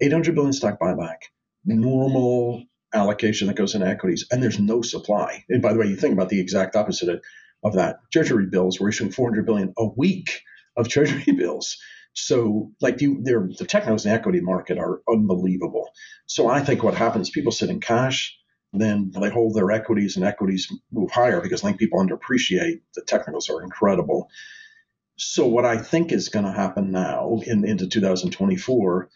800 0.00 0.34
billion 0.34 0.52
stock 0.52 0.78
buyback, 0.78 1.16
normal 1.64 2.64
allocation 2.92 3.48
that 3.48 3.56
goes 3.56 3.74
into 3.74 3.86
equities, 3.86 4.26
and 4.30 4.42
there's 4.42 4.58
no 4.58 4.82
supply. 4.82 5.44
And 5.48 5.62
by 5.62 5.72
the 5.72 5.78
way, 5.78 5.86
you 5.86 5.96
think 5.96 6.14
about 6.14 6.28
the 6.28 6.40
exact 6.40 6.76
opposite 6.76 7.08
of, 7.08 7.22
of 7.62 7.74
that. 7.74 7.96
Treasury 8.12 8.46
bills, 8.46 8.80
we're 8.80 8.88
issuing 8.88 9.12
400 9.12 9.46
billion 9.46 9.72
a 9.78 9.86
week 9.86 10.42
of 10.76 10.88
treasury 10.90 11.32
bills. 11.32 11.76
So, 12.16 12.70
like 12.80 13.00
you, 13.00 13.22
the 13.22 13.66
technos 13.66 14.04
in 14.04 14.10
the 14.10 14.16
equity 14.16 14.40
market 14.40 14.78
are 14.78 15.00
unbelievable. 15.08 15.90
So, 16.26 16.48
I 16.48 16.60
think 16.60 16.82
what 16.82 16.94
happens, 16.94 17.30
people 17.30 17.50
sit 17.50 17.70
in 17.70 17.80
cash, 17.80 18.36
then 18.80 19.12
they 19.18 19.30
hold 19.30 19.54
their 19.54 19.70
equities, 19.70 20.16
and 20.16 20.24
equities 20.24 20.70
move 20.92 21.10
higher 21.10 21.40
because 21.40 21.62
I 21.62 21.68
think 21.68 21.78
people 21.78 22.00
underappreciate 22.00 22.80
the 22.94 23.02
technicals 23.02 23.48
are 23.50 23.62
incredible. 23.62 24.28
So, 25.16 25.46
what 25.46 25.64
I 25.64 25.78
think 25.78 26.12
is 26.12 26.28
going 26.28 26.44
to 26.44 26.52
happen 26.52 26.90
now 26.90 27.40
in, 27.46 27.64
into 27.64 27.88
2024 27.88 29.08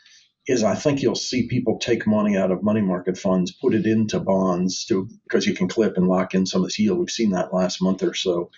is 0.46 0.64
I 0.64 0.74
think 0.74 1.02
you'll 1.02 1.14
see 1.14 1.46
people 1.46 1.78
take 1.78 2.06
money 2.06 2.36
out 2.36 2.50
of 2.50 2.62
money 2.62 2.80
market 2.80 3.18
funds, 3.18 3.52
put 3.52 3.74
it 3.74 3.84
into 3.84 4.18
bonds 4.18 4.84
to 4.86 5.08
because 5.24 5.46
you 5.46 5.54
can 5.54 5.68
clip 5.68 5.96
and 5.96 6.08
lock 6.08 6.34
in 6.34 6.46
some 6.46 6.62
of 6.62 6.68
this 6.68 6.78
yield. 6.78 6.98
We've 6.98 7.10
seen 7.10 7.32
that 7.32 7.52
last 7.52 7.82
month 7.82 8.02
or 8.02 8.14
so. 8.14 8.50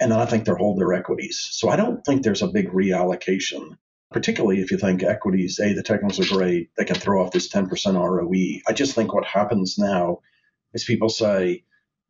And 0.00 0.12
then 0.12 0.18
I 0.18 0.26
think 0.26 0.44
they'll 0.44 0.56
hold 0.56 0.78
their 0.78 0.94
equities. 0.94 1.46
So 1.50 1.68
I 1.68 1.76
don't 1.76 2.04
think 2.04 2.22
there's 2.22 2.42
a 2.42 2.48
big 2.48 2.68
reallocation, 2.68 3.76
particularly 4.12 4.60
if 4.60 4.70
you 4.70 4.78
think 4.78 5.02
equities, 5.02 5.60
A, 5.60 5.74
the 5.74 5.82
technicals 5.82 6.20
are 6.20 6.36
great, 6.36 6.70
they 6.76 6.84
can 6.84 6.96
throw 6.96 7.24
off 7.24 7.32
this 7.32 7.48
10% 7.48 7.68
ROE. 7.94 8.60
I 8.68 8.72
just 8.72 8.94
think 8.94 9.12
what 9.12 9.24
happens 9.24 9.76
now 9.78 10.20
is 10.74 10.84
people 10.84 11.08
say, 11.08 11.64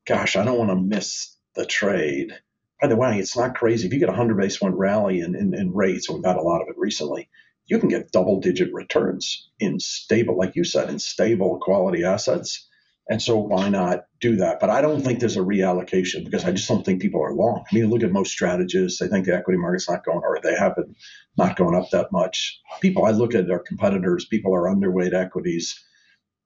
gosh, 0.06 0.36
I 0.36 0.44
don't 0.44 0.58
want 0.58 0.70
to 0.70 0.76
miss 0.76 1.36
the 1.54 1.66
trade. 1.66 2.32
By 2.80 2.88
the 2.88 2.96
way, 2.96 3.18
it's 3.18 3.36
not 3.36 3.56
crazy. 3.56 3.86
If 3.86 3.92
you 3.92 3.98
get 3.98 4.08
a 4.08 4.12
100 4.12 4.36
base 4.36 4.58
point 4.58 4.76
rally 4.76 5.20
in, 5.20 5.34
in, 5.34 5.54
in 5.54 5.74
rates, 5.74 6.08
and 6.08 6.16
we've 6.16 6.24
had 6.24 6.36
a 6.36 6.42
lot 6.42 6.62
of 6.62 6.68
it 6.68 6.78
recently, 6.78 7.28
you 7.66 7.78
can 7.78 7.88
get 7.88 8.12
double 8.12 8.40
digit 8.40 8.72
returns 8.72 9.50
in 9.60 9.78
stable, 9.78 10.36
like 10.36 10.56
you 10.56 10.64
said, 10.64 10.88
in 10.88 10.98
stable 10.98 11.58
quality 11.60 12.04
assets. 12.04 12.66
And 13.10 13.22
so 13.22 13.38
why 13.38 13.68
not 13.68 14.04
do 14.20 14.36
that? 14.36 14.60
But 14.60 14.70
I 14.70 14.82
don't 14.82 15.02
think 15.02 15.18
there's 15.18 15.36
a 15.36 15.40
reallocation 15.40 16.24
because 16.24 16.44
I 16.44 16.52
just 16.52 16.68
don't 16.68 16.84
think 16.84 17.00
people 17.00 17.22
are 17.22 17.32
long. 17.34 17.64
I 17.70 17.74
mean, 17.74 17.88
look 17.88 18.02
at 18.02 18.12
most 18.12 18.32
strategists. 18.32 19.00
They 19.00 19.08
think 19.08 19.26
the 19.26 19.34
equity 19.34 19.58
market's 19.58 19.88
not 19.88 20.04
going, 20.04 20.20
or 20.22 20.38
they 20.42 20.54
haven't 20.54 20.96
not 21.36 21.56
going 21.56 21.74
up 21.74 21.90
that 21.90 22.12
much. 22.12 22.60
People, 22.80 23.06
I 23.06 23.10
look 23.12 23.34
at 23.34 23.50
our 23.50 23.60
competitors, 23.60 24.26
people 24.26 24.54
are 24.54 24.64
underweight 24.64 25.14
equities. 25.14 25.82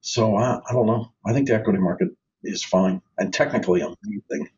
So 0.02 0.36
I, 0.36 0.60
I 0.68 0.72
don't 0.72 0.86
know. 0.86 1.12
I 1.24 1.32
think 1.32 1.48
the 1.48 1.54
equity 1.54 1.78
market 1.78 2.08
is 2.42 2.62
fine 2.62 3.00
and 3.18 3.32
technically 3.32 3.80
amazing. 3.80 4.50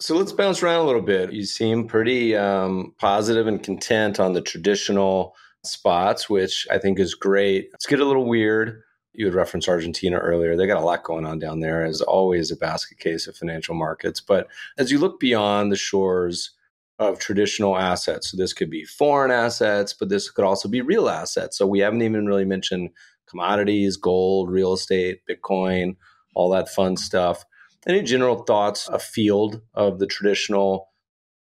So 0.00 0.16
let's 0.16 0.32
bounce 0.32 0.62
around 0.62 0.80
a 0.80 0.86
little 0.86 1.02
bit. 1.02 1.32
You 1.32 1.44
seem 1.44 1.86
pretty 1.88 2.36
um, 2.36 2.94
positive 2.98 3.46
and 3.46 3.62
content 3.62 4.20
on 4.20 4.32
the 4.32 4.40
traditional 4.40 5.34
spots, 5.64 6.28
which 6.28 6.66
I 6.70 6.78
think 6.78 6.98
is 6.98 7.14
great. 7.14 7.68
Let's 7.72 7.86
get 7.86 8.00
a 8.00 8.04
little 8.04 8.26
weird. 8.26 8.82
You 9.12 9.26
had 9.26 9.34
referenced 9.34 9.68
Argentina 9.68 10.18
earlier. 10.18 10.56
They 10.56 10.66
got 10.68 10.80
a 10.80 10.84
lot 10.84 11.02
going 11.02 11.26
on 11.26 11.40
down 11.40 11.60
there, 11.60 11.84
as 11.84 12.00
always, 12.00 12.52
a 12.52 12.56
basket 12.56 12.98
case 12.98 13.26
of 13.26 13.36
financial 13.36 13.74
markets. 13.74 14.20
But 14.20 14.46
as 14.76 14.92
you 14.92 14.98
look 14.98 15.18
beyond 15.18 15.72
the 15.72 15.76
shores 15.76 16.52
of 17.00 17.18
traditional 17.18 17.76
assets, 17.76 18.30
so 18.30 18.36
this 18.36 18.52
could 18.52 18.70
be 18.70 18.84
foreign 18.84 19.32
assets, 19.32 19.92
but 19.92 20.08
this 20.08 20.30
could 20.30 20.44
also 20.44 20.68
be 20.68 20.80
real 20.80 21.08
assets. 21.08 21.58
So 21.58 21.66
we 21.66 21.80
haven't 21.80 22.02
even 22.02 22.26
really 22.26 22.44
mentioned 22.44 22.90
commodities, 23.28 23.96
gold, 23.96 24.50
real 24.50 24.72
estate, 24.72 25.20
Bitcoin, 25.28 25.96
all 26.34 26.50
that 26.50 26.68
fun 26.68 26.96
stuff. 26.96 27.44
Any 27.86 28.02
general 28.02 28.42
thoughts, 28.42 28.88
a 28.88 28.98
field 28.98 29.62
of 29.74 29.98
the 29.98 30.06
traditional 30.06 30.88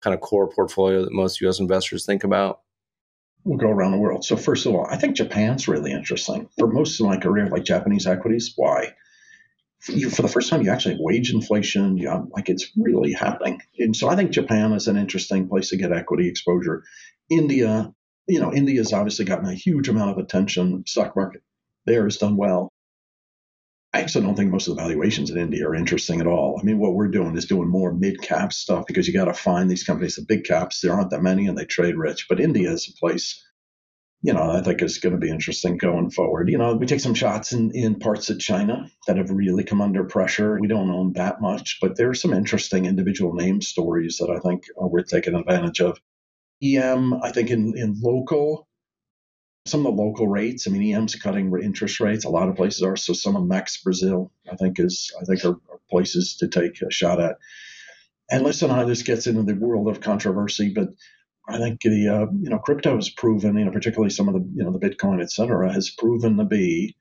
kind 0.03 0.15
of 0.15 0.21
core 0.21 0.49
portfolio 0.49 1.03
that 1.03 1.13
most 1.13 1.41
US 1.41 1.59
investors 1.59 2.07
think 2.07 2.25
about? 2.25 2.61
we'll 3.47 3.59
go 3.59 3.71
around 3.71 3.93
the 3.93 3.99
world. 3.99 4.25
So 4.25 4.37
first 4.37 4.67
of 4.67 4.75
all, 4.75 4.87
I 4.91 4.97
think 4.97 5.17
Japan's 5.17 5.69
really 5.69 5.93
interesting. 5.93 6.49
For 6.59 6.67
most 6.67 7.01
of 7.01 7.07
my 7.07 7.17
career, 7.17 7.49
like 7.49 7.65
Japanese 7.65 8.07
equities, 8.07 8.53
why? 8.57 8.95
For, 9.79 9.93
you, 9.93 10.11
for 10.11 10.23
the 10.23 10.29
first 10.29 10.51
time, 10.51 10.63
you 10.63 10.71
actually 10.71 10.95
have 10.95 11.01
wage 11.01 11.33
inflation. 11.33 11.97
You 11.97 12.29
like 12.33 12.49
it's 12.49 12.73
really 12.77 13.13
happening. 13.13 13.63
And 13.79 13.95
so 13.95 14.09
I 14.09 14.17
think 14.17 14.33
Japan 14.33 14.73
is 14.73 14.89
an 14.89 14.97
interesting 14.97 15.49
place 15.49 15.71
to 15.71 15.77
get 15.77 15.93
equity 15.93 16.29
exposure. 16.29 16.83
India, 17.31 17.93
you 18.27 18.41
know, 18.41 18.53
India's 18.53 18.93
obviously 18.93 19.25
gotten 19.25 19.49
a 19.49 19.55
huge 19.55 19.89
amount 19.89 20.11
of 20.11 20.19
attention. 20.19 20.83
Stock 20.87 21.15
market 21.15 21.43
there 21.87 22.05
has 22.05 22.19
done 22.19 22.37
well. 22.37 22.71
I 23.97 24.01
actually 24.01 24.27
don't 24.27 24.35
think 24.35 24.51
most 24.51 24.69
of 24.69 24.77
the 24.77 24.83
valuations 24.83 25.31
in 25.31 25.39
India 25.39 25.67
are 25.67 25.75
interesting 25.75 26.21
at 26.21 26.27
all. 26.27 26.59
I 26.61 26.65
mean, 26.65 26.79
what 26.79 26.93
we're 26.93 27.09
doing 27.09 27.35
is 27.35 27.47
doing 27.47 27.69
more 27.69 27.95
mid 27.95 28.21
cap 28.21 28.53
stuff 28.53 28.85
because 28.87 29.09
you 29.09 29.15
got 29.15 29.25
to 29.25 29.33
find 29.33 29.71
these 29.71 29.85
companies, 29.85 30.17
the 30.17 30.23
big 30.23 30.45
caps. 30.45 30.81
There 30.81 30.93
aren't 30.93 31.11
that 31.11 31.23
many 31.23 31.47
and 31.47 31.57
they 31.57 31.65
trade 31.65 31.97
rich. 31.97 32.27
But 32.29 32.39
India 32.39 32.71
is 32.71 32.89
a 32.89 32.99
place, 32.99 33.43
you 34.21 34.35
know, 34.35 34.51
I 34.51 34.61
think 34.61 34.83
is 34.83 34.99
going 34.99 35.15
to 35.15 35.21
be 35.21 35.31
interesting 35.31 35.79
going 35.79 36.11
forward. 36.11 36.51
You 36.51 36.59
know, 36.59 36.75
we 36.75 36.85
take 36.85 37.01
some 37.01 37.15
shots 37.15 37.53
in, 37.53 37.71
in 37.71 37.99
parts 37.99 38.29
of 38.29 38.39
China 38.39 38.91
that 39.07 39.17
have 39.17 39.31
really 39.31 39.65
come 39.65 39.81
under 39.81 40.05
pressure. 40.05 40.59
We 40.61 40.69
don't 40.69 40.91
own 40.91 41.15
that 41.15 41.41
much, 41.41 41.79
but 41.81 41.97
there 41.97 42.11
are 42.11 42.15
some 42.15 42.35
interesting 42.35 42.85
individual 42.85 43.33
name 43.33 43.63
stories 43.63 44.19
that 44.19 44.29
I 44.29 44.41
think 44.41 44.65
we're 44.77 45.05
taking 45.05 45.35
advantage 45.35 45.81
of. 45.81 45.99
EM, 46.63 47.15
I 47.23 47.33
think 47.33 47.51
in, 47.51 47.77
in 47.77 47.99
local, 48.03 48.67
some 49.67 49.85
of 49.85 49.97
the 49.97 50.03
local 50.03 50.29
rates. 50.29 50.67
I 50.67 50.71
mean, 50.71 50.95
EM's 50.95 51.17
cutting 51.17 51.53
interest 51.63 52.01
rates. 52.01 52.25
A 52.25 52.31
lot 52.31 52.49
of 52.49 52.57
places 52.57 52.83
are. 52.83 52.97
So 52.97 53.13
some 53.13 53.37
of 53.37 53.47
Mex 53.47 53.83
Brazil, 53.83 54.33
I 54.51 54.57
think, 54.57 54.79
is 54.79 55.13
I 55.21 55.25
think 55.25 55.45
are, 55.45 55.59
are 55.71 55.81
places 55.91 56.37
to 56.37 56.49
take 56.49 56.81
a 56.83 56.91
shot 56.91 57.21
at. 57.21 57.37
And 58.31 58.43
listen, 58.43 58.71
how 58.71 58.85
this 58.85 59.03
gets 59.03 59.27
into 59.27 59.43
the 59.43 59.55
world 59.55 59.89
of 59.89 60.01
controversy, 60.01 60.73
but 60.75 60.89
I 61.49 61.59
think 61.59 61.81
the 61.83 62.09
uh, 62.09 62.27
you 62.41 62.51
know 62.51 62.59
crypto 62.59 62.97
has 62.97 63.09
proven, 63.09 63.57
you 63.57 63.65
know, 63.65 63.71
particularly 63.71 64.11
some 64.11 64.29
of 64.29 64.35
the 64.35 64.49
you 64.55 64.65
know 64.65 64.73
the 64.73 64.81
Bitcoin, 64.81 65.23
et 65.23 65.31
cetera, 65.31 65.73
has 65.73 65.91
proven 65.91 66.37
to 66.39 66.45
be 66.45 66.97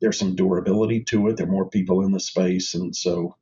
there's 0.00 0.18
some 0.18 0.36
durability 0.36 1.04
to 1.04 1.28
it. 1.28 1.36
There 1.36 1.46
are 1.46 1.50
more 1.50 1.68
people 1.68 2.04
in 2.04 2.12
the 2.12 2.20
space, 2.20 2.74
and 2.74 2.94
so 2.94 3.36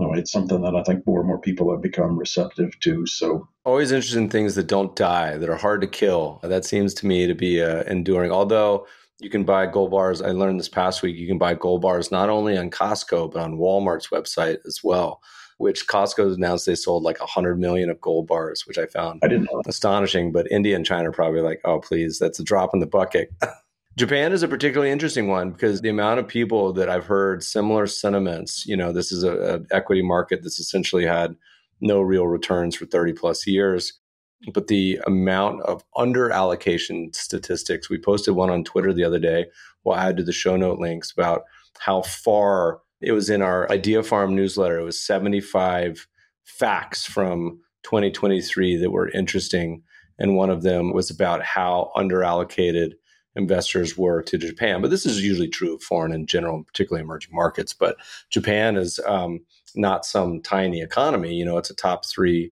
anyway, 0.00 0.18
it's 0.18 0.32
something 0.32 0.60
that 0.62 0.74
I 0.74 0.82
think 0.82 1.06
more 1.06 1.20
and 1.20 1.28
more 1.28 1.40
people 1.40 1.70
have 1.70 1.82
become 1.82 2.18
receptive 2.18 2.78
to. 2.80 3.06
So 3.06 3.48
always 3.64 3.92
interested 3.92 4.18
in 4.18 4.28
things 4.28 4.54
that 4.54 4.66
don't 4.66 4.96
die, 4.96 5.36
that 5.36 5.48
are 5.48 5.56
hard 5.56 5.80
to 5.82 5.86
kill. 5.86 6.40
That 6.42 6.64
seems 6.64 6.94
to 6.94 7.06
me 7.06 7.26
to 7.26 7.34
be 7.34 7.62
uh, 7.62 7.82
enduring. 7.84 8.32
Although 8.32 8.86
you 9.20 9.30
can 9.30 9.44
buy 9.44 9.66
gold 9.66 9.90
bars, 9.90 10.22
I 10.22 10.30
learned 10.30 10.58
this 10.58 10.68
past 10.68 11.02
week, 11.02 11.16
you 11.16 11.26
can 11.26 11.38
buy 11.38 11.54
gold 11.54 11.82
bars 11.82 12.10
not 12.10 12.30
only 12.30 12.56
on 12.56 12.70
Costco 12.70 13.32
but 13.32 13.42
on 13.42 13.58
Walmart's 13.58 14.08
website 14.08 14.58
as 14.66 14.80
well. 14.82 15.22
Which 15.58 15.86
Costco 15.86 16.34
announced 16.34 16.64
they 16.64 16.74
sold 16.74 17.02
like 17.02 17.20
100 17.20 17.60
million 17.60 17.90
of 17.90 18.00
gold 18.00 18.26
bars, 18.26 18.66
which 18.66 18.78
I 18.78 18.86
found 18.86 19.20
I 19.22 19.28
didn't 19.28 19.48
know. 19.52 19.60
astonishing. 19.66 20.32
But 20.32 20.50
India 20.50 20.74
and 20.74 20.86
China 20.86 21.10
are 21.10 21.12
probably 21.12 21.42
like, 21.42 21.60
oh, 21.66 21.80
please, 21.80 22.18
that's 22.18 22.40
a 22.40 22.44
drop 22.44 22.70
in 22.72 22.80
the 22.80 22.86
bucket. 22.86 23.30
Japan 24.00 24.32
is 24.32 24.42
a 24.42 24.48
particularly 24.48 24.90
interesting 24.90 25.28
one 25.28 25.50
because 25.50 25.82
the 25.82 25.90
amount 25.90 26.18
of 26.18 26.26
people 26.26 26.72
that 26.72 26.88
I've 26.88 27.04
heard 27.04 27.44
similar 27.44 27.86
sentiments, 27.86 28.64
you 28.64 28.74
know, 28.74 28.92
this 28.92 29.12
is 29.12 29.24
an 29.24 29.66
equity 29.70 30.00
market 30.00 30.42
that's 30.42 30.58
essentially 30.58 31.04
had 31.04 31.36
no 31.82 32.00
real 32.00 32.26
returns 32.26 32.74
for 32.74 32.86
30 32.86 33.12
plus 33.12 33.46
years. 33.46 33.92
But 34.54 34.68
the 34.68 34.98
amount 35.06 35.60
of 35.64 35.84
under 35.94 36.30
allocation 36.30 37.12
statistics, 37.12 37.90
we 37.90 37.98
posted 37.98 38.34
one 38.34 38.48
on 38.48 38.64
Twitter 38.64 38.94
the 38.94 39.04
other 39.04 39.18
day. 39.18 39.48
We'll 39.84 39.96
add 39.96 40.16
to 40.16 40.22
the 40.22 40.32
show 40.32 40.56
note 40.56 40.78
links 40.78 41.12
about 41.12 41.42
how 41.78 42.00
far 42.00 42.80
it 43.02 43.12
was 43.12 43.28
in 43.28 43.42
our 43.42 43.70
Idea 43.70 44.02
Farm 44.02 44.34
newsletter. 44.34 44.78
It 44.78 44.84
was 44.84 44.98
75 44.98 46.08
facts 46.44 47.04
from 47.04 47.60
2023 47.82 48.78
that 48.78 48.92
were 48.92 49.10
interesting. 49.10 49.82
And 50.18 50.36
one 50.36 50.48
of 50.48 50.62
them 50.62 50.94
was 50.94 51.10
about 51.10 51.42
how 51.42 51.92
underallocated 51.94 52.92
investors 53.36 53.96
were 53.96 54.22
to 54.22 54.38
Japan. 54.38 54.80
But 54.82 54.90
this 54.90 55.06
is 55.06 55.22
usually 55.22 55.48
true 55.48 55.74
of 55.74 55.82
foreign 55.82 56.12
in 56.12 56.26
general, 56.26 56.64
particularly 56.64 57.04
emerging 57.04 57.34
markets. 57.34 57.72
But 57.72 57.96
Japan 58.30 58.76
is 58.76 58.98
um, 59.06 59.40
not 59.74 60.04
some 60.04 60.40
tiny 60.42 60.80
economy. 60.80 61.34
You 61.34 61.44
know, 61.44 61.58
it's 61.58 61.70
a 61.70 61.74
top 61.74 62.04
three 62.06 62.52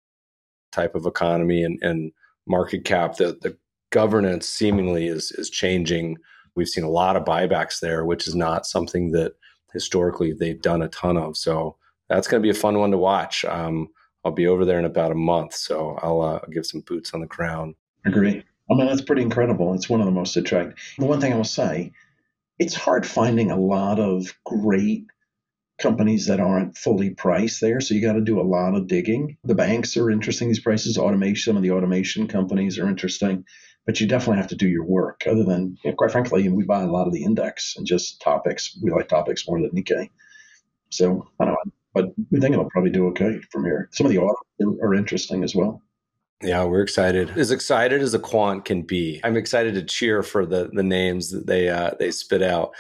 type 0.72 0.96
of 0.96 1.06
economy 1.06 1.64
and, 1.64 1.80
and 1.82 2.12
market 2.46 2.86
cap. 2.86 3.16
The, 3.16 3.38
the 3.42 3.58
governance 3.90 4.48
seemingly 4.48 5.08
is 5.08 5.32
is 5.32 5.50
changing. 5.50 6.18
We've 6.56 6.68
seen 6.68 6.84
a 6.84 6.90
lot 6.90 7.16
of 7.16 7.26
buybacks 7.26 7.80
there, 7.80 8.06
which 8.06 8.28
is 8.28 8.36
not 8.36 8.66
something 8.66 9.12
that 9.12 9.34
historically 9.74 10.34
they've 10.34 10.62
done 10.62 10.82
a 10.82 10.90
ton 10.90 11.18
of. 11.18 11.38
So 11.38 11.78
that's 12.10 12.28
going 12.28 12.42
to 12.42 12.46
be 12.46 12.50
a 12.50 12.60
fun 12.60 12.80
one 12.80 12.92
to 12.92 12.98
watch. 12.98 13.46
Um, 13.46 13.90
I'll 14.24 14.32
be 14.32 14.48
over 14.48 14.66
there 14.66 14.80
in 14.80 14.86
about 14.86 15.12
a 15.12 15.16
month, 15.16 15.54
so 15.54 15.98
I'll 16.02 16.22
uh, 16.22 16.40
give 16.52 16.66
some 16.66 16.82
boots 16.82 17.14
on 17.14 17.22
the 17.22 17.28
ground. 17.28 17.76
Agree. 18.06 18.44
I 18.70 18.76
mean, 18.76 18.88
that's 18.88 19.02
pretty 19.02 19.22
incredible. 19.22 19.74
It's 19.74 19.90
one 19.90 20.02
of 20.02 20.06
the 20.06 20.12
most 20.12 20.36
attractive. 20.36 20.78
The 20.98 21.06
one 21.06 21.22
thing 21.22 21.34
I 21.34 21.38
will 21.38 21.44
say, 21.44 21.94
it's 22.60 22.76
hard 22.76 23.06
finding 23.06 23.52
a 23.52 23.60
lot 23.60 24.00
of 24.00 24.34
great 24.46 25.06
companies 25.80 26.26
that 26.26 26.40
aren't 26.40 26.76
fully 26.78 27.12
priced 27.12 27.62
there. 27.62 27.80
So 27.80 27.94
you 27.94 28.02
got 28.02 28.14
to 28.14 28.22
do 28.22 28.42
a 28.42 28.44
lot 28.44 28.76
of 28.76 28.88
digging. 28.88 29.38
The 29.44 29.56
banks 29.56 29.96
are 29.96 30.10
interesting, 30.10 30.48
these 30.48 30.60
prices. 30.60 30.98
Automation, 30.98 31.52
some 31.52 31.58
of 31.58 31.64
the 31.64 31.72
automation 31.72 32.28
companies 32.28 32.80
are 32.80 32.88
interesting, 32.88 33.46
but 33.86 34.02
you 34.02 34.08
definitely 34.08 34.38
have 34.38 34.50
to 34.50 34.56
do 34.56 34.68
your 34.68 34.86
work. 34.86 35.24
Other 35.28 35.44
than, 35.44 35.78
you 35.84 35.92
know, 35.92 35.96
quite 35.96 36.12
frankly, 36.12 36.50
we 36.50 36.64
buy 36.64 36.82
a 36.82 36.92
lot 36.92 37.08
of 37.08 37.14
the 37.14 37.24
index 37.24 37.76
and 37.78 37.86
just 37.86 38.22
TOPIX. 38.22 38.78
We 38.82 38.92
like 38.92 39.08
TOPIX 39.08 39.48
more 39.48 39.62
than 39.62 39.72
Nikkei. 39.72 40.10
So 40.90 41.28
I 41.40 41.46
don't 41.46 41.54
know, 41.54 41.72
but 41.94 42.06
we 42.32 42.40
think 42.40 42.54
it'll 42.54 42.70
probably 42.70 42.92
do 42.92 43.08
okay 43.10 43.40
from 43.52 43.64
here. 43.64 43.90
Some 43.92 44.08
of 44.08 44.12
the 44.12 44.18
auto 44.18 44.42
are 44.82 44.96
interesting 44.96 45.44
as 45.44 45.56
well. 45.56 45.84
Yeah, 46.42 46.66
we're 46.66 46.82
excited. 46.82 47.32
As 47.36 47.50
excited 47.50 48.02
as 48.02 48.14
a 48.14 48.20
quant 48.20 48.66
can 48.66 48.84
be. 48.84 49.20
I'm 49.24 49.38
excited 49.38 49.74
to 49.74 49.84
cheer 49.84 50.22
for 50.22 50.46
the 50.46 50.70
the 50.72 50.84
names 50.84 51.32
that 51.32 51.48
they 51.48 51.70
uh, 51.70 51.92
they 52.00 52.12
spit 52.12 52.44
out. 52.44 52.74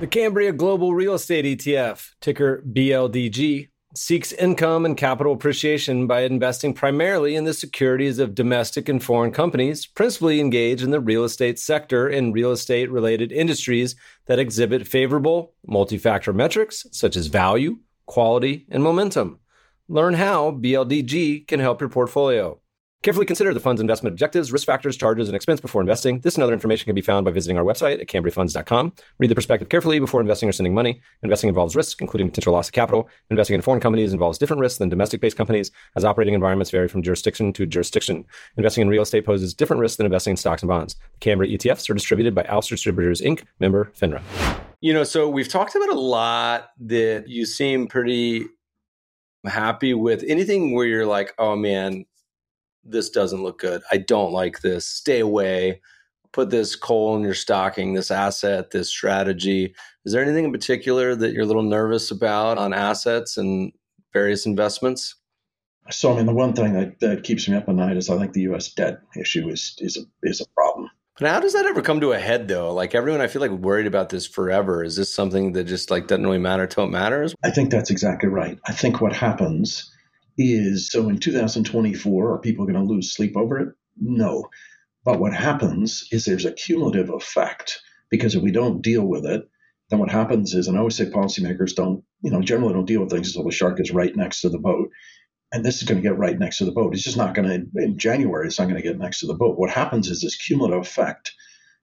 The 0.00 0.06
Cambria 0.06 0.52
Global 0.52 0.94
Real 0.94 1.14
Estate 1.14 1.44
ETF, 1.44 2.10
ticker 2.20 2.62
BLDG, 2.68 3.68
seeks 3.94 4.32
income 4.32 4.84
and 4.84 4.96
capital 4.96 5.32
appreciation 5.32 6.06
by 6.06 6.20
investing 6.20 6.72
primarily 6.72 7.34
in 7.34 7.44
the 7.44 7.54
securities 7.54 8.18
of 8.18 8.34
domestic 8.34 8.88
and 8.88 9.02
foreign 9.02 9.32
companies, 9.32 9.86
principally 9.86 10.40
engaged 10.40 10.82
in 10.82 10.90
the 10.90 11.00
real 11.00 11.24
estate 11.24 11.58
sector 11.58 12.08
and 12.08 12.34
real 12.34 12.52
estate 12.52 12.90
related 12.90 13.32
industries 13.32 13.96
that 14.26 14.38
exhibit 14.38 14.86
favorable 14.86 15.54
multi 15.66 15.98
factor 15.98 16.32
metrics 16.32 16.86
such 16.92 17.16
as 17.16 17.28
value, 17.28 17.78
quality, 18.06 18.66
and 18.70 18.82
momentum. 18.82 19.40
Learn 19.90 20.12
how 20.12 20.50
BLDG 20.50 21.46
can 21.48 21.60
help 21.60 21.80
your 21.80 21.88
portfolio. 21.88 22.60
Carefully 23.02 23.24
consider 23.24 23.54
the 23.54 23.60
fund's 23.60 23.80
investment 23.80 24.12
objectives, 24.12 24.52
risk 24.52 24.66
factors, 24.66 24.98
charges, 24.98 25.30
and 25.30 25.34
expense 25.34 25.62
before 25.62 25.80
investing. 25.80 26.20
This 26.20 26.34
and 26.34 26.44
other 26.44 26.52
information 26.52 26.84
can 26.84 26.94
be 26.94 27.00
found 27.00 27.24
by 27.24 27.30
visiting 27.30 27.56
our 27.56 27.64
website 27.64 27.98
at 27.98 28.06
cambriafunds.com. 28.06 28.92
Read 29.18 29.30
the 29.30 29.34
prospectus 29.34 29.68
carefully 29.68 29.98
before 29.98 30.20
investing 30.20 30.46
or 30.46 30.52
sending 30.52 30.74
money. 30.74 31.00
Investing 31.22 31.48
involves 31.48 31.74
risk, 31.74 32.02
including 32.02 32.28
potential 32.28 32.52
loss 32.52 32.68
of 32.68 32.74
capital. 32.74 33.08
Investing 33.30 33.54
in 33.54 33.62
foreign 33.62 33.80
companies 33.80 34.12
involves 34.12 34.36
different 34.36 34.60
risks 34.60 34.78
than 34.78 34.90
domestic-based 34.90 35.38
companies, 35.38 35.70
as 35.96 36.04
operating 36.04 36.34
environments 36.34 36.70
vary 36.70 36.88
from 36.88 37.02
jurisdiction 37.02 37.54
to 37.54 37.64
jurisdiction. 37.64 38.26
Investing 38.58 38.82
in 38.82 38.88
real 38.88 39.04
estate 39.04 39.24
poses 39.24 39.54
different 39.54 39.80
risks 39.80 39.96
than 39.96 40.04
investing 40.04 40.32
in 40.32 40.36
stocks 40.36 40.60
and 40.60 40.68
bonds. 40.68 40.96
The 41.14 41.20
Cambria 41.20 41.56
ETFs 41.56 41.88
are 41.88 41.94
distributed 41.94 42.34
by 42.34 42.42
ALPS 42.42 42.68
Distributors 42.68 43.22
Inc., 43.22 43.44
member 43.58 43.90
FINRA. 43.98 44.20
You 44.82 44.92
know, 44.92 45.02
so 45.04 45.30
we've 45.30 45.48
talked 45.48 45.74
about 45.74 45.88
a 45.88 45.98
lot 45.98 46.70
that 46.80 47.26
you 47.26 47.46
seem 47.46 47.86
pretty 47.86 48.46
happy 49.46 49.94
with 49.94 50.24
anything 50.26 50.74
where 50.74 50.86
you're 50.86 51.06
like, 51.06 51.34
oh 51.38 51.56
man, 51.56 52.04
this 52.84 53.10
doesn't 53.10 53.42
look 53.42 53.60
good. 53.60 53.82
I 53.90 53.98
don't 53.98 54.32
like 54.32 54.60
this. 54.60 54.86
Stay 54.86 55.20
away. 55.20 55.80
Put 56.32 56.50
this 56.50 56.76
coal 56.76 57.16
in 57.16 57.22
your 57.22 57.34
stocking, 57.34 57.94
this 57.94 58.10
asset, 58.10 58.70
this 58.70 58.88
strategy. 58.88 59.74
Is 60.04 60.12
there 60.12 60.22
anything 60.22 60.44
in 60.44 60.52
particular 60.52 61.14
that 61.14 61.32
you're 61.32 61.44
a 61.44 61.46
little 61.46 61.62
nervous 61.62 62.10
about 62.10 62.58
on 62.58 62.72
assets 62.72 63.36
and 63.36 63.72
various 64.12 64.46
investments? 64.46 65.14
So, 65.90 66.12
I 66.12 66.16
mean, 66.16 66.26
the 66.26 66.34
one 66.34 66.52
thing 66.52 66.74
that, 66.74 67.00
that 67.00 67.24
keeps 67.24 67.48
me 67.48 67.56
up 67.56 67.68
at 67.68 67.74
night 67.74 67.96
is 67.96 68.10
I 68.10 68.18
think 68.18 68.34
the 68.34 68.42
U.S. 68.42 68.72
debt 68.72 69.00
issue 69.18 69.48
is 69.48 69.74
is 69.78 69.96
a 69.96 70.02
is 70.22 70.42
a 70.42 70.44
problem. 70.54 70.90
But 71.20 71.30
how 71.30 71.40
does 71.40 71.54
that 71.54 71.66
ever 71.66 71.82
come 71.82 72.00
to 72.00 72.12
a 72.12 72.18
head, 72.18 72.46
though? 72.46 72.72
Like 72.72 72.94
everyone, 72.94 73.20
I 73.20 73.26
feel 73.26 73.42
like 73.42 73.50
worried 73.50 73.86
about 73.86 74.08
this 74.08 74.26
forever. 74.26 74.84
Is 74.84 74.96
this 74.96 75.12
something 75.12 75.52
that 75.52 75.64
just 75.64 75.90
like 75.90 76.06
doesn't 76.06 76.24
really 76.24 76.38
matter 76.38 76.66
till 76.66 76.84
it 76.84 76.90
matters? 76.90 77.34
I 77.44 77.50
think 77.50 77.70
that's 77.70 77.90
exactly 77.90 78.28
right. 78.28 78.58
I 78.66 78.72
think 78.72 79.00
what 79.00 79.12
happens 79.12 79.90
is 80.36 80.90
so 80.90 81.08
in 81.08 81.18
2024, 81.18 82.32
are 82.32 82.38
people 82.38 82.66
going 82.66 82.78
to 82.78 82.82
lose 82.82 83.12
sleep 83.12 83.36
over 83.36 83.58
it? 83.58 83.68
No. 84.00 84.48
But 85.04 85.18
what 85.18 85.34
happens 85.34 86.06
is 86.12 86.24
there's 86.24 86.44
a 86.44 86.52
cumulative 86.52 87.10
effect 87.10 87.80
because 88.10 88.36
if 88.36 88.42
we 88.42 88.52
don't 88.52 88.82
deal 88.82 89.04
with 89.04 89.26
it, 89.26 89.48
then 89.90 89.98
what 89.98 90.10
happens 90.10 90.54
is, 90.54 90.68
and 90.68 90.76
I 90.76 90.80
always 90.80 90.96
say 90.96 91.06
policymakers 91.06 91.74
don't, 91.74 92.04
you 92.22 92.30
know, 92.30 92.42
generally 92.42 92.74
don't 92.74 92.84
deal 92.84 93.00
with 93.00 93.10
things 93.10 93.28
until 93.28 93.44
the 93.44 93.50
shark 93.50 93.80
is 93.80 93.90
right 93.90 94.14
next 94.14 94.42
to 94.42 94.50
the 94.50 94.58
boat 94.58 94.90
and 95.52 95.64
this 95.64 95.80
is 95.80 95.88
going 95.88 96.00
to 96.00 96.06
get 96.06 96.18
right 96.18 96.38
next 96.38 96.58
to 96.58 96.64
the 96.64 96.72
boat. 96.72 96.94
It's 96.94 97.02
just 97.02 97.16
not 97.16 97.34
going 97.34 97.48
to, 97.48 97.82
in 97.82 97.98
January, 97.98 98.46
it's 98.46 98.58
not 98.58 98.66
going 98.68 98.80
to 98.80 98.86
get 98.86 98.98
next 98.98 99.20
to 99.20 99.26
the 99.26 99.34
boat. 99.34 99.58
What 99.58 99.70
happens 99.70 100.08
is 100.08 100.20
this 100.20 100.36
cumulative 100.36 100.82
effect 100.82 101.32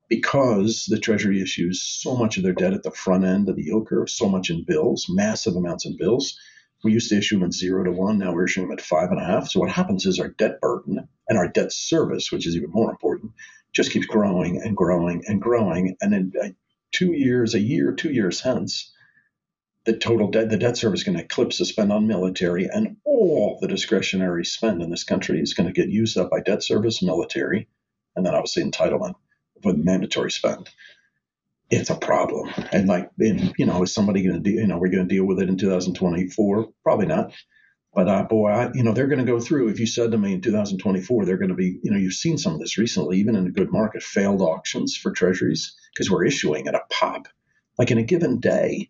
because 0.07 0.85
the 0.87 0.99
Treasury 0.99 1.41
issues 1.41 1.83
so 1.83 2.15
much 2.15 2.37
of 2.37 2.43
their 2.43 2.53
debt 2.53 2.73
at 2.73 2.83
the 2.83 2.91
front 2.91 3.23
end 3.23 3.49
of 3.49 3.55
the 3.55 3.63
yield 3.63 3.87
curve, 3.87 4.09
so 4.09 4.29
much 4.29 4.49
in 4.51 4.63
bills, 4.63 5.07
massive 5.09 5.55
amounts 5.55 5.85
in 5.85 5.97
bills. 5.97 6.39
We 6.83 6.91
used 6.91 7.09
to 7.09 7.17
issue 7.17 7.39
them 7.39 7.47
at 7.47 7.53
zero 7.53 7.83
to 7.83 7.91
one. 7.91 8.19
Now 8.19 8.33
we're 8.33 8.45
issuing 8.45 8.67
them 8.67 8.77
at 8.77 8.85
five 8.85 9.09
and 9.09 9.19
a 9.19 9.25
half. 9.25 9.49
So 9.49 9.59
what 9.59 9.71
happens 9.71 10.05
is 10.05 10.19
our 10.19 10.27
debt 10.27 10.61
burden 10.61 11.07
and 11.27 11.37
our 11.37 11.47
debt 11.47 11.71
service, 11.71 12.31
which 12.31 12.45
is 12.45 12.55
even 12.55 12.69
more 12.69 12.91
important, 12.91 13.31
just 13.73 13.91
keeps 13.91 14.05
growing 14.05 14.61
and 14.63 14.77
growing 14.77 15.23
and 15.25 15.41
growing. 15.41 15.95
And 16.01 16.13
in 16.13 16.33
uh, 16.39 16.49
two 16.91 17.13
years, 17.13 17.55
a 17.55 17.59
year, 17.59 17.91
two 17.91 18.11
years 18.11 18.41
hence, 18.41 18.93
the 19.85 19.95
total 19.95 20.29
debt, 20.29 20.49
the 20.49 20.57
debt 20.57 20.77
service 20.77 21.01
is 21.01 21.03
going 21.03 21.17
to 21.17 21.23
eclipse 21.23 21.59
the 21.59 21.65
spend 21.65 21.91
on 21.91 22.07
military, 22.07 22.65
and 22.65 22.97
all 23.03 23.59
the 23.61 23.67
discretionary 23.67 24.43
spend 24.43 24.81
in 24.81 24.89
this 24.89 25.03
country 25.03 25.39
is 25.39 25.53
going 25.53 25.67
to 25.67 25.73
get 25.73 25.89
used 25.89 26.17
up 26.17 26.31
by 26.31 26.41
debt 26.41 26.63
service, 26.63 27.03
military, 27.03 27.67
and 28.15 28.25
then 28.25 28.33
obviously 28.33 28.63
entitlement 28.63 29.13
with 29.63 29.77
mandatory 29.77 30.31
spend. 30.31 30.69
It's 31.69 31.89
a 31.89 31.95
problem, 31.95 32.51
and 32.71 32.87
like, 32.87 33.09
and, 33.19 33.53
you 33.57 33.65
know, 33.65 33.83
is 33.83 33.93
somebody 33.93 34.23
going 34.23 34.43
to, 34.43 34.49
you 34.49 34.67
know, 34.67 34.77
we're 34.77 34.91
going 34.91 35.07
to 35.07 35.15
deal 35.15 35.25
with 35.25 35.39
it 35.39 35.49
in 35.49 35.57
2024? 35.57 36.69
Probably 36.83 37.07
not. 37.07 37.31
But 37.93 38.09
uh, 38.09 38.23
boy, 38.23 38.49
I, 38.49 38.71
you 38.73 38.83
know, 38.83 38.91
they're 38.91 39.07
going 39.07 39.25
to 39.25 39.31
go 39.31 39.39
through. 39.39 39.69
If 39.69 39.79
you 39.79 39.87
said 39.87 40.11
to 40.11 40.17
me 40.17 40.33
in 40.33 40.41
2024, 40.41 41.25
they're 41.25 41.37
going 41.37 41.49
to 41.49 41.55
be, 41.55 41.79
you 41.81 41.91
know, 41.91 41.97
you've 41.97 42.13
seen 42.13 42.37
some 42.37 42.53
of 42.53 42.59
this 42.59 42.77
recently, 42.77 43.19
even 43.19 43.35
in 43.35 43.47
a 43.47 43.51
good 43.51 43.71
market, 43.71 44.03
failed 44.03 44.41
auctions 44.41 44.97
for 44.97 45.11
treasuries 45.11 45.75
because 45.93 46.11
we're 46.11 46.25
issuing 46.25 46.67
at 46.67 46.75
a 46.75 46.81
pop. 46.89 47.29
Like 47.77 47.91
in 47.91 47.97
a 47.97 48.03
given 48.03 48.41
day, 48.41 48.89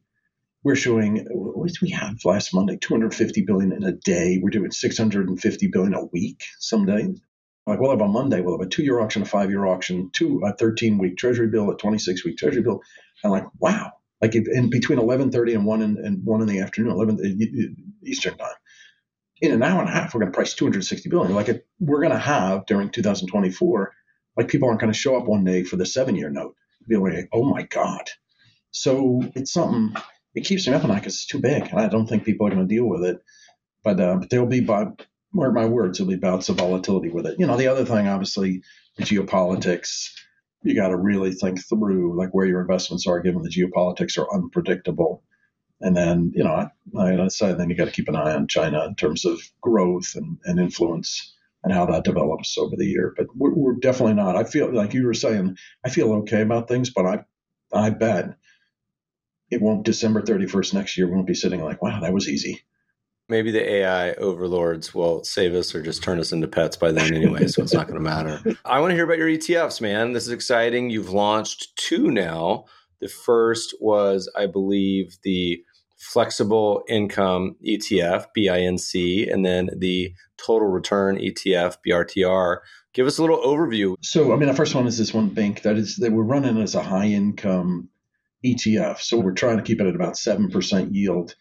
we're 0.65 0.75
showing 0.75 1.27
what 1.29 1.67
did 1.67 1.79
we 1.79 1.91
have 1.91 2.17
last 2.25 2.51
Monday? 2.51 2.75
250 2.75 3.43
billion 3.43 3.71
in 3.71 3.83
a 3.83 3.91
day. 3.91 4.39
We're 4.41 4.49
doing 4.49 4.71
650 4.71 5.67
billion 5.67 5.93
a 5.93 6.05
week 6.05 6.43
some 6.59 6.87
days. 6.87 7.21
Like 7.67 7.79
we'll 7.79 7.91
have 7.91 8.01
a 8.01 8.07
Monday, 8.07 8.41
we'll 8.41 8.57
have 8.57 8.65
a 8.65 8.69
two-year 8.69 8.99
auction, 8.99 9.21
a 9.21 9.25
five-year 9.25 9.65
auction, 9.65 10.09
two 10.11 10.41
a 10.43 10.53
13-week 10.53 11.17
Treasury 11.17 11.47
bill, 11.47 11.69
a 11.69 11.77
26-week 11.77 12.37
Treasury 12.37 12.63
bill, 12.63 12.81
and 13.23 13.31
like 13.31 13.45
wow, 13.59 13.91
like 14.21 14.35
in 14.35 14.69
between 14.71 14.97
11:30 14.97 15.53
and 15.53 15.65
one 15.65 15.81
in, 15.83 15.97
and 16.03 16.25
one 16.25 16.41
in 16.41 16.47
the 16.47 16.59
afternoon, 16.59 16.91
11 16.91 17.19
uh, 17.23 18.07
Eastern 18.07 18.35
time. 18.35 18.49
In 19.41 19.51
an 19.51 19.61
hour 19.61 19.81
and 19.81 19.89
a 19.89 19.93
half, 19.93 20.13
we're 20.13 20.21
going 20.21 20.31
to 20.31 20.35
price 20.35 20.55
260 20.55 21.09
billion. 21.09 21.35
Like 21.35 21.49
if 21.49 21.61
we're 21.79 22.01
going 22.01 22.11
to 22.11 22.17
have 22.17 22.65
during 22.65 22.89
2024, 22.89 23.93
like 24.37 24.47
people 24.47 24.67
aren't 24.67 24.81
going 24.81 24.93
to 24.93 24.97
show 24.97 25.15
up 25.15 25.27
one 25.27 25.43
day 25.43 25.63
for 25.63 25.75
the 25.75 25.85
seven-year 25.85 26.31
note. 26.31 26.55
Be 26.87 26.97
like, 26.97 27.29
oh 27.31 27.43
my 27.43 27.63
god. 27.63 28.09
So 28.71 29.23
it's 29.35 29.53
something 29.53 29.95
it 30.35 30.45
keeps 30.45 30.67
me 30.67 30.73
up 30.73 30.83
at 30.83 30.89
night 30.89 30.99
because 30.99 31.15
it's 31.15 31.25
too 31.25 31.39
big, 31.39 31.63
and 31.63 31.79
I 31.79 31.87
don't 31.87 32.07
think 32.07 32.25
people 32.25 32.45
are 32.45 32.51
going 32.51 32.67
to 32.67 32.75
deal 32.75 32.85
with 32.85 33.03
it. 33.03 33.17
But, 33.83 33.99
uh, 33.99 34.17
but 34.17 34.29
there'll 34.29 34.45
be, 34.45 34.61
by, 34.61 34.87
mark 35.33 35.53
my 35.53 35.65
words, 35.65 35.97
there'll 35.97 36.11
be 36.11 36.17
bouts 36.17 36.49
of 36.49 36.57
volatility 36.57 37.09
with 37.09 37.25
it. 37.25 37.39
You 37.39 37.47
know, 37.47 37.57
the 37.57 37.67
other 37.67 37.85
thing, 37.85 38.07
obviously, 38.07 38.61
geopolitics. 38.99 40.11
You 40.63 40.75
got 40.75 40.87
to 40.87 40.97
really 40.97 41.31
think 41.31 41.63
through 41.63 42.17
like 42.17 42.31
where 42.31 42.47
your 42.47 42.61
investments 42.61 43.05
are, 43.05 43.19
given 43.19 43.43
the 43.43 43.49
geopolitics 43.49 44.17
are 44.17 44.33
unpredictable. 44.33 45.23
And 45.81 45.95
then, 45.95 46.31
you 46.33 46.43
know, 46.43 46.67
I, 46.97 47.23
I 47.23 47.27
say 47.27 47.53
then 47.53 47.69
you 47.69 47.75
got 47.75 47.85
to 47.85 47.91
keep 47.91 48.07
an 48.07 48.15
eye 48.15 48.33
on 48.33 48.47
China 48.47 48.83
in 48.85 48.95
terms 48.95 49.25
of 49.25 49.39
growth 49.61 50.15
and, 50.15 50.39
and 50.45 50.59
influence. 50.59 51.33
and 51.65 51.73
how 51.73 51.87
that 51.87 52.03
develops 52.03 52.57
over 52.57 52.75
the 52.77 52.85
year. 52.85 53.13
But 53.17 53.27
we're, 53.35 53.53
we're 53.53 53.73
definitely 53.73 54.13
not. 54.13 54.37
I 54.37 54.43
feel 54.43 54.71
like 54.71 54.93
you 54.93 55.03
were 55.05 55.15
saying, 55.15 55.57
I 55.83 55.89
feel 55.89 56.13
okay 56.13 56.41
about 56.41 56.67
things, 56.67 56.91
but 56.91 57.05
I, 57.07 57.25
I 57.73 57.89
bet 57.89 58.35
it 59.49 59.61
won't. 59.61 59.83
December 59.83 60.21
thirty 60.21 60.47
first 60.47 60.73
next 60.73 60.97
year 60.97 61.07
We 61.07 61.13
won't 61.13 61.27
be 61.27 61.33
sitting 61.33 61.63
like, 61.63 61.81
wow, 61.81 61.99
that 61.99 62.13
was 62.13 62.27
easy. 62.29 62.61
Maybe 63.27 63.49
the 63.49 63.67
AI 63.67 64.13
overlords 64.13 64.93
will 64.93 65.23
save 65.23 65.55
us 65.55 65.73
or 65.73 65.81
just 65.81 66.03
turn 66.03 66.19
us 66.19 66.31
into 66.31 66.47
pets 66.47 66.77
by 66.77 66.91
then 66.91 67.13
anyway, 67.13 67.47
so 67.47 67.63
it's 67.63 67.73
not 67.73 67.87
going 67.87 67.97
to 67.97 68.03
matter. 68.03 68.39
I 68.65 68.79
want 68.79 68.91
to 68.91 68.95
hear 68.95 69.05
about 69.05 69.17
your 69.17 69.29
ETFs, 69.29 69.81
man. 69.81 70.13
This 70.13 70.27
is 70.27 70.31
exciting. 70.31 70.91
You've 70.91 71.09
launched 71.09 71.75
two 71.75 72.11
now. 72.11 72.65
The 73.01 73.09
first 73.09 73.75
was, 73.81 74.31
I 74.37 74.45
believe, 74.45 75.17
the 75.23 75.59
flexible 75.97 76.83
income 76.87 77.55
ETF, 77.67 78.27
BINC, 78.37 79.31
and 79.31 79.43
then 79.43 79.69
the 79.75 80.13
total 80.37 80.67
return 80.67 81.17
ETF, 81.17 81.77
BRTR. 81.87 82.57
Give 82.93 83.07
us 83.07 83.17
a 83.17 83.21
little 83.21 83.39
overview. 83.39 83.95
So, 84.01 84.33
I 84.33 84.35
mean, 84.37 84.47
the 84.47 84.55
first 84.55 84.75
one 84.75 84.85
is 84.85 84.99
this 84.99 85.13
one 85.13 85.29
BINC 85.29 85.63
that 85.63 85.77
is 85.77 85.97
that 85.97 86.11
we're 86.11 86.23
running 86.23 86.61
as 86.61 86.75
a 86.75 86.83
high 86.83 87.07
income 87.07 87.89
ETF. 88.45 88.99
So 88.99 89.19
we're 89.19 89.33
trying 89.33 89.57
to 89.57 89.63
keep 89.63 89.81
it 89.81 89.87
at 89.87 89.95
about 89.95 90.17
seven 90.17 90.49
percent 90.49 90.93
yield. 90.93 91.35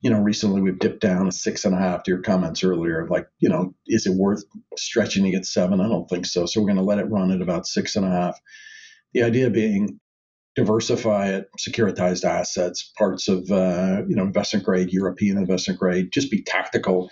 You 0.00 0.10
know, 0.10 0.20
recently 0.20 0.60
we've 0.60 0.78
dipped 0.78 1.00
down 1.00 1.26
to 1.26 1.32
six 1.32 1.64
and 1.64 1.74
a 1.74 1.78
half. 1.78 2.02
To 2.04 2.10
your 2.10 2.20
comments 2.20 2.62
earlier, 2.62 3.06
like, 3.08 3.26
you 3.38 3.48
know, 3.48 3.74
is 3.86 4.06
it 4.06 4.14
worth 4.14 4.44
stretching 4.76 5.24
to 5.24 5.30
get 5.30 5.46
seven? 5.46 5.80
I 5.80 5.88
don't 5.88 6.08
think 6.08 6.26
so. 6.26 6.46
So 6.46 6.60
we're 6.60 6.66
going 6.66 6.76
to 6.76 6.82
let 6.82 6.98
it 6.98 7.10
run 7.10 7.30
at 7.30 7.40
about 7.40 7.66
six 7.66 7.96
and 7.96 8.04
a 8.04 8.10
half. 8.10 8.38
The 9.14 9.22
idea 9.22 9.48
being 9.50 10.00
diversify 10.54 11.30
it, 11.30 11.48
securitized 11.58 12.24
assets, 12.24 12.92
parts 12.96 13.28
of 13.28 13.50
uh, 13.50 14.02
you 14.06 14.16
know 14.16 14.24
investment 14.24 14.64
grade, 14.64 14.92
European 14.92 15.38
investment 15.38 15.80
grade, 15.80 16.12
just 16.12 16.30
be 16.30 16.42
tactical. 16.42 17.08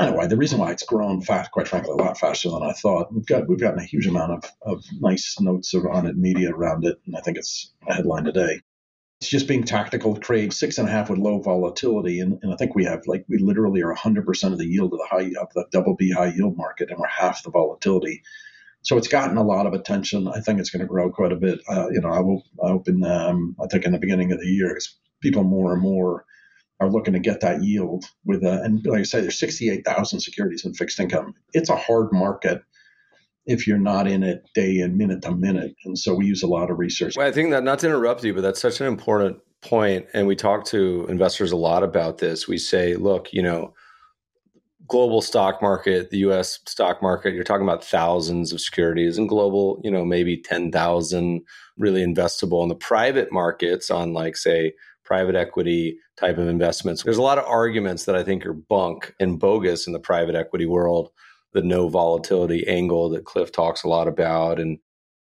Anyway, 0.00 0.26
the 0.26 0.36
reason 0.36 0.58
why 0.58 0.70
it's 0.70 0.84
grown 0.84 1.20
fast, 1.20 1.50
quite 1.50 1.68
frankly, 1.68 1.92
a 1.92 1.94
lot 1.94 2.18
faster 2.18 2.50
than 2.50 2.62
I 2.62 2.72
thought. 2.72 3.12
We've 3.12 3.26
got 3.26 3.48
we've 3.48 3.60
gotten 3.60 3.80
a 3.80 3.84
huge 3.84 4.06
amount 4.06 4.32
of, 4.32 4.44
of 4.62 4.84
nice 5.00 5.38
notes 5.40 5.74
on 5.74 6.06
it, 6.06 6.16
media 6.16 6.50
around 6.50 6.84
it, 6.84 6.98
and 7.06 7.16
I 7.16 7.20
think 7.20 7.36
it's 7.38 7.72
a 7.88 7.94
headline 7.94 8.24
today. 8.24 8.60
It's 9.20 9.30
just 9.30 9.48
being 9.48 9.64
tactical 9.64 10.14
to 10.14 10.20
create 10.20 10.52
six 10.54 10.78
and 10.78 10.88
a 10.88 10.90
half 10.90 11.10
with 11.10 11.18
low 11.18 11.40
volatility, 11.40 12.20
and, 12.20 12.38
and 12.42 12.52
I 12.52 12.56
think 12.56 12.74
we 12.74 12.84
have 12.84 13.02
like 13.06 13.24
we 13.28 13.38
literally 13.38 13.82
are 13.82 13.94
100% 13.94 14.52
of 14.52 14.58
the 14.58 14.66
yield 14.66 14.92
of 14.92 14.98
the 14.98 15.06
high 15.10 15.32
of 15.40 15.52
the 15.54 15.66
double 15.70 15.94
B 15.94 16.10
high 16.10 16.32
yield 16.34 16.56
market, 16.56 16.90
and 16.90 16.98
we're 16.98 17.08
half 17.08 17.42
the 17.42 17.50
volatility 17.50 18.22
so 18.82 18.96
it's 18.96 19.08
gotten 19.08 19.36
a 19.36 19.42
lot 19.42 19.66
of 19.66 19.74
attention. 19.74 20.28
I 20.28 20.40
think 20.40 20.58
it's 20.58 20.70
going 20.70 20.80
to 20.80 20.86
grow 20.86 21.10
quite 21.10 21.32
a 21.32 21.36
bit. 21.36 21.60
Uh, 21.68 21.88
you 21.90 22.00
know, 22.00 22.08
I 22.08 22.20
will 22.20 22.44
I 22.62 22.70
open 22.70 23.04
um, 23.04 23.56
I 23.62 23.66
think 23.66 23.84
in 23.84 23.92
the 23.92 23.98
beginning 23.98 24.32
of 24.32 24.40
the 24.40 24.46
year, 24.46 24.78
people 25.20 25.44
more 25.44 25.72
and 25.72 25.82
more 25.82 26.24
are 26.80 26.90
looking 26.90 27.12
to 27.12 27.20
get 27.20 27.40
that 27.40 27.62
yield 27.62 28.04
with 28.24 28.42
a, 28.42 28.62
and 28.62 28.84
like 28.86 29.00
I 29.00 29.02
say, 29.02 29.20
there's 29.20 29.38
68,000 29.38 30.20
securities 30.20 30.64
in 30.64 30.72
fixed 30.74 30.98
income. 30.98 31.34
It's 31.52 31.68
a 31.68 31.76
hard 31.76 32.12
market 32.12 32.62
if 33.46 33.66
you're 33.66 33.78
not 33.78 34.06
in 34.06 34.22
it 34.22 34.42
day 34.54 34.78
in 34.78 34.96
minute 34.96 35.22
to 35.22 35.34
minute. 35.34 35.74
And 35.84 35.98
so 35.98 36.14
we 36.14 36.26
use 36.26 36.42
a 36.42 36.46
lot 36.46 36.70
of 36.70 36.78
research. 36.78 37.16
Well, 37.16 37.26
I 37.26 37.32
think 37.32 37.50
that 37.50 37.64
not 37.64 37.80
to 37.80 37.86
interrupt 37.86 38.24
you, 38.24 38.32
but 38.32 38.42
that's 38.42 38.60
such 38.60 38.80
an 38.80 38.86
important 38.86 39.38
point. 39.60 40.06
And 40.14 40.26
we 40.26 40.36
talk 40.36 40.64
to 40.66 41.06
investors 41.08 41.52
a 41.52 41.56
lot 41.56 41.82
about 41.82 42.18
this. 42.18 42.48
We 42.48 42.58
say, 42.58 42.96
look, 42.96 43.32
you 43.32 43.42
know, 43.42 43.74
global 44.86 45.20
stock 45.22 45.62
market, 45.62 46.10
the 46.10 46.18
US 46.18 46.60
stock 46.66 47.02
market, 47.02 47.34
you're 47.34 47.44
talking 47.44 47.66
about 47.66 47.84
thousands 47.84 48.52
of 48.52 48.60
securities 48.60 49.18
and 49.18 49.28
global, 49.28 49.80
you 49.84 49.90
know, 49.90 50.04
maybe 50.04 50.36
10,000 50.36 51.42
really 51.78 52.04
investable 52.04 52.62
in 52.62 52.68
the 52.68 52.74
private 52.74 53.30
markets 53.32 53.90
on 53.90 54.12
like 54.12 54.36
say 54.36 54.72
private 55.10 55.34
equity 55.34 55.98
type 56.16 56.38
of 56.38 56.46
investments. 56.46 57.02
There's 57.02 57.16
a 57.16 57.22
lot 57.22 57.38
of 57.38 57.44
arguments 57.44 58.04
that 58.04 58.14
I 58.14 58.22
think 58.22 58.46
are 58.46 58.52
bunk 58.52 59.12
and 59.18 59.40
bogus 59.40 59.88
in 59.88 59.92
the 59.92 59.98
private 59.98 60.36
equity 60.36 60.66
world, 60.66 61.10
the 61.52 61.62
no 61.62 61.88
volatility 61.88 62.64
angle 62.68 63.08
that 63.10 63.24
Cliff 63.24 63.50
talks 63.50 63.82
a 63.82 63.88
lot 63.88 64.06
about 64.06 64.60
and 64.60 64.78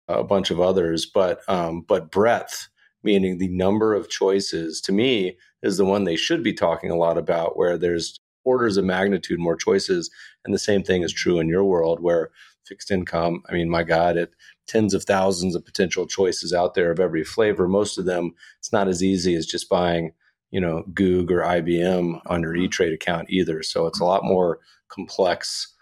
a 0.08 0.24
bunch 0.24 0.52
of 0.52 0.62
others, 0.62 1.08
but 1.12 1.42
um, 1.50 1.82
but 1.88 2.12
breadth 2.12 2.68
meaning 3.04 3.38
the 3.38 3.48
number 3.48 3.94
of 3.94 4.10
choices 4.10 4.82
to 4.82 4.92
me 4.92 5.38
is 5.64 5.78
the 5.78 5.86
one 5.86 6.04
they 6.04 6.16
should 6.16 6.44
be 6.44 6.54
talking 6.54 6.92
a 6.92 6.96
lot 6.96 7.18
about 7.18 7.58
where 7.58 7.78
there's 7.78 8.20
orders 8.44 8.78
of 8.78 8.86
magnitude 8.86 9.40
more 9.40 9.56
choices. 9.56 10.10
And 10.46 10.54
the 10.54 10.60
same 10.60 10.84
thing 10.84 11.04
is 11.04 11.14
true 11.14 11.40
in 11.40 11.48
your 11.48 11.64
world 11.64 12.00
where 12.00 12.30
fixed 12.66 12.92
income, 12.92 13.44
I 13.50 13.54
mean, 13.54 13.70
my 13.70 13.84
God, 13.84 14.18
it 14.18 14.32
tens 14.72 14.94
of 14.94 15.04
thousands 15.04 15.54
of 15.54 15.66
potential 15.66 16.08
choices 16.08 16.54
out 16.54 16.74
there 16.74 16.92
of 16.92 17.00
every 17.00 17.24
flavor. 17.24 17.68
Most 17.68 17.98
of 17.98 18.06
them, 18.06 18.34
it's 18.60 18.72
not 18.72 18.88
as 18.88 19.04
easy 19.04 19.36
as 19.36 19.46
just 19.46 19.70
buying, 19.70 20.14
you 20.50 20.62
know, 20.62 20.84
Goog 20.94 21.30
or 21.30 21.42
IBM 21.42 22.22
on 22.26 22.42
your 22.42 22.54
mm-hmm. 22.54 22.64
E-Trade 22.64 22.94
account 22.94 23.30
either. 23.30 23.62
So 23.64 23.86
it's 23.86 24.00
a 24.00 24.06
lot 24.06 24.24
more 24.24 24.60
complex 24.90 25.76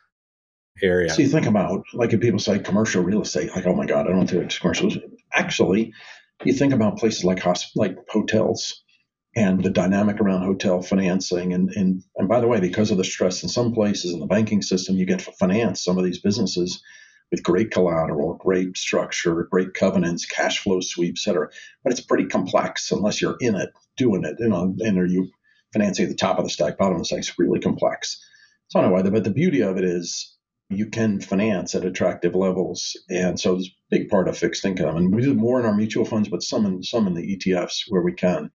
area. 0.81 1.09
So 1.09 1.21
you 1.21 1.29
think 1.29 1.45
about, 1.45 1.83
like 1.93 2.13
if 2.13 2.19
people 2.19 2.39
say 2.39 2.57
commercial 2.57 3.03
real 3.03 3.21
estate, 3.21 3.55
like, 3.55 3.67
oh 3.67 3.75
my 3.75 3.85
God, 3.85 4.07
I 4.07 4.11
don't 4.11 4.27
think 4.27 4.43
it's 4.43 4.57
commercial. 4.57 4.91
Actually, 5.33 5.93
you 6.43 6.53
think 6.53 6.73
about 6.73 6.97
places 6.97 7.23
like 7.23 7.39
hosp- 7.39 7.75
like 7.75 7.95
hotels 8.09 8.81
and 9.35 9.63
the 9.63 9.69
dynamic 9.69 10.19
around 10.19 10.41
hotel 10.41 10.81
financing. 10.81 11.53
And, 11.53 11.69
and, 11.75 12.01
and 12.15 12.27
by 12.27 12.39
the 12.39 12.47
way, 12.47 12.59
because 12.59 12.89
of 12.89 12.97
the 12.97 13.03
stress 13.03 13.43
in 13.43 13.49
some 13.49 13.71
places 13.73 14.13
in 14.13 14.19
the 14.19 14.25
banking 14.25 14.63
system, 14.63 14.95
you 14.95 15.05
get 15.05 15.19
to 15.19 15.31
finance 15.33 15.83
some 15.83 15.99
of 15.99 16.03
these 16.03 16.19
businesses 16.19 16.81
with 17.31 17.43
great 17.43 17.71
collateral, 17.71 18.35
great 18.35 18.75
structure, 18.77 19.47
great 19.51 19.73
covenants, 19.73 20.25
cash 20.25 20.59
flow 20.59 20.79
sweep, 20.79 21.15
et 21.15 21.19
cetera. 21.19 21.49
But 21.83 21.91
it's 21.91 22.01
pretty 22.01 22.25
complex 22.25 22.91
unless 22.91 23.21
you're 23.21 23.37
in 23.39 23.55
it, 23.55 23.69
doing 23.97 24.23
it, 24.23 24.37
you 24.39 24.49
know, 24.49 24.75
and 24.79 24.97
are 24.97 25.05
you 25.05 25.29
financing 25.73 26.05
at 26.05 26.09
the 26.09 26.15
top 26.15 26.39
of 26.39 26.45
the 26.45 26.49
stack, 26.49 26.77
bottom 26.77 26.95
of 26.95 27.01
the 27.01 27.05
stack? 27.05 27.19
It's 27.19 27.37
really 27.37 27.59
complex. 27.59 28.23
So 28.69 28.79
anyway, 28.79 29.03
but 29.03 29.23
the 29.23 29.31
beauty 29.31 29.61
of 29.61 29.77
it 29.77 29.83
is 29.83 30.35
you 30.69 30.85
can 30.85 31.19
finance 31.19 31.73
at 31.73 31.85
attractive 31.85 32.35
levels. 32.35 32.95
And 33.09 33.39
so 33.39 33.55
it's 33.55 33.67
a 33.67 33.71
big 33.89 34.09
part 34.09 34.27
of 34.27 34.37
fixed 34.37 34.65
income. 34.65 34.97
And 34.97 35.13
we 35.13 35.23
do 35.23 35.33
more 35.33 35.59
in 35.59 35.65
our 35.65 35.75
mutual 35.75 36.05
funds, 36.05 36.29
but 36.29 36.43
some 36.43 36.65
in 36.65 36.83
some 36.83 37.07
in 37.07 37.15
the 37.15 37.35
ETFs 37.35 37.85
where 37.89 38.03
we 38.03 38.13
can. 38.13 38.51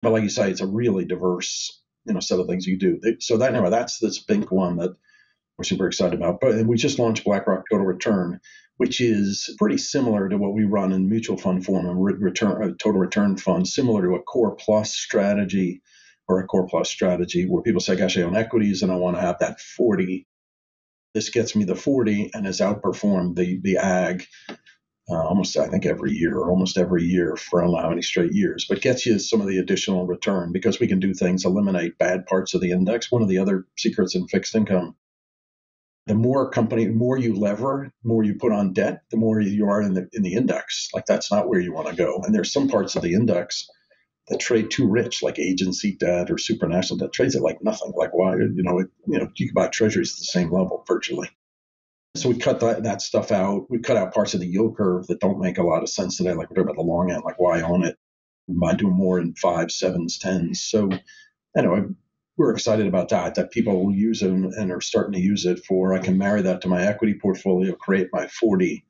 But 0.00 0.12
like 0.12 0.22
you 0.22 0.30
say, 0.30 0.50
it's 0.50 0.60
a 0.60 0.66
really 0.66 1.04
diverse, 1.04 1.82
you 2.06 2.14
know, 2.14 2.20
set 2.20 2.38
of 2.38 2.46
things 2.46 2.66
you 2.66 2.78
do. 2.78 3.00
So 3.20 3.36
that 3.36 3.54
anyway, 3.54 3.70
that's 3.70 3.98
this 3.98 4.18
big 4.18 4.50
one 4.50 4.76
that 4.76 4.96
we're 5.58 5.64
super 5.64 5.86
excited 5.86 6.14
about. 6.14 6.40
But 6.40 6.64
we 6.66 6.76
just 6.76 6.98
launched 6.98 7.24
BlackRock 7.24 7.64
Total 7.70 7.84
Return, 7.84 8.40
which 8.76 9.00
is 9.00 9.54
pretty 9.58 9.76
similar 9.76 10.28
to 10.28 10.38
what 10.38 10.54
we 10.54 10.64
run 10.64 10.92
in 10.92 11.08
mutual 11.08 11.36
fund 11.36 11.64
form, 11.64 11.86
a 11.86 11.94
return, 11.94 12.62
a 12.62 12.74
total 12.74 13.00
return 13.00 13.36
fund, 13.36 13.66
similar 13.66 14.02
to 14.02 14.14
a 14.14 14.22
core 14.22 14.54
plus 14.54 14.94
strategy 14.94 15.82
or 16.28 16.40
a 16.40 16.46
core 16.46 16.68
plus 16.68 16.88
strategy 16.88 17.44
where 17.44 17.62
people 17.62 17.80
say, 17.80 17.96
gosh, 17.96 18.16
I 18.16 18.22
own 18.22 18.36
equities 18.36 18.82
and 18.82 18.92
I 18.92 18.96
want 18.96 19.16
to 19.16 19.22
have 19.22 19.38
that 19.40 19.60
40. 19.60 20.26
This 21.14 21.30
gets 21.30 21.56
me 21.56 21.64
the 21.64 21.74
40 21.74 22.30
and 22.34 22.46
has 22.46 22.60
outperformed 22.60 23.34
the, 23.34 23.58
the 23.62 23.78
ag 23.78 24.26
uh, 25.10 25.14
almost 25.14 25.56
I 25.56 25.68
think 25.68 25.86
every 25.86 26.12
year, 26.12 26.38
almost 26.38 26.76
every 26.76 27.02
year 27.02 27.34
for 27.36 27.62
how 27.62 27.88
many 27.88 28.02
straight 28.02 28.32
years, 28.32 28.66
but 28.68 28.82
gets 28.82 29.06
you 29.06 29.18
some 29.18 29.40
of 29.40 29.46
the 29.46 29.58
additional 29.58 30.06
return 30.06 30.52
because 30.52 30.78
we 30.78 30.86
can 30.86 31.00
do 31.00 31.14
things, 31.14 31.44
eliminate 31.44 31.98
bad 31.98 32.26
parts 32.26 32.54
of 32.54 32.60
the 32.60 32.72
index. 32.72 33.10
One 33.10 33.22
of 33.22 33.28
the 33.28 33.38
other 33.38 33.64
secrets 33.78 34.14
in 34.14 34.28
fixed 34.28 34.54
income, 34.54 34.96
the 36.08 36.14
more 36.14 36.50
company, 36.50 36.88
more 36.88 37.18
you 37.18 37.34
lever, 37.34 37.92
more 38.02 38.24
you 38.24 38.34
put 38.34 38.50
on 38.50 38.72
debt, 38.72 39.02
the 39.10 39.18
more 39.18 39.40
you 39.40 39.68
are 39.68 39.82
in 39.82 39.92
the 39.92 40.08
in 40.14 40.22
the 40.22 40.34
index. 40.34 40.88
Like 40.94 41.04
that's 41.04 41.30
not 41.30 41.48
where 41.48 41.60
you 41.60 41.72
want 41.72 41.88
to 41.88 41.94
go. 41.94 42.22
And 42.24 42.34
there's 42.34 42.52
some 42.52 42.66
parts 42.66 42.96
of 42.96 43.02
the 43.02 43.12
index 43.12 43.68
that 44.28 44.40
trade 44.40 44.70
too 44.70 44.88
rich, 44.88 45.22
like 45.22 45.38
agency 45.38 45.96
debt 45.96 46.30
or 46.30 46.36
supranational 46.36 46.98
debt, 46.98 47.12
trades 47.12 47.36
at 47.36 47.42
like 47.42 47.62
nothing. 47.62 47.92
Like 47.94 48.14
why, 48.14 48.36
you 48.36 48.62
know, 48.62 48.78
it, 48.78 48.88
you 49.06 49.18
know, 49.18 49.28
you 49.36 49.48
can 49.48 49.54
buy 49.54 49.68
treasuries 49.68 50.14
at 50.14 50.18
the 50.18 50.24
same 50.24 50.50
level 50.50 50.82
virtually. 50.88 51.28
So 52.16 52.30
we 52.30 52.38
cut 52.38 52.60
that, 52.60 52.84
that 52.84 53.02
stuff 53.02 53.30
out. 53.30 53.66
We 53.68 53.78
cut 53.78 53.98
out 53.98 54.14
parts 54.14 54.32
of 54.32 54.40
the 54.40 54.46
yield 54.46 54.78
curve 54.78 55.06
that 55.08 55.20
don't 55.20 55.40
make 55.40 55.58
a 55.58 55.62
lot 55.62 55.82
of 55.82 55.90
sense 55.90 56.16
today. 56.16 56.32
Like 56.32 56.48
we're 56.48 56.56
talking 56.56 56.70
about 56.70 56.76
the 56.76 56.82
long 56.82 57.10
end, 57.10 57.22
like 57.24 57.38
why 57.38 57.60
own 57.60 57.84
it? 57.84 57.96
By 58.48 58.74
doing 58.74 58.94
more 58.94 59.20
in 59.20 59.34
five, 59.34 59.70
sevens, 59.70 60.18
tens. 60.18 60.62
So 60.62 60.88
anyway, 61.56 61.82
we're 62.38 62.52
excited 62.52 62.86
about 62.86 63.08
that. 63.10 63.34
That 63.34 63.50
people 63.50 63.84
will 63.84 63.94
use 63.94 64.22
it 64.22 64.30
and 64.30 64.72
are 64.72 64.80
starting 64.80 65.12
to 65.14 65.20
use 65.20 65.44
it 65.44 65.64
for. 65.66 65.92
I 65.92 65.98
can 65.98 66.16
marry 66.16 66.40
that 66.42 66.62
to 66.62 66.68
my 66.68 66.86
equity 66.86 67.18
portfolio, 67.20 67.74
create 67.74 68.08
my 68.12 68.28
40, 68.28 68.86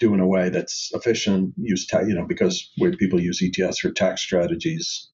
do 0.00 0.12
in 0.12 0.20
a 0.20 0.26
way 0.26 0.48
that's 0.48 0.90
efficient. 0.92 1.54
Use 1.56 1.86
tax 1.86 2.06
you 2.08 2.14
know 2.14 2.26
because 2.26 2.70
where 2.76 2.92
people 2.92 3.20
use 3.20 3.40
ETFs 3.40 3.78
for 3.78 3.90
tax 3.92 4.20
strategies, 4.20 5.10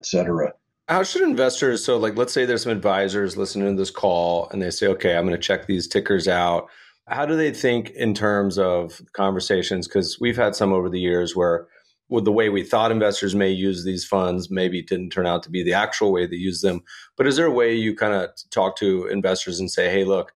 etc. 0.00 0.52
How 0.88 1.02
should 1.02 1.22
investors? 1.22 1.84
So, 1.84 1.98
like, 1.98 2.16
let's 2.16 2.32
say 2.32 2.46
there's 2.46 2.62
some 2.62 2.72
advisors 2.72 3.36
listening 3.36 3.74
to 3.74 3.78
this 3.78 3.90
call 3.90 4.48
and 4.50 4.62
they 4.62 4.70
say, 4.70 4.86
okay, 4.86 5.16
I'm 5.16 5.26
going 5.26 5.36
to 5.36 5.46
check 5.46 5.66
these 5.66 5.86
tickers 5.86 6.26
out. 6.26 6.68
How 7.06 7.26
do 7.26 7.36
they 7.36 7.52
think 7.52 7.90
in 7.90 8.14
terms 8.14 8.58
of 8.58 9.02
conversations? 9.12 9.86
Because 9.86 10.18
we've 10.18 10.36
had 10.36 10.54
some 10.54 10.72
over 10.72 10.88
the 10.88 11.00
years 11.00 11.36
where, 11.36 11.66
with 12.08 12.24
the 12.24 12.32
way 12.32 12.48
we 12.48 12.62
thought 12.62 12.90
investors 12.90 13.34
may 13.34 13.50
use 13.50 13.84
these 13.84 14.04
funds, 14.04 14.50
maybe 14.50 14.82
didn't 14.82 15.10
turn 15.10 15.26
out 15.26 15.42
to 15.42 15.50
be 15.50 15.62
the 15.62 15.74
actual 15.74 16.12
way 16.12 16.26
they 16.26 16.36
use 16.36 16.62
them. 16.62 16.82
But 17.16 17.26
is 17.26 17.36
there 17.36 17.46
a 17.46 17.50
way 17.50 17.74
you 17.74 17.94
kind 17.94 18.14
of 18.14 18.30
talk 18.50 18.76
to 18.76 19.06
investors 19.06 19.60
and 19.60 19.70
say, 19.70 19.90
hey, 19.90 20.04
look, 20.04 20.32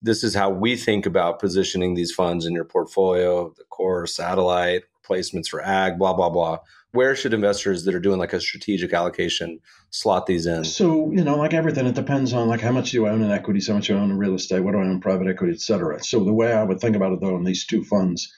this 0.00 0.22
is 0.22 0.34
how 0.34 0.50
we 0.50 0.76
think 0.76 1.06
about 1.06 1.40
positioning 1.40 1.94
these 1.94 2.12
funds 2.12 2.46
in 2.46 2.52
your 2.52 2.64
portfolio, 2.64 3.52
the 3.56 3.64
core, 3.70 4.06
satellite, 4.06 4.84
placements 5.04 5.48
for 5.48 5.60
ag, 5.60 5.98
blah, 5.98 6.14
blah, 6.14 6.30
blah. 6.30 6.58
Where 6.92 7.16
should 7.16 7.34
investors 7.34 7.84
that 7.84 7.94
are 7.94 8.00
doing 8.00 8.18
like 8.18 8.32
a 8.32 8.40
strategic 8.40 8.92
allocation 8.92 9.58
slot 9.90 10.26
these 10.26 10.46
in? 10.46 10.64
So, 10.64 11.10
you 11.10 11.24
know, 11.24 11.36
like 11.36 11.52
everything, 11.52 11.86
it 11.86 11.94
depends 11.94 12.32
on 12.32 12.48
like 12.48 12.60
how 12.60 12.72
much 12.72 12.92
do 12.92 13.06
I 13.06 13.10
own 13.10 13.22
in 13.22 13.30
equities, 13.30 13.68
how 13.68 13.74
much 13.74 13.88
do 13.88 13.96
I 13.96 14.00
own 14.00 14.10
in 14.10 14.18
real 14.18 14.34
estate, 14.34 14.60
what 14.60 14.72
do 14.72 14.78
I 14.78 14.82
own 14.82 14.92
in 14.92 15.00
private 15.00 15.26
equity, 15.26 15.52
et 15.52 15.60
cetera. 15.60 16.02
So 16.02 16.24
the 16.24 16.32
way 16.32 16.52
I 16.52 16.62
would 16.62 16.80
think 16.80 16.96
about 16.96 17.12
it 17.12 17.20
though 17.20 17.36
in 17.36 17.44
these 17.44 17.66
two 17.66 17.84
funds, 17.84 18.32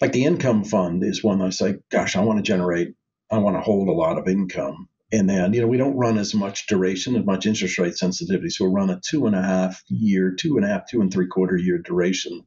like 0.00 0.12
the 0.12 0.24
income 0.24 0.64
fund 0.64 1.02
is 1.02 1.24
one 1.24 1.42
I 1.42 1.50
say, 1.50 1.76
gosh, 1.90 2.16
I 2.16 2.20
want 2.20 2.38
to 2.38 2.42
generate, 2.42 2.94
I 3.30 3.38
want 3.38 3.56
to 3.56 3.60
hold 3.60 3.88
a 3.88 3.92
lot 3.92 4.18
of 4.18 4.28
income. 4.28 4.88
And 5.10 5.28
then, 5.28 5.54
you 5.54 5.60
know, 5.60 5.66
we 5.66 5.78
don't 5.78 5.96
run 5.96 6.18
as 6.18 6.34
much 6.34 6.66
duration, 6.66 7.16
as 7.16 7.24
much 7.24 7.46
interest 7.46 7.78
rate 7.78 7.96
sensitivity. 7.96 8.50
So 8.50 8.64
we'll 8.64 8.74
run 8.74 8.90
a 8.90 9.00
two 9.00 9.26
and 9.26 9.34
a 9.34 9.42
half 9.42 9.82
year, 9.88 10.34
two 10.38 10.56
and 10.56 10.64
a 10.64 10.68
half, 10.68 10.88
two 10.88 11.00
and 11.00 11.12
three 11.12 11.26
quarter 11.26 11.56
year 11.56 11.78
duration. 11.78 12.44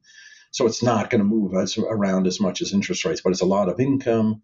So 0.51 0.65
it's 0.65 0.83
not 0.83 1.09
going 1.09 1.19
to 1.19 1.25
move 1.25 1.53
as, 1.55 1.77
around 1.77 2.27
as 2.27 2.39
much 2.39 2.61
as 2.61 2.73
interest 2.73 3.03
rates, 3.03 3.21
but 3.21 3.31
it's 3.31 3.41
a 3.41 3.45
lot 3.45 3.69
of 3.69 3.79
income 3.79 4.43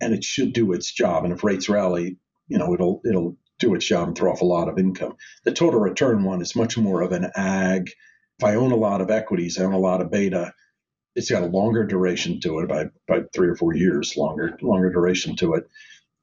and 0.00 0.12
it 0.12 0.24
should 0.24 0.52
do 0.52 0.72
its 0.72 0.92
job. 0.92 1.24
And 1.24 1.32
if 1.32 1.44
rates 1.44 1.68
rally, 1.68 2.18
you 2.48 2.58
know, 2.58 2.74
it'll, 2.74 3.00
it'll 3.08 3.36
do 3.60 3.74
its 3.74 3.86
job 3.86 4.08
and 4.08 4.16
throw 4.16 4.32
off 4.32 4.40
a 4.40 4.46
lot 4.46 4.68
of 4.68 4.78
income. 4.78 5.14
The 5.44 5.52
total 5.52 5.78
return 5.78 6.24
one 6.24 6.42
is 6.42 6.56
much 6.56 6.76
more 6.76 7.00
of 7.00 7.12
an 7.12 7.30
ag. 7.36 7.90
If 8.38 8.44
I 8.44 8.56
own 8.56 8.72
a 8.72 8.76
lot 8.76 9.00
of 9.00 9.10
equities, 9.10 9.58
I 9.58 9.64
own 9.64 9.74
a 9.74 9.78
lot 9.78 10.00
of 10.00 10.10
beta 10.10 10.52
it's 11.14 11.30
got 11.30 11.42
a 11.42 11.46
longer 11.46 11.84
duration 11.84 12.40
to 12.40 12.60
it 12.60 12.68
by, 12.68 12.86
by 13.06 13.20
three 13.34 13.48
or 13.48 13.56
four 13.56 13.74
years 13.74 14.16
longer 14.16 14.58
longer 14.62 14.90
duration 14.90 15.36
to 15.36 15.54
it. 15.54 15.68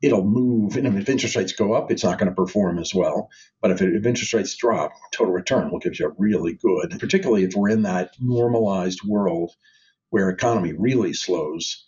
It'll 0.01 0.23
move 0.23 0.77
and 0.77 0.97
if 0.97 1.09
interest 1.09 1.35
rates 1.35 1.53
go 1.53 1.73
up 1.73 1.91
it's 1.91 2.03
not 2.03 2.19
going 2.19 2.29
to 2.29 2.35
perform 2.35 2.79
as 2.79 2.93
well. 2.93 3.29
But 3.61 3.71
if, 3.71 3.81
it, 3.81 3.95
if 3.95 4.05
interest 4.05 4.33
rates 4.33 4.55
drop 4.55 4.93
total 5.11 5.33
return 5.33 5.71
will 5.71 5.79
give 5.79 5.99
you 5.99 6.07
a 6.07 6.15
really 6.17 6.53
good 6.53 6.97
particularly 6.99 7.43
if 7.43 7.53
we're 7.55 7.69
in 7.69 7.83
that 7.83 8.11
normalized 8.19 9.01
world 9.05 9.51
where 10.09 10.29
economy 10.29 10.73
really 10.73 11.13
slows 11.13 11.85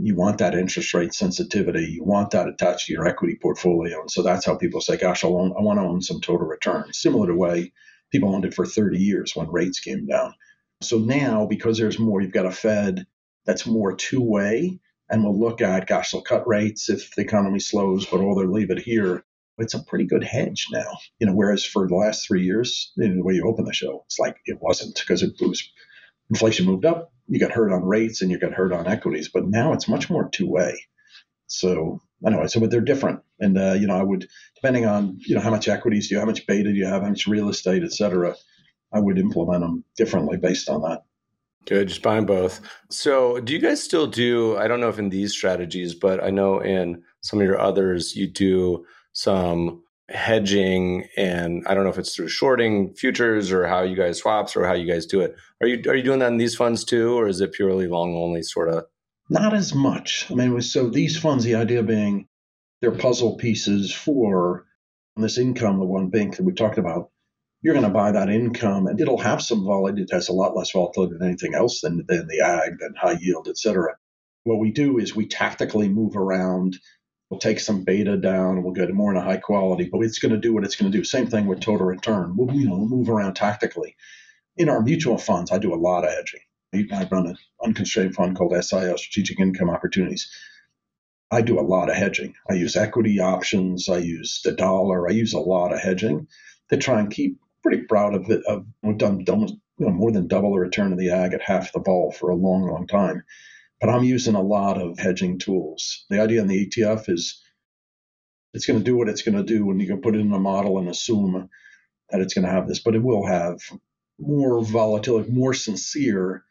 you 0.00 0.14
want 0.14 0.38
that 0.38 0.54
interest 0.54 0.94
rate 0.94 1.12
sensitivity 1.12 1.84
you 1.84 2.04
want 2.04 2.30
that 2.30 2.48
attached 2.48 2.86
to 2.86 2.92
your 2.92 3.06
equity 3.06 3.36
portfolio. 3.40 4.00
And 4.00 4.10
so 4.10 4.22
that's 4.22 4.46
how 4.46 4.56
people 4.56 4.80
say 4.80 4.96
gosh 4.96 5.24
want, 5.24 5.54
I 5.58 5.62
want 5.62 5.80
to 5.80 5.84
own 5.84 6.02
some 6.02 6.20
total 6.20 6.46
return. 6.46 6.92
Similar 6.92 7.26
to 7.28 7.34
way 7.34 7.72
people 8.10 8.34
owned 8.34 8.44
it 8.44 8.54
for 8.54 8.64
30 8.64 8.98
years 8.98 9.36
when 9.36 9.50
rates 9.50 9.80
came 9.80 10.06
down 10.06 10.34
so 10.80 10.98
now, 10.98 11.46
because 11.46 11.78
there's 11.78 11.98
more, 11.98 12.20
you've 12.20 12.32
got 12.32 12.46
a 12.46 12.52
Fed 12.52 13.06
that's 13.44 13.66
more 13.66 13.94
two 13.94 14.22
way, 14.22 14.78
and 15.10 15.24
we'll 15.24 15.38
look 15.38 15.60
at, 15.60 15.86
gosh, 15.86 16.10
they'll 16.10 16.22
cut 16.22 16.46
rates 16.46 16.88
if 16.88 17.14
the 17.14 17.22
economy 17.22 17.58
slows, 17.58 18.06
but 18.06 18.20
or 18.20 18.34
they'll 18.34 18.52
leave 18.52 18.70
it 18.70 18.78
here. 18.78 19.24
It's 19.58 19.74
a 19.74 19.82
pretty 19.82 20.04
good 20.04 20.22
hedge 20.22 20.66
now, 20.70 20.98
you 21.18 21.26
know. 21.26 21.32
Whereas 21.32 21.64
for 21.64 21.88
the 21.88 21.96
last 21.96 22.26
three 22.26 22.44
years, 22.44 22.92
know, 23.08 23.16
the 23.16 23.24
way 23.24 23.34
you 23.34 23.44
open 23.48 23.64
the 23.64 23.72
show, 23.72 24.04
it's 24.06 24.18
like 24.18 24.36
it 24.44 24.58
wasn't 24.60 24.96
because 24.96 25.22
it 25.22 25.32
was 25.40 25.68
inflation 26.30 26.66
moved 26.66 26.84
up, 26.84 27.10
you 27.26 27.40
got 27.40 27.50
hurt 27.50 27.72
on 27.72 27.84
rates, 27.84 28.22
and 28.22 28.30
you 28.30 28.38
got 28.38 28.52
hurt 28.52 28.72
on 28.72 28.86
equities. 28.86 29.28
But 29.28 29.48
now 29.48 29.72
it's 29.72 29.88
much 29.88 30.08
more 30.08 30.28
two 30.28 30.48
way. 30.48 30.80
So 31.48 32.00
anyway, 32.24 32.46
so 32.46 32.60
but 32.60 32.70
they're 32.70 32.80
different, 32.80 33.20
and 33.40 33.58
uh, 33.58 33.72
you 33.72 33.88
know, 33.88 33.96
I 33.96 34.02
would 34.04 34.28
depending 34.54 34.86
on 34.86 35.18
you 35.26 35.34
know 35.34 35.40
how 35.40 35.50
much 35.50 35.66
equities 35.66 36.08
do 36.08 36.14
you, 36.14 36.20
how 36.20 36.26
much 36.26 36.46
beta 36.46 36.70
do 36.70 36.78
you 36.78 36.86
have, 36.86 37.02
how 37.02 37.08
much 37.08 37.26
real 37.26 37.48
estate, 37.48 37.82
et 37.82 37.92
cetera 37.92 38.36
I 38.92 39.00
would 39.00 39.18
implement 39.18 39.60
them 39.60 39.84
differently 39.96 40.36
based 40.36 40.68
on 40.68 40.82
that. 40.82 41.02
Good, 41.66 41.88
just 41.88 42.02
buying 42.02 42.24
both. 42.24 42.60
So, 42.90 43.40
do 43.40 43.52
you 43.52 43.58
guys 43.58 43.82
still 43.82 44.06
do? 44.06 44.56
I 44.56 44.68
don't 44.68 44.80
know 44.80 44.88
if 44.88 44.98
in 44.98 45.10
these 45.10 45.32
strategies, 45.32 45.94
but 45.94 46.22
I 46.22 46.30
know 46.30 46.60
in 46.60 47.02
some 47.20 47.40
of 47.40 47.46
your 47.46 47.60
others, 47.60 48.16
you 48.16 48.26
do 48.26 48.86
some 49.12 49.82
hedging, 50.08 51.06
and 51.16 51.62
I 51.66 51.74
don't 51.74 51.84
know 51.84 51.90
if 51.90 51.98
it's 51.98 52.14
through 52.16 52.28
shorting 52.28 52.94
futures 52.94 53.52
or 53.52 53.66
how 53.66 53.82
you 53.82 53.96
guys 53.96 54.18
swaps 54.18 54.56
or 54.56 54.66
how 54.66 54.72
you 54.72 54.90
guys 54.90 55.04
do 55.04 55.20
it. 55.20 55.36
Are 55.60 55.66
you 55.66 55.82
are 55.90 55.94
you 55.94 56.02
doing 56.02 56.20
that 56.20 56.32
in 56.32 56.38
these 56.38 56.56
funds 56.56 56.84
too, 56.84 57.18
or 57.18 57.28
is 57.28 57.40
it 57.42 57.52
purely 57.52 57.86
long 57.86 58.14
only 58.14 58.42
sort 58.42 58.70
of? 58.70 58.84
Not 59.28 59.52
as 59.52 59.74
much. 59.74 60.30
I 60.30 60.34
mean, 60.34 60.58
so 60.62 60.88
these 60.88 61.18
funds, 61.18 61.44
the 61.44 61.56
idea 61.56 61.82
being 61.82 62.28
they're 62.80 62.92
puzzle 62.92 63.36
pieces 63.36 63.92
for 63.92 64.64
this 65.16 65.36
income, 65.36 65.78
the 65.80 65.84
one 65.84 66.08
bank 66.08 66.36
that 66.36 66.44
we 66.44 66.52
talked 66.52 66.78
about 66.78 67.10
you're 67.68 67.74
going 67.74 67.84
to 67.84 67.92
buy 67.92 68.10
that 68.10 68.30
income 68.30 68.86
and 68.86 68.98
it'll 68.98 69.18
have 69.18 69.42
some 69.42 69.62
volatility. 69.62 70.04
It 70.04 70.14
has 70.14 70.30
a 70.30 70.32
lot 70.32 70.56
less 70.56 70.70
volatility 70.70 71.18
than 71.18 71.28
anything 71.28 71.54
else 71.54 71.82
than, 71.82 72.02
than 72.08 72.26
the 72.26 72.40
ag, 72.40 72.78
than 72.78 72.94
high 72.94 73.18
yield, 73.20 73.46
et 73.46 73.58
cetera. 73.58 73.94
What 74.44 74.58
we 74.58 74.70
do 74.70 74.96
is 74.96 75.14
we 75.14 75.26
tactically 75.26 75.86
move 75.90 76.16
around. 76.16 76.78
We'll 77.28 77.40
take 77.40 77.60
some 77.60 77.84
beta 77.84 78.16
down. 78.16 78.62
We'll 78.62 78.72
get 78.72 78.90
more 78.94 79.10
in 79.10 79.18
a 79.18 79.22
high 79.22 79.36
quality, 79.36 79.86
but 79.92 80.00
it's 80.00 80.18
going 80.18 80.32
to 80.32 80.40
do 80.40 80.54
what 80.54 80.64
it's 80.64 80.76
going 80.76 80.90
to 80.90 80.96
do. 80.96 81.04
Same 81.04 81.26
thing 81.26 81.46
with 81.46 81.60
total 81.60 81.86
return. 81.86 82.38
We'll, 82.38 82.56
you 82.56 82.70
know, 82.70 82.78
move 82.78 83.10
around 83.10 83.34
tactically. 83.34 83.96
In 84.56 84.70
our 84.70 84.80
mutual 84.80 85.18
funds, 85.18 85.52
I 85.52 85.58
do 85.58 85.74
a 85.74 85.76
lot 85.76 86.04
of 86.04 86.10
hedging. 86.10 86.40
I 86.74 87.06
run 87.12 87.26
an 87.26 87.36
unconstrained 87.62 88.14
fund 88.14 88.34
called 88.34 88.52
SIO, 88.52 88.98
Strategic 88.98 89.40
Income 89.40 89.68
Opportunities. 89.68 90.34
I 91.30 91.42
do 91.42 91.60
a 91.60 91.68
lot 91.68 91.90
of 91.90 91.96
hedging. 91.96 92.32
I 92.50 92.54
use 92.54 92.76
equity 92.76 93.20
options. 93.20 93.90
I 93.90 93.98
use 93.98 94.40
the 94.42 94.52
dollar. 94.52 95.06
I 95.06 95.12
use 95.12 95.34
a 95.34 95.38
lot 95.38 95.74
of 95.74 95.80
hedging 95.80 96.28
to 96.70 96.78
try 96.78 97.00
and 97.00 97.10
keep 97.10 97.38
pretty 97.62 97.82
proud 97.82 98.14
of 98.14 98.30
it. 98.30 98.42
Of, 98.46 98.66
we've 98.82 98.98
done 98.98 99.24
almost 99.28 99.54
you 99.78 99.86
know, 99.86 99.92
more 99.92 100.12
than 100.12 100.28
double 100.28 100.52
the 100.52 100.58
return 100.58 100.92
of 100.92 100.98
the 100.98 101.10
ag 101.10 101.32
at 101.34 101.42
half 101.42 101.72
the 101.72 101.80
vol 101.80 102.12
for 102.12 102.30
a 102.30 102.36
long, 102.36 102.68
long 102.68 102.86
time. 102.86 103.22
But 103.80 103.90
I'm 103.90 104.04
using 104.04 104.34
a 104.34 104.42
lot 104.42 104.80
of 104.80 104.98
hedging 104.98 105.38
tools. 105.38 106.04
The 106.10 106.20
idea 106.20 106.40
in 106.40 106.48
the 106.48 106.66
ETF 106.66 107.08
is 107.08 107.42
it's 108.54 108.66
going 108.66 108.78
to 108.78 108.84
do 108.84 108.96
what 108.96 109.08
it's 109.08 109.22
going 109.22 109.36
to 109.36 109.44
do, 109.44 109.70
and 109.70 109.80
you 109.80 109.86
can 109.86 110.00
put 110.00 110.16
it 110.16 110.20
in 110.20 110.32
a 110.32 110.38
model 110.38 110.78
and 110.78 110.88
assume 110.88 111.48
that 112.10 112.20
it's 112.20 112.34
going 112.34 112.44
to 112.44 112.50
have 112.50 112.66
this, 112.66 112.80
but 112.80 112.94
it 112.94 113.02
will 113.02 113.26
have 113.26 113.60
more 114.18 114.64
volatility, 114.64 115.30
more 115.30 115.54
sincere 115.54 116.42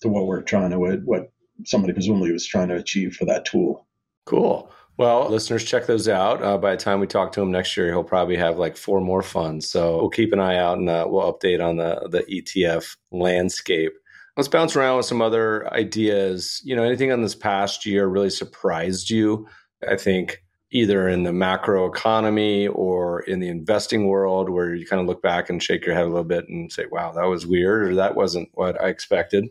to 0.00 0.08
what 0.08 0.26
we're 0.26 0.42
trying 0.42 0.70
to 0.70 0.78
what 0.78 1.30
somebody 1.64 1.92
presumably 1.92 2.32
was 2.32 2.46
trying 2.46 2.68
to 2.68 2.76
achieve 2.76 3.14
for 3.14 3.26
that 3.26 3.44
tool. 3.44 3.86
Cool. 4.26 4.70
Well, 4.98 5.30
listeners, 5.30 5.62
check 5.62 5.86
those 5.86 6.08
out. 6.08 6.42
Uh, 6.42 6.58
by 6.58 6.72
the 6.72 6.76
time 6.76 6.98
we 6.98 7.06
talk 7.06 7.30
to 7.32 7.40
him 7.40 7.52
next 7.52 7.76
year, 7.76 7.86
he'll 7.86 8.02
probably 8.02 8.36
have 8.36 8.58
like 8.58 8.76
four 8.76 9.00
more 9.00 9.22
funds. 9.22 9.70
So 9.70 9.96
we'll 9.96 10.10
keep 10.10 10.32
an 10.32 10.40
eye 10.40 10.56
out 10.56 10.78
and 10.78 10.90
uh, 10.90 11.06
we'll 11.08 11.32
update 11.32 11.64
on 11.64 11.76
the 11.76 12.08
the 12.10 12.24
ETF 12.24 12.96
landscape. 13.12 13.92
Let's 14.36 14.48
bounce 14.48 14.74
around 14.74 14.96
with 14.96 15.06
some 15.06 15.22
other 15.22 15.72
ideas. 15.72 16.60
You 16.64 16.74
know, 16.74 16.82
anything 16.82 17.12
on 17.12 17.22
this 17.22 17.36
past 17.36 17.86
year 17.86 18.08
really 18.08 18.30
surprised 18.30 19.08
you? 19.08 19.46
I 19.88 19.96
think 19.96 20.42
either 20.72 21.08
in 21.08 21.22
the 21.22 21.32
macro 21.32 21.86
economy 21.86 22.66
or 22.66 23.20
in 23.20 23.38
the 23.38 23.48
investing 23.48 24.08
world, 24.08 24.50
where 24.50 24.74
you 24.74 24.84
kind 24.84 25.00
of 25.00 25.06
look 25.06 25.22
back 25.22 25.48
and 25.48 25.62
shake 25.62 25.86
your 25.86 25.94
head 25.94 26.04
a 26.04 26.08
little 26.08 26.24
bit 26.24 26.48
and 26.48 26.72
say, 26.72 26.86
"Wow, 26.90 27.12
that 27.12 27.26
was 27.26 27.46
weird," 27.46 27.84
or 27.84 27.94
"That 27.94 28.16
wasn't 28.16 28.48
what 28.54 28.80
I 28.82 28.88
expected." 28.88 29.44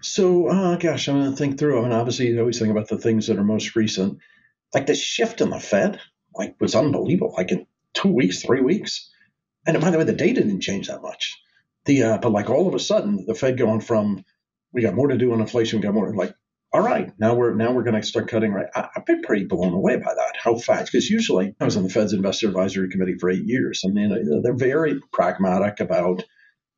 So, 0.00 0.48
uh, 0.48 0.76
gosh, 0.76 1.06
I'm 1.06 1.20
going 1.20 1.30
to 1.30 1.36
think 1.36 1.58
through. 1.58 1.80
I 1.80 1.82
mean, 1.82 1.92
obviously, 1.92 2.28
you 2.28 2.40
always 2.40 2.58
think 2.58 2.70
about 2.70 2.88
the 2.88 2.98
things 2.98 3.26
that 3.26 3.38
are 3.38 3.44
most 3.44 3.76
recent 3.76 4.20
like 4.74 4.86
the 4.86 4.94
shift 4.94 5.40
in 5.40 5.50
the 5.50 5.60
Fed, 5.60 6.00
like 6.34 6.56
was 6.60 6.74
unbelievable. 6.74 7.34
Like 7.36 7.52
in 7.52 7.66
two 7.92 8.12
weeks, 8.12 8.42
three 8.42 8.60
weeks, 8.60 9.10
and 9.66 9.80
by 9.80 9.90
the 9.90 9.98
way, 9.98 10.04
the 10.04 10.12
data 10.12 10.42
didn't 10.42 10.60
change 10.60 10.88
that 10.88 11.02
much. 11.02 11.40
The 11.84 12.02
uh, 12.02 12.18
but 12.18 12.32
like 12.32 12.50
all 12.50 12.68
of 12.68 12.74
a 12.74 12.78
sudden, 12.78 13.24
the 13.26 13.34
Fed 13.34 13.56
going 13.56 13.80
from 13.80 14.24
we 14.72 14.82
got 14.82 14.94
more 14.94 15.08
to 15.08 15.16
do 15.16 15.32
on 15.32 15.40
inflation, 15.40 15.78
we 15.78 15.84
got 15.84 15.94
more 15.94 16.14
like 16.14 16.34
all 16.74 16.82
right, 16.82 17.12
now 17.20 17.34
we're 17.34 17.54
now 17.54 17.70
we're 17.70 17.84
going 17.84 18.00
to 18.00 18.06
start 18.06 18.28
cutting. 18.28 18.52
Right, 18.52 18.66
I, 18.74 18.88
have 18.94 19.06
been 19.06 19.22
pretty 19.22 19.44
blown 19.44 19.72
away 19.72 19.96
by 19.96 20.12
that. 20.12 20.34
How 20.42 20.56
fast? 20.56 20.90
Because 20.90 21.08
usually 21.08 21.54
I 21.60 21.64
was 21.64 21.76
on 21.76 21.84
the 21.84 21.88
Fed's 21.88 22.12
investor 22.12 22.48
advisory 22.48 22.90
committee 22.90 23.14
for 23.20 23.30
eight 23.30 23.44
years. 23.44 23.84
I 23.86 23.92
mean, 23.92 24.42
they're 24.42 24.56
very 24.56 25.00
pragmatic 25.12 25.78
about 25.78 26.24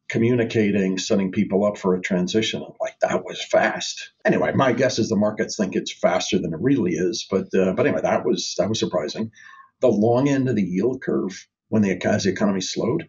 communicating, 0.08 0.98
setting 0.98 1.32
people 1.32 1.64
up 1.64 1.76
for 1.78 1.94
a 1.94 2.00
transition. 2.00 2.64
like 2.80 2.98
that 3.00 3.24
was 3.24 3.44
fast. 3.44 4.12
Anyway, 4.24 4.52
my 4.54 4.72
guess 4.72 4.98
is 4.98 5.08
the 5.08 5.16
markets 5.16 5.56
think 5.56 5.74
it's 5.74 5.92
faster 5.92 6.38
than 6.38 6.52
it 6.52 6.60
really 6.60 6.92
is. 6.92 7.26
But 7.30 7.46
uh, 7.54 7.72
but 7.72 7.86
anyway, 7.86 8.02
that 8.02 8.24
was 8.24 8.54
that 8.58 8.68
was 8.68 8.78
surprising. 8.78 9.32
The 9.80 9.88
long 9.88 10.28
end 10.28 10.48
of 10.48 10.56
the 10.56 10.62
yield 10.62 11.02
curve 11.02 11.46
when 11.68 11.82
the 11.82 12.00
as 12.06 12.24
the 12.24 12.30
economy 12.30 12.60
slowed. 12.60 13.06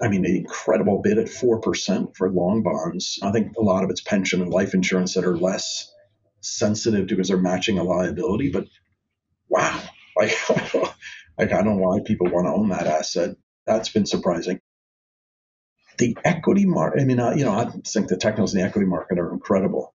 I 0.00 0.08
mean, 0.08 0.26
an 0.26 0.36
incredible 0.36 1.00
bid 1.00 1.18
at 1.18 1.28
four 1.28 1.60
percent 1.60 2.16
for 2.16 2.30
long 2.30 2.62
bonds. 2.62 3.18
I 3.22 3.32
think 3.32 3.56
a 3.56 3.62
lot 3.62 3.84
of 3.84 3.90
it's 3.90 4.02
pension 4.02 4.42
and 4.42 4.50
life 4.50 4.74
insurance 4.74 5.14
that 5.14 5.24
are 5.24 5.36
less 5.36 5.90
sensitive 6.40 7.06
because 7.06 7.28
they're 7.28 7.38
matching 7.38 7.78
a 7.78 7.82
liability. 7.82 8.50
But 8.50 8.66
wow, 9.48 9.82
like, 10.16 10.36
like 11.38 11.52
I 11.52 11.62
don't 11.62 11.78
know 11.78 11.88
why 11.88 12.00
people 12.04 12.28
want 12.30 12.46
to 12.46 12.52
own 12.52 12.68
that 12.70 12.86
asset. 12.86 13.36
That's 13.66 13.88
been 13.88 14.06
surprising 14.06 14.60
the 15.98 16.16
equity 16.24 16.66
market, 16.66 17.00
I 17.00 17.04
mean, 17.04 17.20
uh, 17.20 17.32
you 17.34 17.44
know, 17.44 17.52
I 17.52 17.70
think 17.86 18.08
the 18.08 18.16
technos 18.16 18.54
in 18.54 18.60
the 18.60 18.66
equity 18.66 18.86
market 18.86 19.18
are 19.18 19.32
incredible. 19.32 19.94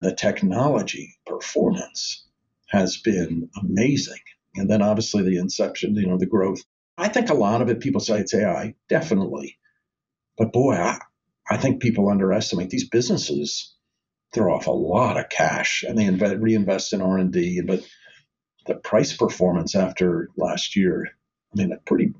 The 0.00 0.14
technology 0.14 1.16
performance 1.26 2.26
has 2.68 2.96
been 2.98 3.50
amazing. 3.60 4.20
And 4.54 4.70
then 4.70 4.82
obviously 4.82 5.22
the 5.22 5.38
inception, 5.38 5.94
you 5.94 6.06
know, 6.06 6.18
the 6.18 6.26
growth. 6.26 6.62
I 6.96 7.08
think 7.08 7.30
a 7.30 7.34
lot 7.34 7.62
of 7.62 7.68
it, 7.68 7.80
people 7.80 8.00
say 8.00 8.18
it's 8.18 8.34
AI, 8.34 8.74
definitely. 8.88 9.58
But 10.36 10.52
boy, 10.52 10.74
I, 10.74 10.98
I 11.50 11.56
think 11.56 11.82
people 11.82 12.08
underestimate 12.08 12.70
these 12.70 12.88
businesses 12.88 13.74
throw 14.34 14.54
off 14.54 14.66
a 14.66 14.72
lot 14.72 15.18
of 15.18 15.28
cash 15.28 15.84
and 15.86 15.96
they 15.96 16.04
invest, 16.04 16.36
reinvest 16.38 16.92
in 16.92 17.00
R&D. 17.00 17.62
But 17.66 17.86
the 18.66 18.74
price 18.74 19.16
performance 19.16 19.74
after 19.74 20.28
last 20.36 20.76
year, 20.76 21.06
I 21.52 21.56
mean, 21.56 21.72
it 21.72 21.84
pretty 21.86 22.12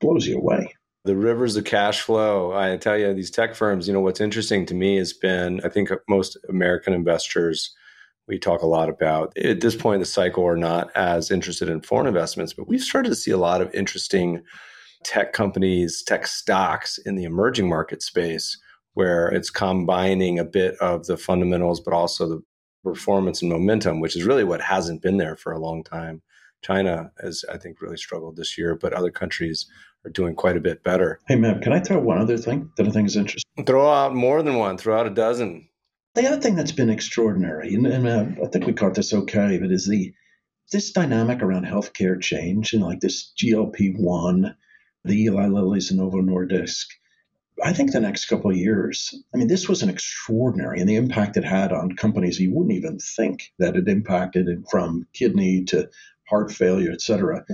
blows 0.00 0.26
you 0.26 0.38
away 0.38 0.74
the 1.10 1.16
rivers 1.16 1.56
of 1.56 1.64
cash 1.64 2.02
flow. 2.02 2.52
I 2.56 2.76
tell 2.76 2.96
you, 2.96 3.12
these 3.12 3.32
tech 3.32 3.56
firms, 3.56 3.88
you 3.88 3.92
know, 3.92 4.00
what's 4.00 4.20
interesting 4.20 4.64
to 4.66 4.74
me 4.74 4.96
has 4.98 5.12
been 5.12 5.60
I 5.64 5.68
think 5.68 5.90
most 6.08 6.36
American 6.48 6.92
investors 6.92 7.74
we 8.28 8.38
talk 8.38 8.62
a 8.62 8.66
lot 8.66 8.88
about. 8.88 9.36
At 9.36 9.60
this 9.60 9.74
point 9.74 9.96
in 9.96 10.00
the 10.02 10.06
cycle, 10.06 10.44
we're 10.44 10.54
not 10.54 10.88
as 10.94 11.32
interested 11.32 11.68
in 11.68 11.80
foreign 11.80 12.06
investments, 12.06 12.52
but 12.52 12.68
we've 12.68 12.80
started 12.80 13.08
to 13.08 13.16
see 13.16 13.32
a 13.32 13.36
lot 13.36 13.60
of 13.60 13.74
interesting 13.74 14.40
tech 15.02 15.32
companies, 15.32 16.04
tech 16.04 16.28
stocks 16.28 16.96
in 16.98 17.16
the 17.16 17.24
emerging 17.24 17.68
market 17.68 18.02
space 18.02 18.56
where 18.94 19.26
it's 19.30 19.50
combining 19.50 20.38
a 20.38 20.44
bit 20.44 20.76
of 20.76 21.06
the 21.06 21.16
fundamentals, 21.16 21.80
but 21.80 21.92
also 21.92 22.28
the 22.28 22.42
performance 22.84 23.42
and 23.42 23.50
momentum, 23.50 23.98
which 23.98 24.14
is 24.14 24.22
really 24.22 24.44
what 24.44 24.60
hasn't 24.60 25.02
been 25.02 25.16
there 25.16 25.34
for 25.34 25.50
a 25.50 25.58
long 25.58 25.82
time. 25.82 26.22
China 26.62 27.10
has, 27.20 27.44
I 27.52 27.56
think, 27.58 27.80
really 27.80 27.96
struggled 27.96 28.36
this 28.36 28.56
year, 28.56 28.76
but 28.76 28.92
other 28.92 29.10
countries 29.10 29.66
are 30.04 30.10
doing 30.10 30.34
quite 30.34 30.56
a 30.56 30.60
bit 30.60 30.82
better. 30.82 31.20
Hey, 31.28 31.36
Meb, 31.36 31.62
can 31.62 31.72
I 31.72 31.80
throw 31.80 31.98
one 31.98 32.18
other 32.18 32.38
thing 32.38 32.70
that 32.76 32.86
I 32.86 32.90
think 32.90 33.08
is 33.08 33.16
interesting? 33.16 33.64
Throw 33.64 33.90
out 33.90 34.14
more 34.14 34.42
than 34.42 34.56
one, 34.56 34.78
throw 34.78 34.98
out 34.98 35.06
a 35.06 35.10
dozen. 35.10 35.68
The 36.14 36.26
other 36.26 36.40
thing 36.40 36.56
that's 36.56 36.72
been 36.72 36.90
extraordinary, 36.90 37.74
and, 37.74 37.86
and 37.86 38.08
uh, 38.08 38.42
I 38.42 38.48
think 38.48 38.66
we 38.66 38.72
caught 38.72 38.94
this 38.94 39.14
okay, 39.14 39.58
but 39.58 39.70
is 39.70 39.86
the 39.86 40.12
this 40.72 40.92
dynamic 40.92 41.42
around 41.42 41.66
healthcare 41.66 42.20
change 42.20 42.72
and 42.72 42.82
like 42.82 43.00
this 43.00 43.32
GLP 43.36 43.98
one, 43.98 44.54
the 45.04 45.24
Eli 45.24 45.46
Lilly's 45.48 45.90
and 45.90 45.98
Novo 45.98 46.18
Nordisk. 46.18 46.86
I 47.62 47.72
think 47.72 47.92
the 47.92 48.00
next 48.00 48.26
couple 48.26 48.50
of 48.50 48.56
years, 48.56 49.12
I 49.34 49.36
mean, 49.36 49.48
this 49.48 49.68
was 49.68 49.82
an 49.82 49.90
extraordinary, 49.90 50.80
and 50.80 50.88
the 50.88 50.96
impact 50.96 51.36
it 51.36 51.44
had 51.44 51.72
on 51.72 51.96
companies 51.96 52.40
you 52.40 52.54
wouldn't 52.54 52.76
even 52.76 52.98
think 52.98 53.52
that 53.58 53.76
it 53.76 53.88
impacted 53.88 54.48
it 54.48 54.60
from 54.70 55.06
kidney 55.12 55.64
to 55.64 55.90
heart 56.28 56.52
failure, 56.52 56.92
et 56.92 57.02
cetera. 57.02 57.44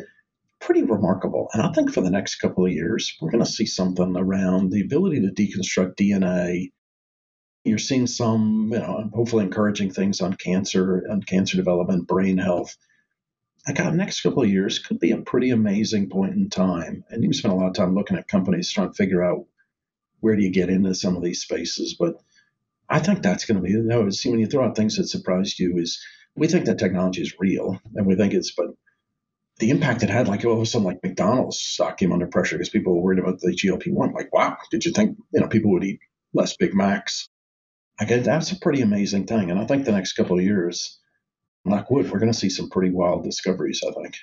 Pretty 0.60 0.82
remarkable. 0.82 1.48
And 1.52 1.62
I 1.62 1.72
think 1.72 1.92
for 1.92 2.00
the 2.00 2.10
next 2.10 2.36
couple 2.36 2.66
of 2.66 2.72
years, 2.72 3.16
we're 3.20 3.30
going 3.30 3.44
to 3.44 3.50
see 3.50 3.66
something 3.66 4.16
around 4.16 4.70
the 4.70 4.80
ability 4.80 5.20
to 5.20 5.28
deconstruct 5.28 5.96
DNA 5.96 6.70
you're 7.66 7.78
seeing 7.78 8.06
some, 8.06 8.70
you 8.72 8.78
know, 8.78 9.10
hopefully 9.12 9.44
encouraging 9.44 9.90
things 9.90 10.20
on 10.20 10.34
cancer 10.34 11.02
and 11.08 11.26
cancer 11.26 11.56
development, 11.56 12.06
brain 12.06 12.38
health. 12.38 12.76
I 13.66 13.72
got 13.72 13.92
next 13.92 14.20
couple 14.20 14.44
of 14.44 14.48
years 14.48 14.78
could 14.78 15.00
be 15.00 15.10
a 15.10 15.18
pretty 15.18 15.50
amazing 15.50 16.08
point 16.08 16.34
in 16.34 16.48
time. 16.48 17.04
And 17.10 17.24
you 17.24 17.32
spend 17.32 17.52
a 17.52 17.56
lot 17.56 17.66
of 17.66 17.74
time 17.74 17.96
looking 17.96 18.16
at 18.16 18.28
companies 18.28 18.70
trying 18.70 18.90
to 18.90 18.94
figure 18.94 19.24
out 19.24 19.46
where 20.20 20.36
do 20.36 20.42
you 20.42 20.52
get 20.52 20.70
into 20.70 20.94
some 20.94 21.16
of 21.16 21.24
these 21.24 21.40
spaces. 21.40 21.96
But 21.98 22.14
I 22.88 23.00
think 23.00 23.22
that's 23.22 23.44
going 23.44 23.56
to 23.56 23.62
be, 23.62 23.72
you 23.72 23.82
know, 23.82 24.08
see, 24.10 24.30
when 24.30 24.38
you 24.38 24.46
throw 24.46 24.64
out 24.64 24.76
things 24.76 24.96
that 24.96 25.08
surprised 25.08 25.58
you 25.58 25.76
is 25.78 26.00
we 26.36 26.46
think 26.46 26.66
that 26.66 26.78
technology 26.78 27.22
is 27.22 27.34
real 27.40 27.80
and 27.96 28.06
we 28.06 28.14
think 28.14 28.32
it's, 28.32 28.52
but 28.52 28.68
the 29.58 29.70
impact 29.70 30.02
it 30.02 30.10
had, 30.10 30.28
like 30.28 30.44
all 30.44 30.54
of 30.54 30.60
a 30.60 30.66
sudden, 30.66 30.86
like 30.86 31.02
McDonald's 31.02 31.58
stock 31.58 31.98
came 31.98 32.12
under 32.12 32.26
pressure 32.26 32.56
because 32.56 32.68
people 32.68 32.94
were 32.94 33.02
worried 33.02 33.18
about 33.18 33.40
the 33.40 33.52
GLP 33.52 33.92
one. 33.92 34.12
Like, 34.12 34.32
wow, 34.32 34.56
did 34.70 34.84
you 34.84 34.92
think, 34.92 35.16
you 35.32 35.40
know, 35.40 35.48
people 35.48 35.70
would 35.72 35.84
eat 35.84 36.00
less 36.34 36.56
Big 36.56 36.74
Macs? 36.74 37.28
I 37.98 38.04
get 38.04 38.24
that's 38.24 38.52
a 38.52 38.60
pretty 38.60 38.82
amazing 38.82 39.26
thing. 39.26 39.50
And 39.50 39.58
I 39.58 39.66
think 39.66 39.84
the 39.84 39.92
next 39.92 40.12
couple 40.12 40.38
of 40.38 40.44
years, 40.44 40.98
knock 41.64 41.90
wood, 41.90 42.10
we're 42.10 42.18
going 42.18 42.32
to 42.32 42.38
see 42.38 42.50
some 42.50 42.68
pretty 42.68 42.90
wild 42.90 43.24
discoveries, 43.24 43.82
I 43.86 43.92
think. 43.92 44.14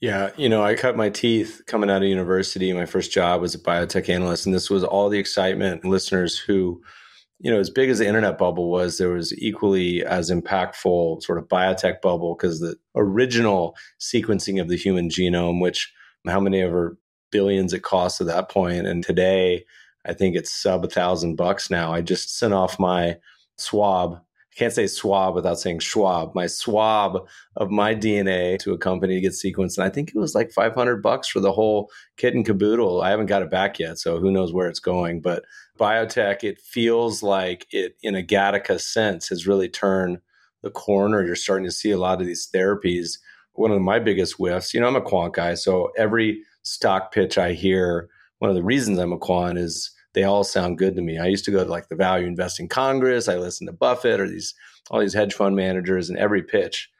Yeah, 0.00 0.30
you 0.36 0.50
know, 0.50 0.62
I 0.62 0.74
cut 0.74 0.94
my 0.94 1.08
teeth 1.08 1.62
coming 1.66 1.88
out 1.88 2.02
of 2.02 2.08
university. 2.08 2.70
My 2.74 2.84
first 2.84 3.10
job 3.10 3.40
was 3.40 3.54
a 3.54 3.58
biotech 3.58 4.10
analyst, 4.10 4.44
and 4.44 4.54
this 4.54 4.68
was 4.68 4.84
all 4.84 5.08
the 5.08 5.18
excitement. 5.18 5.86
Listeners 5.86 6.38
who, 6.38 6.82
you 7.38 7.50
know, 7.50 7.60
as 7.60 7.70
big 7.70 7.90
as 7.90 7.98
the 7.98 8.06
internet 8.06 8.38
bubble 8.38 8.70
was, 8.70 8.98
there 8.98 9.10
was 9.10 9.36
equally 9.38 10.04
as 10.04 10.30
impactful 10.30 11.22
sort 11.22 11.38
of 11.38 11.48
biotech 11.48 12.00
bubble 12.00 12.34
because 12.34 12.60
the 12.60 12.76
original 12.94 13.76
sequencing 14.00 14.60
of 14.60 14.68
the 14.68 14.76
human 14.76 15.08
genome, 15.08 15.60
which 15.60 15.92
how 16.26 16.40
many 16.40 16.62
ever 16.62 16.96
billions 17.30 17.72
it 17.72 17.82
cost 17.82 18.20
at 18.20 18.26
that 18.26 18.48
point, 18.48 18.86
and 18.86 19.04
today 19.04 19.64
I 20.06 20.12
think 20.12 20.36
it's 20.36 20.52
sub 20.52 20.84
a 20.84 20.88
thousand 20.88 21.36
bucks 21.36 21.70
now. 21.70 21.92
I 21.92 22.00
just 22.00 22.38
sent 22.38 22.54
off 22.54 22.78
my 22.78 23.18
swab. 23.58 24.20
Can't 24.56 24.72
say 24.72 24.86
swab 24.86 25.34
without 25.34 25.58
saying 25.58 25.80
Schwab. 25.80 26.34
My 26.34 26.46
swab 26.46 27.28
of 27.56 27.70
my 27.70 27.94
DNA 27.94 28.58
to 28.60 28.72
a 28.72 28.78
company 28.78 29.14
to 29.14 29.20
get 29.20 29.32
sequenced, 29.32 29.76
and 29.76 29.84
I 29.84 29.90
think 29.90 30.08
it 30.08 30.18
was 30.18 30.34
like 30.34 30.50
500 30.50 31.02
bucks 31.02 31.28
for 31.28 31.40
the 31.40 31.52
whole 31.52 31.90
kit 32.16 32.34
and 32.34 32.44
caboodle. 32.44 33.02
I 33.02 33.10
haven't 33.10 33.26
got 33.26 33.42
it 33.42 33.50
back 33.50 33.78
yet, 33.78 33.98
so 33.98 34.18
who 34.18 34.30
knows 34.30 34.54
where 34.54 34.68
it's 34.68 34.80
going. 34.80 35.20
But 35.20 35.44
biotech, 35.78 36.42
it 36.42 36.58
feels 36.58 37.22
like 37.22 37.66
it, 37.70 37.96
in 38.02 38.14
a 38.14 38.22
Gattaca 38.22 38.80
sense, 38.80 39.28
has 39.28 39.46
really 39.46 39.68
turned 39.68 40.20
the 40.62 40.70
corner. 40.70 41.22
You're 41.22 41.36
starting 41.36 41.66
to 41.66 41.72
see 41.72 41.90
a 41.90 41.98
lot 41.98 42.22
of 42.22 42.26
these 42.26 42.48
therapies. 42.50 43.18
One 43.52 43.70
of 43.70 43.80
my 43.82 43.98
biggest 43.98 44.36
whiffs, 44.38 44.72
you 44.72 44.80
know, 44.80 44.86
I'm 44.86 44.96
a 44.96 45.02
quant 45.02 45.34
guy, 45.34 45.52
so 45.52 45.92
every 45.98 46.42
stock 46.62 47.12
pitch 47.12 47.36
I 47.36 47.52
hear, 47.52 48.08
one 48.38 48.50
of 48.50 48.56
the 48.56 48.62
reasons 48.62 48.98
I'm 48.98 49.12
a 49.12 49.18
quant 49.18 49.58
is 49.58 49.90
they 50.16 50.24
all 50.24 50.42
sound 50.42 50.78
good 50.78 50.96
to 50.96 51.02
me. 51.02 51.18
I 51.18 51.26
used 51.26 51.44
to 51.44 51.50
go 51.50 51.62
to 51.62 51.70
like 51.70 51.88
the 51.88 51.94
Value 51.94 52.26
Investing 52.26 52.68
Congress. 52.68 53.28
I 53.28 53.36
listened 53.36 53.68
to 53.68 53.72
Buffett 53.74 54.18
or 54.18 54.26
these 54.26 54.54
all 54.90 55.00
these 55.00 55.14
hedge 55.14 55.34
fund 55.34 55.54
managers, 55.54 56.08
and 56.08 56.18
every 56.18 56.42
pitch, 56.42 56.90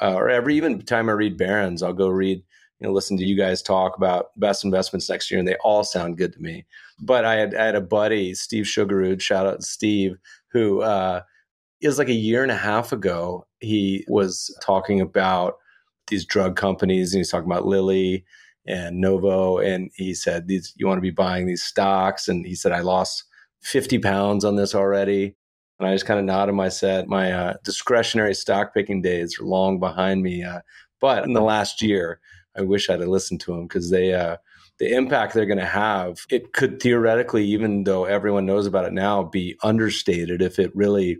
uh, 0.00 0.14
or 0.14 0.30
every 0.30 0.56
even 0.56 0.80
time 0.80 1.10
I 1.10 1.12
read 1.12 1.36
Barron's, 1.36 1.82
I'll 1.82 1.92
go 1.92 2.08
read, 2.08 2.38
you 2.78 2.86
know, 2.86 2.92
listen 2.92 3.18
to 3.18 3.24
you 3.24 3.36
guys 3.36 3.60
talk 3.60 3.96
about 3.96 4.30
best 4.36 4.64
investments 4.64 5.10
next 5.10 5.30
year, 5.30 5.38
and 5.38 5.46
they 5.46 5.56
all 5.62 5.84
sound 5.84 6.16
good 6.16 6.32
to 6.32 6.40
me. 6.40 6.64
But 7.00 7.24
I 7.24 7.34
had, 7.34 7.54
I 7.54 7.66
had 7.66 7.74
a 7.74 7.80
buddy, 7.80 8.32
Steve 8.34 8.64
Sugarud, 8.64 9.20
shout 9.20 9.46
out 9.46 9.62
Steve, 9.62 10.16
who 10.52 10.80
uh, 10.80 11.22
is 11.82 11.98
like 11.98 12.08
a 12.08 12.14
year 12.14 12.42
and 12.42 12.52
a 12.52 12.56
half 12.56 12.92
ago. 12.92 13.46
He 13.60 14.04
was 14.08 14.56
talking 14.62 15.00
about 15.00 15.56
these 16.06 16.24
drug 16.24 16.56
companies, 16.56 17.12
and 17.12 17.18
he's 17.18 17.30
talking 17.30 17.50
about 17.50 17.66
Lilly 17.66 18.24
and 18.66 19.00
Novo, 19.00 19.58
and 19.58 19.90
he 19.94 20.14
said, 20.14 20.46
"These 20.46 20.72
you 20.76 20.86
want 20.86 20.98
to 20.98 21.02
be 21.02 21.10
buying 21.10 21.46
these 21.46 21.64
stocks?" 21.64 22.28
And 22.28 22.46
he 22.46 22.54
said, 22.54 22.72
"I 22.72 22.80
lost 22.80 23.24
50 23.62 23.98
pounds 23.98 24.44
on 24.44 24.56
this 24.56 24.74
already." 24.74 25.36
And 25.78 25.88
I 25.88 25.94
just 25.94 26.06
kind 26.06 26.20
of 26.20 26.26
nodded 26.26 26.54
my 26.54 26.68
said, 26.68 27.08
"My 27.08 27.32
uh, 27.32 27.54
discretionary 27.64 28.34
stock 28.34 28.74
picking 28.74 29.02
days 29.02 29.38
are 29.40 29.44
long 29.44 29.80
behind 29.80 30.22
me." 30.22 30.42
Uh, 30.44 30.60
but 31.00 31.24
in 31.24 31.32
the 31.32 31.40
last 31.40 31.82
year, 31.82 32.20
I 32.56 32.62
wish 32.62 32.88
I'd 32.88 33.00
have 33.00 33.08
listened 33.08 33.40
to 33.42 33.54
him 33.54 33.66
because 33.66 33.90
they. 33.90 34.14
Uh, 34.14 34.36
the 34.78 34.94
impact 34.96 35.32
they're 35.32 35.46
going 35.46 35.58
to 35.58 35.64
have, 35.64 36.26
it 36.28 36.54
could 36.54 36.82
theoretically, 36.82 37.44
even 37.44 37.84
though 37.84 38.04
everyone 38.04 38.46
knows 38.46 38.66
about 38.66 38.84
it 38.84 38.92
now, 38.92 39.22
be 39.22 39.56
understated 39.62 40.42
if 40.42 40.58
it 40.58 40.74
really 40.74 41.18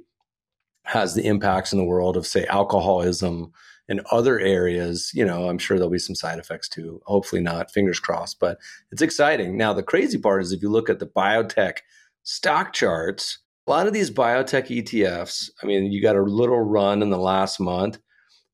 has 0.85 1.15
the 1.15 1.25
impacts 1.25 1.73
in 1.73 1.79
the 1.79 1.85
world 1.85 2.17
of, 2.17 2.27
say, 2.27 2.45
alcoholism, 2.47 3.53
in 3.93 4.01
other 4.11 4.41
areas, 4.41 5.13
you 5.15 5.25
know, 5.25 5.49
I'm 5.49 5.59
sure 5.59 5.77
there'll 5.77 5.91
be 5.91 5.99
some 5.99 6.17
side 6.17 6.39
effects 6.39 6.69
too. 6.69 7.03
Hopefully 7.05 7.43
not, 7.43 7.71
fingers 7.71 8.01
crossed, 8.01 8.41
but 8.41 8.57
it's 8.91 9.03
exciting. 9.03 9.59
Now, 9.59 9.75
the 9.75 9.83
crazy 9.83 10.17
part 10.19 10.43
is 10.43 10.51
if 10.51 10.63
you 10.63 10.71
look 10.71 10.89
at 10.89 10.99
the 10.99 11.07
biotech 11.07 11.81
stock 12.23 12.73
charts, 12.73 13.41
a 13.67 13.71
lot 13.71 13.87
of 13.87 13.93
these 13.93 14.11
biotech 14.11 14.69
ETFs, 14.69 15.51
I 15.63 15.67
mean, 15.67 15.93
you 15.93 16.01
got 16.01 16.17
a 16.17 16.23
little 16.23 16.63
run 16.63 17.03
in 17.03 17.11
the 17.11 17.19
last 17.19 17.61
month, 17.61 17.99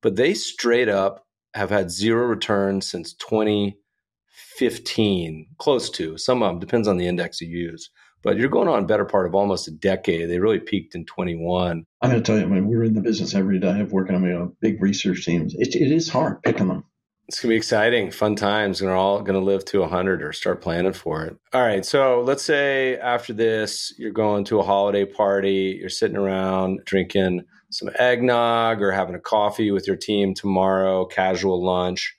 but 0.02 0.16
they 0.16 0.34
straight 0.34 0.88
up 0.88 1.24
have 1.54 1.70
had 1.70 1.88
zero 1.90 2.26
returns 2.26 2.90
since 2.90 3.14
2015, 3.14 5.46
close 5.58 5.88
to. 5.90 6.18
Some 6.18 6.42
of 6.42 6.50
them 6.50 6.58
depends 6.58 6.88
on 6.88 6.96
the 6.98 7.06
index 7.06 7.40
you 7.40 7.48
use 7.48 7.90
but 8.22 8.36
you're 8.36 8.48
going 8.48 8.68
on 8.68 8.82
a 8.82 8.86
better 8.86 9.04
part 9.04 9.26
of 9.26 9.34
almost 9.34 9.68
a 9.68 9.70
decade. 9.70 10.28
They 10.28 10.38
really 10.38 10.60
peaked 10.60 10.94
in 10.94 11.04
21. 11.04 11.84
I'm 12.02 12.10
going 12.10 12.22
to 12.22 12.26
tell 12.26 12.38
you, 12.38 12.44
I 12.44 12.48
mean, 12.48 12.66
we're 12.66 12.84
in 12.84 12.94
the 12.94 13.00
business 13.00 13.34
every 13.34 13.58
day 13.58 13.80
of 13.80 13.92
working 13.92 14.14
on 14.14 14.22
you 14.24 14.30
know, 14.30 14.56
big 14.60 14.82
research 14.82 15.24
teams. 15.24 15.54
It, 15.54 15.74
it 15.74 15.92
is 15.92 16.08
hard 16.08 16.42
picking 16.42 16.68
them. 16.68 16.84
It's 17.28 17.40
going 17.40 17.50
to 17.50 17.52
be 17.52 17.56
exciting, 17.56 18.10
fun 18.10 18.36
times, 18.36 18.80
and 18.80 18.88
we're 18.88 18.96
all 18.96 19.20
going 19.20 19.38
to 19.38 19.44
live 19.44 19.62
to 19.66 19.80
100 19.80 20.22
or 20.22 20.32
start 20.32 20.62
planning 20.62 20.94
for 20.94 21.26
it. 21.26 21.36
All 21.52 21.60
right. 21.60 21.84
So 21.84 22.22
let's 22.22 22.42
say 22.42 22.96
after 22.96 23.34
this, 23.34 23.92
you're 23.98 24.12
going 24.12 24.44
to 24.44 24.60
a 24.60 24.62
holiday 24.62 25.04
party, 25.04 25.76
you're 25.78 25.90
sitting 25.90 26.16
around 26.16 26.80
drinking 26.86 27.42
some 27.70 27.90
eggnog 27.98 28.80
or 28.80 28.92
having 28.92 29.14
a 29.14 29.20
coffee 29.20 29.70
with 29.70 29.86
your 29.86 29.96
team 29.96 30.32
tomorrow, 30.32 31.04
casual 31.04 31.62
lunch, 31.62 32.16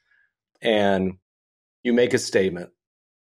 and 0.61 1.13
you 1.81 1.91
make 1.91 2.13
a 2.13 2.19
statement 2.19 2.69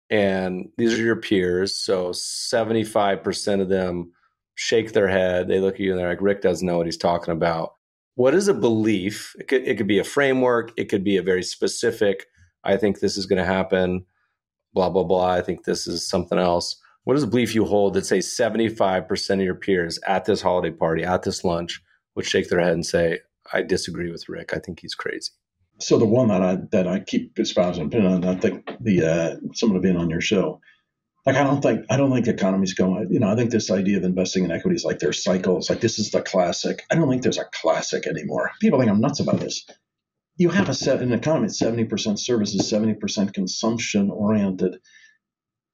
and 0.09 0.69
these 0.77 0.93
are 0.93 1.03
your 1.03 1.15
peers. 1.15 1.75
So 1.75 2.09
75% 2.09 3.61
of 3.61 3.69
them 3.69 4.11
shake 4.55 4.93
their 4.93 5.07
head. 5.07 5.47
They 5.47 5.59
look 5.59 5.75
at 5.75 5.79
you 5.81 5.91
and 5.91 5.99
they're 5.99 6.09
like, 6.09 6.21
Rick 6.21 6.41
doesn't 6.41 6.65
know 6.65 6.77
what 6.77 6.85
he's 6.85 6.97
talking 6.97 7.33
about. 7.33 7.73
What 8.15 8.33
is 8.33 8.47
a 8.47 8.53
belief? 8.53 9.35
It 9.39 9.47
could, 9.47 9.67
it 9.67 9.77
could 9.77 9.87
be 9.87 9.99
a 9.99 10.03
framework, 10.03 10.71
it 10.75 10.85
could 10.85 11.03
be 11.03 11.17
a 11.17 11.21
very 11.21 11.43
specific, 11.43 12.25
I 12.63 12.77
think 12.77 12.99
this 12.99 13.17
is 13.17 13.27
going 13.27 13.37
to 13.37 13.45
happen, 13.45 14.05
blah, 14.73 14.89
blah, 14.89 15.03
blah. 15.03 15.33
I 15.33 15.41
think 15.41 15.63
this 15.63 15.87
is 15.87 16.07
something 16.07 16.39
else. 16.39 16.81
What 17.03 17.15
is 17.15 17.23
a 17.23 17.27
belief 17.27 17.53
you 17.53 17.63
hold 17.63 17.93
that, 17.93 18.05
say, 18.05 18.19
75% 18.19 19.33
of 19.35 19.39
your 19.41 19.55
peers 19.55 19.99
at 20.07 20.25
this 20.25 20.41
holiday 20.41 20.71
party, 20.71 21.03
at 21.03 21.23
this 21.23 21.43
lunch, 21.43 21.81
would 22.15 22.25
shake 22.25 22.49
their 22.49 22.59
head 22.59 22.73
and 22.73 22.85
say, 22.85 23.19
I 23.53 23.61
disagree 23.61 24.11
with 24.11 24.27
Rick. 24.27 24.53
I 24.53 24.59
think 24.59 24.79
he's 24.79 24.95
crazy 24.95 25.31
so 25.79 25.97
the 25.97 26.05
one 26.05 26.29
that 26.29 26.41
I 26.41 26.57
that 26.71 26.87
I 26.87 26.99
keep 26.99 27.37
espousing, 27.39 27.93
and 27.93 28.25
I 28.25 28.35
think 28.35 28.69
the 28.79 29.03
uh, 29.03 29.35
someone 29.53 29.81
been 29.81 29.97
on 29.97 30.09
your 30.09 30.21
show. 30.21 30.59
Like 31.25 31.35
I 31.35 31.43
don't 31.43 31.61
think 31.61 31.85
I 31.89 31.97
don't 31.97 32.11
think 32.11 32.25
the 32.25 32.33
economy's 32.33 32.73
going. 32.73 33.07
You 33.11 33.19
know, 33.19 33.29
I 33.29 33.35
think 33.35 33.51
this 33.51 33.69
idea 33.69 33.97
of 33.97 34.03
investing 34.03 34.45
in 34.45 34.51
equities, 34.51 34.85
like 34.85 34.99
there's 34.99 35.23
cycles, 35.23 35.69
like 35.69 35.81
this 35.81 35.99
is 35.99 36.11
the 36.11 36.21
classic. 36.21 36.83
I 36.91 36.95
don't 36.95 37.09
think 37.09 37.21
there's 37.21 37.37
a 37.37 37.49
classic 37.53 38.07
anymore. 38.07 38.51
People 38.61 38.79
think 38.79 38.91
I'm 38.91 39.01
nuts 39.01 39.19
about 39.19 39.39
this. 39.39 39.65
You 40.37 40.49
have 40.49 40.69
a 40.69 40.73
set 40.73 41.01
an 41.01 41.11
economy, 41.11 41.49
seventy 41.49 41.85
percent 41.85 42.19
services, 42.19 42.69
seventy 42.69 42.93
percent 42.93 43.33
consumption 43.33 44.09
oriented, 44.09 44.77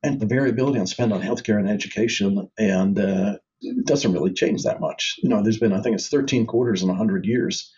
and 0.02 0.20
the 0.20 0.26
variability 0.26 0.80
on 0.80 0.88
spend 0.88 1.14
on 1.14 1.22
healthcare 1.22 1.60
and 1.60 1.70
education 1.70 2.50
and 2.58 2.98
uh, 2.98 3.38
it 3.62 3.86
doesn't 3.86 4.12
really 4.12 4.34
change 4.34 4.64
that 4.64 4.82
much. 4.82 5.16
You 5.24 5.30
know, 5.30 5.42
there's 5.42 5.60
been, 5.60 5.74
I 5.74 5.82
think 5.82 5.96
it's 5.96 6.10
13 6.10 6.46
quarters 6.46 6.82
in 6.82 6.90
100 6.90 7.26
years 7.26 7.72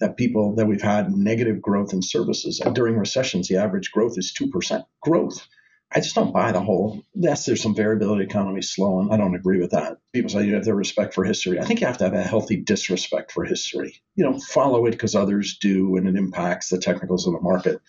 that 0.00 0.16
people 0.16 0.54
that 0.56 0.66
we've 0.66 0.82
had 0.82 1.10
negative 1.10 1.62
growth 1.62 1.92
in 1.92 2.02
services. 2.02 2.60
And 2.60 2.74
during 2.74 2.96
recessions, 2.96 3.48
the 3.48 3.56
average 3.56 3.92
growth 3.92 4.18
is 4.18 4.34
2% 4.38 4.84
growth. 5.00 5.46
I 5.92 6.00
just 6.00 6.16
don't 6.16 6.32
buy 6.32 6.50
the 6.52 6.60
whole, 6.60 7.02
yes, 7.14 7.46
there's 7.46 7.62
some 7.62 7.74
variability, 7.74 8.24
economy 8.24 8.60
slowing. 8.60 9.12
I 9.12 9.16
don't 9.16 9.36
agree 9.36 9.60
with 9.60 9.70
that. 9.70 9.98
People 10.12 10.30
say 10.30 10.44
you 10.44 10.54
have 10.54 10.64
their 10.64 10.74
respect 10.74 11.14
for 11.14 11.24
history. 11.24 11.60
I 11.60 11.64
think 11.64 11.80
you 11.80 11.86
have 11.86 11.98
to 11.98 12.04
have 12.04 12.12
a 12.12 12.22
healthy 12.22 12.56
disrespect 12.56 13.30
for 13.30 13.44
history. 13.44 14.02
You 14.16 14.24
know, 14.24 14.38
follow 14.38 14.86
it 14.86 14.90
because 14.90 15.14
others 15.14 15.58
do 15.60 15.96
and 15.96 16.08
it 16.08 16.16
impacts 16.16 16.70
the 16.70 16.78
technicals 16.78 17.26
of 17.26 17.34
the 17.34 17.40
market. 17.40 17.80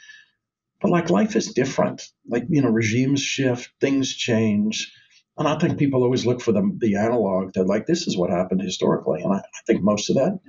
But 0.80 0.92
like 0.92 1.10
life 1.10 1.36
is 1.36 1.54
different. 1.54 2.08
Like, 2.28 2.46
you 2.50 2.62
know, 2.62 2.70
regimes 2.70 3.22
shift, 3.22 3.72
things 3.82 4.16
change. 4.16 4.94
And 5.38 5.48
I 5.48 5.58
think 5.58 5.80
people 5.80 6.04
always 6.04 6.26
look 6.26 6.42
for 6.42 6.52
the, 6.52 6.72
the 6.78 6.98
analog 6.98 7.54
that, 7.54 7.66
like, 7.66 7.88
this 7.88 8.08
is 8.08 8.16
what 8.16 8.30
happened 8.30 8.62
historically. 8.62 9.22
And 9.22 9.34
I, 9.34 9.38
I 9.38 9.62
think 9.66 9.82
most 9.82 10.10
of 10.10 10.16
that, 10.18 10.40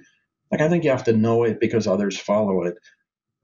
like, 0.50 0.60
I 0.60 0.68
think 0.68 0.84
you 0.84 0.90
have 0.90 1.04
to 1.04 1.12
know 1.12 1.44
it 1.44 1.60
because 1.60 1.86
others 1.86 2.18
follow 2.18 2.62
it. 2.64 2.76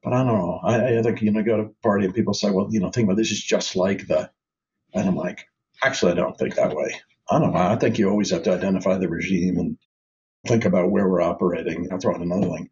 But 0.02 0.12
I 0.12 0.18
don't 0.18 0.38
know. 0.38 0.60
I, 0.62 0.98
I 0.98 1.02
think, 1.02 1.22
you 1.22 1.32
know, 1.32 1.42
go 1.42 1.56
to 1.56 1.62
a 1.62 1.82
party 1.82 2.04
and 2.04 2.14
people 2.14 2.34
say, 2.34 2.50
well, 2.50 2.68
you 2.70 2.80
know, 2.80 2.90
think 2.90 3.06
about 3.06 3.16
this 3.16 3.30
is 3.30 3.42
just 3.42 3.74
like 3.74 4.06
the, 4.06 4.30
and 4.92 5.08
I'm 5.08 5.16
like, 5.16 5.46
actually, 5.82 6.12
I 6.12 6.16
don't 6.16 6.36
think 6.36 6.56
that 6.56 6.74
way. 6.76 6.94
I 7.30 7.38
don't 7.38 7.52
know. 7.52 7.58
I 7.58 7.76
think 7.76 7.98
you 7.98 8.10
always 8.10 8.30
have 8.30 8.42
to 8.42 8.52
identify 8.52 8.98
the 8.98 9.08
regime 9.08 9.56
and 9.56 9.78
think 10.46 10.66
about 10.66 10.90
where 10.90 11.08
we're 11.08 11.22
operating. 11.22 11.88
I'll 11.90 11.98
throw 11.98 12.14
out 12.14 12.20
another 12.20 12.48
thing. 12.48 12.68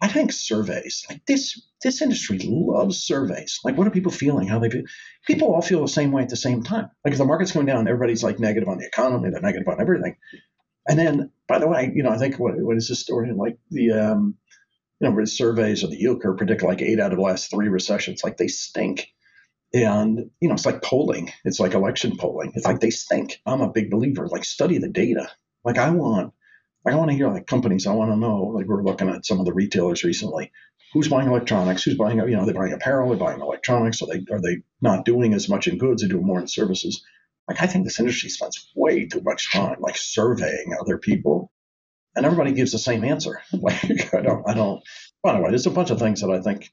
I 0.00 0.08
think 0.08 0.32
surveys, 0.32 1.04
like 1.08 1.24
this, 1.26 1.60
this 1.82 2.02
industry 2.02 2.38
loves 2.42 2.98
surveys. 2.98 3.60
Like, 3.64 3.76
what 3.76 3.86
are 3.86 3.90
people 3.90 4.12
feeling? 4.12 4.46
How 4.46 4.58
they 4.58 4.70
feel? 4.70 4.84
People 5.26 5.54
all 5.54 5.62
feel 5.62 5.82
the 5.82 5.88
same 5.88 6.12
way 6.12 6.22
at 6.22 6.28
the 6.28 6.36
same 6.36 6.62
time. 6.62 6.90
Like, 7.04 7.12
if 7.12 7.18
the 7.18 7.24
market's 7.24 7.52
going 7.52 7.66
down, 7.66 7.88
everybody's 7.88 8.22
like 8.22 8.38
negative 8.38 8.68
on 8.68 8.78
the 8.78 8.86
economy, 8.86 9.30
they're 9.30 9.40
negative 9.40 9.66
on 9.68 9.80
everything. 9.80 10.16
And 10.88 10.98
then, 10.98 11.30
by 11.46 11.58
the 11.58 11.68
way, 11.68 11.92
you 11.94 12.02
know, 12.02 12.10
I 12.10 12.18
think 12.18 12.38
what, 12.38 12.54
what 12.58 12.76
is 12.76 12.98
story? 12.98 13.30
Like 13.32 13.58
the, 13.70 13.92
um, 13.92 14.36
you 15.00 15.08
know, 15.08 15.24
surveys 15.26 15.82
of 15.82 15.90
the 15.90 15.98
yield 15.98 16.22
curve 16.22 16.38
predict 16.38 16.62
like 16.62 16.82
eight 16.82 16.98
out 16.98 17.12
of 17.12 17.18
the 17.18 17.24
last 17.24 17.50
three 17.50 17.68
recessions. 17.68 18.24
Like 18.24 18.38
they 18.38 18.48
stink. 18.48 19.08
And, 19.74 20.30
you 20.40 20.48
know, 20.48 20.54
it's 20.54 20.64
like 20.64 20.82
polling. 20.82 21.30
It's 21.44 21.60
like 21.60 21.74
election 21.74 22.16
polling. 22.16 22.52
It's 22.54 22.66
like 22.66 22.80
they 22.80 22.90
stink. 22.90 23.40
I'm 23.46 23.60
a 23.60 23.70
big 23.70 23.90
believer. 23.90 24.26
Like 24.26 24.44
study 24.44 24.78
the 24.78 24.88
data. 24.88 25.30
Like 25.62 25.76
I 25.76 25.90
want, 25.90 26.32
like 26.86 26.94
I 26.94 26.98
want 26.98 27.10
to 27.10 27.16
hear 27.16 27.28
like 27.28 27.46
companies. 27.46 27.86
I 27.86 27.92
want 27.92 28.10
to 28.10 28.16
know, 28.16 28.44
like 28.44 28.66
we're 28.66 28.82
looking 28.82 29.10
at 29.10 29.26
some 29.26 29.40
of 29.40 29.44
the 29.44 29.52
retailers 29.52 30.04
recently. 30.04 30.52
Who's 30.94 31.08
buying 31.08 31.28
electronics? 31.28 31.82
Who's 31.82 31.98
buying, 31.98 32.16
you 32.18 32.34
know, 32.34 32.46
they're 32.46 32.54
buying 32.54 32.72
apparel, 32.72 33.10
they're 33.10 33.18
buying 33.18 33.42
electronics. 33.42 34.00
Are 34.00 34.06
they, 34.06 34.24
are 34.32 34.40
they 34.40 34.62
not 34.80 35.04
doing 35.04 35.34
as 35.34 35.50
much 35.50 35.68
in 35.68 35.76
goods? 35.76 36.00
They're 36.00 36.08
doing 36.08 36.24
more 36.24 36.40
in 36.40 36.48
services. 36.48 37.04
Like 37.48 37.62
I 37.62 37.66
think 37.66 37.84
this 37.84 37.98
industry 37.98 38.28
spends 38.28 38.70
way 38.76 39.06
too 39.06 39.22
much 39.22 39.52
time 39.52 39.76
like 39.80 39.96
surveying 39.96 40.76
other 40.78 40.98
people 40.98 41.50
and 42.18 42.26
everybody 42.26 42.52
gives 42.52 42.72
the 42.72 42.78
same 42.78 43.04
answer. 43.04 43.40
Like 43.52 44.14
I 44.14 44.20
don't, 44.20 44.48
I 44.48 44.54
don't. 44.54 44.82
By 45.22 45.34
the 45.34 45.40
way, 45.40 45.50
there's 45.50 45.66
a 45.66 45.70
bunch 45.70 45.90
of 45.90 45.98
things 45.98 46.20
that 46.20 46.30
I 46.30 46.40
think 46.40 46.70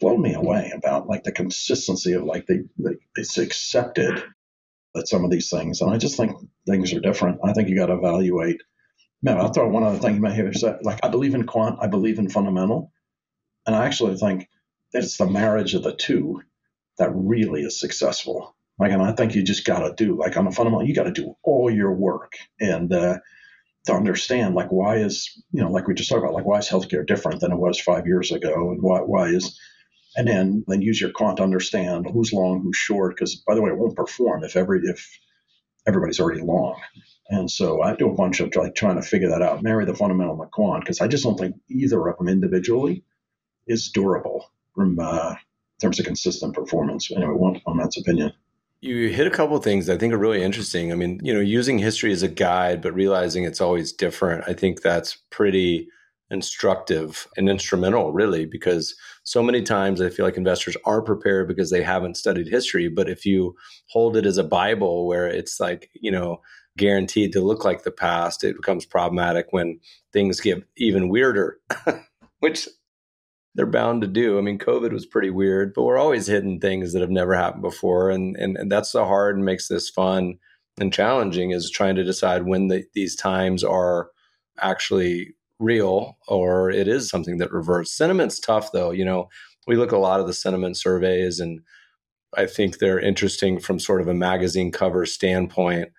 blow 0.00 0.16
me 0.16 0.34
away 0.34 0.72
about 0.74 1.08
like 1.08 1.24
the 1.24 1.32
consistency 1.32 2.12
of 2.12 2.24
like 2.24 2.46
the, 2.46 2.68
the 2.78 2.98
it's 3.16 3.38
accepted 3.38 4.22
that 4.94 5.08
some 5.08 5.24
of 5.24 5.30
these 5.30 5.48
things, 5.48 5.80
and 5.80 5.90
I 5.90 5.96
just 5.96 6.16
think 6.16 6.36
things 6.66 6.92
are 6.92 7.00
different. 7.00 7.40
I 7.44 7.52
think 7.52 7.68
you 7.68 7.76
got 7.76 7.86
to 7.86 7.94
evaluate. 7.94 8.62
Man, 9.22 9.38
I'll 9.38 9.52
throw 9.52 9.68
one 9.68 9.84
other 9.84 9.98
thing 9.98 10.16
you 10.16 10.20
may 10.20 10.34
hear 10.34 10.52
said. 10.52 10.80
Like 10.82 11.00
I 11.02 11.08
believe 11.08 11.34
in 11.34 11.46
quant, 11.46 11.78
I 11.80 11.86
believe 11.86 12.18
in 12.18 12.28
fundamental, 12.28 12.92
and 13.66 13.74
I 13.74 13.86
actually 13.86 14.16
think 14.16 14.48
that 14.92 15.02
it's 15.02 15.16
the 15.16 15.26
marriage 15.26 15.74
of 15.74 15.82
the 15.82 15.94
two 15.94 16.42
that 16.98 17.10
really 17.14 17.62
is 17.62 17.80
successful. 17.80 18.54
Like, 18.82 18.92
and 18.92 19.02
I 19.02 19.12
think 19.12 19.34
you 19.36 19.44
just 19.44 19.66
got 19.66 19.80
to 19.80 19.94
do 19.96 20.18
like 20.18 20.36
on 20.36 20.48
a 20.48 20.52
fundamental, 20.52 20.86
you 20.86 20.94
got 20.94 21.04
to 21.04 21.12
do 21.12 21.36
all 21.44 21.70
your 21.70 21.94
work 21.94 22.34
and. 22.60 22.92
uh 22.92 23.18
to 23.86 23.94
understand 23.94 24.54
like 24.54 24.70
why 24.70 24.98
is 24.98 25.42
you 25.52 25.62
know 25.62 25.70
like 25.70 25.88
we 25.88 25.94
just 25.94 26.10
talked 26.10 26.22
about 26.22 26.34
like 26.34 26.46
why 26.46 26.58
is 26.58 26.68
healthcare 26.68 27.06
different 27.06 27.40
than 27.40 27.52
it 27.52 27.58
was 27.58 27.80
five 27.80 28.06
years 28.06 28.32
ago 28.32 28.70
and 28.70 28.82
why 28.82 29.00
why 29.00 29.26
is 29.28 29.58
and 30.16 30.28
then 30.28 30.64
then 30.68 30.82
use 30.82 31.00
your 31.00 31.10
quant 31.10 31.38
to 31.38 31.44
understand 31.44 32.06
who's 32.12 32.32
long 32.32 32.62
who's 32.62 32.76
short 32.76 33.16
because 33.16 33.36
by 33.46 33.56
the 33.56 33.62
way 33.62 33.70
it 33.70 33.78
won't 33.78 33.96
perform 33.96 34.44
if 34.44 34.56
every 34.56 34.82
if 34.84 35.18
everybody's 35.86 36.20
already 36.20 36.42
long 36.42 36.80
and 37.30 37.50
so 37.50 37.82
I 37.82 37.96
do 37.96 38.10
a 38.10 38.14
bunch 38.14 38.40
of 38.40 38.54
like 38.56 38.74
trying 38.74 38.96
to 38.96 39.02
figure 39.02 39.30
that 39.30 39.42
out 39.42 39.62
marry 39.62 39.84
the 39.86 39.94
fundamental 39.94 40.34
and 40.34 40.42
the 40.42 40.46
quant 40.52 40.84
because 40.84 41.00
I 41.00 41.08
just 41.08 41.24
don't 41.24 41.38
think 41.38 41.56
either 41.70 42.06
of 42.08 42.18
them 42.18 42.28
individually 42.28 43.04
is 43.66 43.90
durable 43.90 44.50
from 44.74 44.98
uh, 45.00 45.30
in 45.32 45.80
terms 45.80 46.00
of 46.00 46.06
consistent 46.06 46.54
performance 46.54 47.10
anyway 47.12 47.34
one 47.34 47.60
on 47.66 47.78
that's 47.78 47.98
opinion 47.98 48.32
you 48.82 49.08
hit 49.08 49.28
a 49.28 49.30
couple 49.30 49.56
things 49.58 49.88
I 49.88 49.96
think 49.96 50.12
are 50.12 50.18
really 50.18 50.42
interesting. 50.42 50.90
I 50.90 50.96
mean, 50.96 51.20
you 51.22 51.32
know, 51.32 51.40
using 51.40 51.78
history 51.78 52.12
as 52.12 52.24
a 52.24 52.28
guide, 52.28 52.82
but 52.82 52.92
realizing 52.92 53.44
it's 53.44 53.60
always 53.60 53.92
different. 53.92 54.44
I 54.48 54.54
think 54.54 54.82
that's 54.82 55.16
pretty 55.30 55.88
instructive 56.30 57.28
and 57.36 57.48
instrumental, 57.48 58.12
really, 58.12 58.44
because 58.44 58.96
so 59.22 59.40
many 59.40 59.62
times 59.62 60.00
I 60.00 60.10
feel 60.10 60.26
like 60.26 60.36
investors 60.36 60.76
aren't 60.84 61.06
prepared 61.06 61.46
because 61.46 61.70
they 61.70 61.82
haven't 61.82 62.16
studied 62.16 62.48
history. 62.48 62.88
But 62.88 63.08
if 63.08 63.24
you 63.24 63.54
hold 63.88 64.16
it 64.16 64.26
as 64.26 64.36
a 64.36 64.44
Bible 64.44 65.06
where 65.06 65.28
it's 65.28 65.60
like, 65.60 65.88
you 65.94 66.10
know, 66.10 66.40
guaranteed 66.76 67.32
to 67.34 67.40
look 67.40 67.64
like 67.64 67.84
the 67.84 67.92
past, 67.92 68.42
it 68.42 68.56
becomes 68.56 68.84
problematic 68.84 69.46
when 69.50 69.78
things 70.12 70.40
get 70.40 70.60
even 70.76 71.08
weirder, 71.08 71.58
which 72.40 72.68
they're 73.54 73.66
bound 73.66 74.00
to 74.02 74.06
do. 74.06 74.38
I 74.38 74.40
mean, 74.40 74.58
COVID 74.58 74.92
was 74.92 75.06
pretty 75.06 75.30
weird, 75.30 75.74
but 75.74 75.82
we're 75.82 75.98
always 75.98 76.26
hitting 76.26 76.58
things 76.58 76.92
that 76.92 77.02
have 77.02 77.10
never 77.10 77.34
happened 77.34 77.62
before, 77.62 78.10
and 78.10 78.36
and, 78.36 78.56
and 78.56 78.70
that's 78.70 78.92
the 78.92 79.04
hard 79.04 79.36
and 79.36 79.44
makes 79.44 79.68
this 79.68 79.88
fun 79.88 80.38
and 80.80 80.92
challenging 80.92 81.50
is 81.50 81.70
trying 81.70 81.94
to 81.96 82.04
decide 82.04 82.44
when 82.44 82.68
the, 82.68 82.84
these 82.94 83.14
times 83.14 83.62
are 83.62 84.10
actually 84.60 85.34
real 85.58 86.18
or 86.28 86.70
it 86.70 86.88
is 86.88 87.08
something 87.08 87.38
that 87.38 87.52
reverts. 87.52 87.92
Sentiment's 87.92 88.40
tough 88.40 88.72
though. 88.72 88.90
You 88.90 89.04
know, 89.04 89.28
we 89.66 89.76
look 89.76 89.92
a 89.92 89.98
lot 89.98 90.20
of 90.20 90.26
the 90.26 90.32
sentiment 90.32 90.76
surveys, 90.76 91.40
and 91.40 91.60
I 92.36 92.46
think 92.46 92.78
they're 92.78 92.98
interesting 92.98 93.60
from 93.60 93.78
sort 93.78 94.00
of 94.00 94.08
a 94.08 94.14
magazine 94.14 94.72
cover 94.72 95.06
standpoint. 95.06 95.90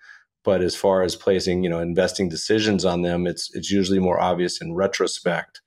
But 0.44 0.60
as 0.60 0.76
far 0.76 1.02
as 1.02 1.16
placing, 1.16 1.62
you 1.62 1.70
know, 1.70 1.78
investing 1.80 2.28
decisions 2.28 2.84
on 2.84 3.00
them, 3.02 3.26
it's 3.26 3.50
it's 3.54 3.70
usually 3.70 3.98
more 3.98 4.20
obvious 4.20 4.60
in 4.60 4.74
retrospect 4.74 5.62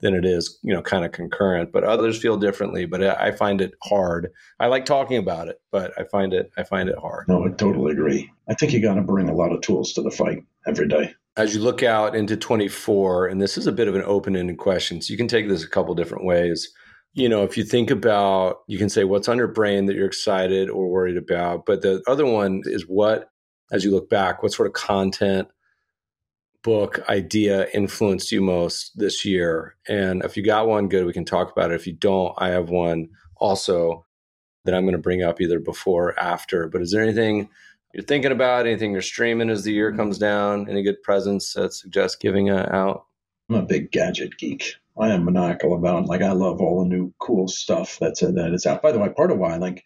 than 0.00 0.14
it 0.14 0.24
is, 0.24 0.58
you 0.62 0.74
know, 0.74 0.82
kind 0.82 1.04
of 1.04 1.12
concurrent. 1.12 1.72
But 1.72 1.84
others 1.84 2.20
feel 2.20 2.36
differently. 2.36 2.84
But 2.86 3.02
I 3.02 3.30
find 3.30 3.60
it 3.60 3.74
hard. 3.82 4.30
I 4.60 4.66
like 4.66 4.84
talking 4.84 5.16
about 5.16 5.48
it, 5.48 5.60
but 5.72 5.92
I 5.98 6.04
find 6.04 6.32
it 6.34 6.50
I 6.56 6.64
find 6.64 6.88
it 6.88 6.98
hard. 6.98 7.28
No, 7.28 7.46
I 7.46 7.50
totally 7.50 7.92
agree. 7.92 8.30
I 8.48 8.54
think 8.54 8.72
you 8.72 8.82
got 8.82 8.94
to 8.94 9.02
bring 9.02 9.28
a 9.28 9.34
lot 9.34 9.52
of 9.52 9.60
tools 9.62 9.92
to 9.94 10.02
the 10.02 10.10
fight 10.10 10.44
every 10.66 10.88
day. 10.88 11.14
As 11.36 11.54
you 11.54 11.60
look 11.60 11.82
out 11.82 12.16
into 12.16 12.36
24, 12.36 13.26
and 13.26 13.42
this 13.42 13.58
is 13.58 13.66
a 13.66 13.72
bit 13.72 13.88
of 13.88 13.94
an 13.94 14.02
open-ended 14.06 14.56
question, 14.56 15.02
so 15.02 15.12
you 15.12 15.18
can 15.18 15.28
take 15.28 15.48
this 15.48 15.62
a 15.62 15.68
couple 15.68 15.94
different 15.94 16.24
ways. 16.24 16.72
You 17.12 17.28
know, 17.28 17.44
if 17.44 17.56
you 17.56 17.64
think 17.64 17.90
about, 17.90 18.58
you 18.66 18.78
can 18.78 18.88
say 18.88 19.04
what's 19.04 19.28
on 19.28 19.36
your 19.36 19.48
brain 19.48 19.86
that 19.86 19.96
you're 19.96 20.06
excited 20.06 20.70
or 20.70 20.88
worried 20.88 21.16
about. 21.16 21.66
But 21.66 21.82
the 21.82 22.02
other 22.06 22.24
one 22.24 22.62
is 22.64 22.84
what, 22.88 23.28
as 23.70 23.84
you 23.84 23.90
look 23.90 24.08
back, 24.08 24.42
what 24.42 24.52
sort 24.52 24.66
of 24.66 24.74
content 24.74 25.48
book 26.66 26.98
idea 27.08 27.68
influenced 27.72 28.32
you 28.32 28.42
most 28.42 28.98
this 28.98 29.24
year? 29.24 29.76
And 29.88 30.24
if 30.24 30.36
you 30.36 30.42
got 30.42 30.66
one, 30.66 30.88
good, 30.88 31.06
we 31.06 31.12
can 31.12 31.24
talk 31.24 31.52
about 31.52 31.70
it. 31.70 31.76
If 31.76 31.86
you 31.86 31.92
don't, 31.92 32.34
I 32.38 32.48
have 32.48 32.70
one 32.70 33.08
also 33.36 34.04
that 34.64 34.74
I'm 34.74 34.82
going 34.82 34.96
to 34.96 34.98
bring 34.98 35.22
up 35.22 35.40
either 35.40 35.60
before 35.60 36.08
or 36.08 36.18
after. 36.18 36.66
But 36.66 36.82
is 36.82 36.90
there 36.90 37.04
anything 37.04 37.48
you're 37.94 38.02
thinking 38.02 38.32
about, 38.32 38.66
anything 38.66 38.90
you're 38.90 39.00
streaming 39.00 39.48
as 39.48 39.62
the 39.62 39.72
year 39.72 39.94
comes 39.94 40.18
down, 40.18 40.68
any 40.68 40.82
good 40.82 41.00
presents 41.04 41.52
that 41.54 41.72
suggest 41.72 42.20
giving 42.20 42.50
uh, 42.50 42.68
out? 42.72 43.04
I'm 43.48 43.54
a 43.54 43.62
big 43.62 43.92
gadget 43.92 44.36
geek. 44.36 44.74
I 44.98 45.10
am 45.10 45.24
maniacal 45.24 45.76
about 45.76 46.06
like 46.06 46.22
I 46.22 46.32
love 46.32 46.60
all 46.60 46.82
the 46.82 46.88
new 46.88 47.14
cool 47.20 47.46
stuff 47.46 47.96
that's 48.00 48.24
uh, 48.24 48.32
that 48.32 48.52
is 48.52 48.66
out. 48.66 48.82
By 48.82 48.90
the 48.90 48.98
way, 48.98 49.08
part 49.10 49.30
of 49.30 49.38
why 49.38 49.56
like 49.56 49.84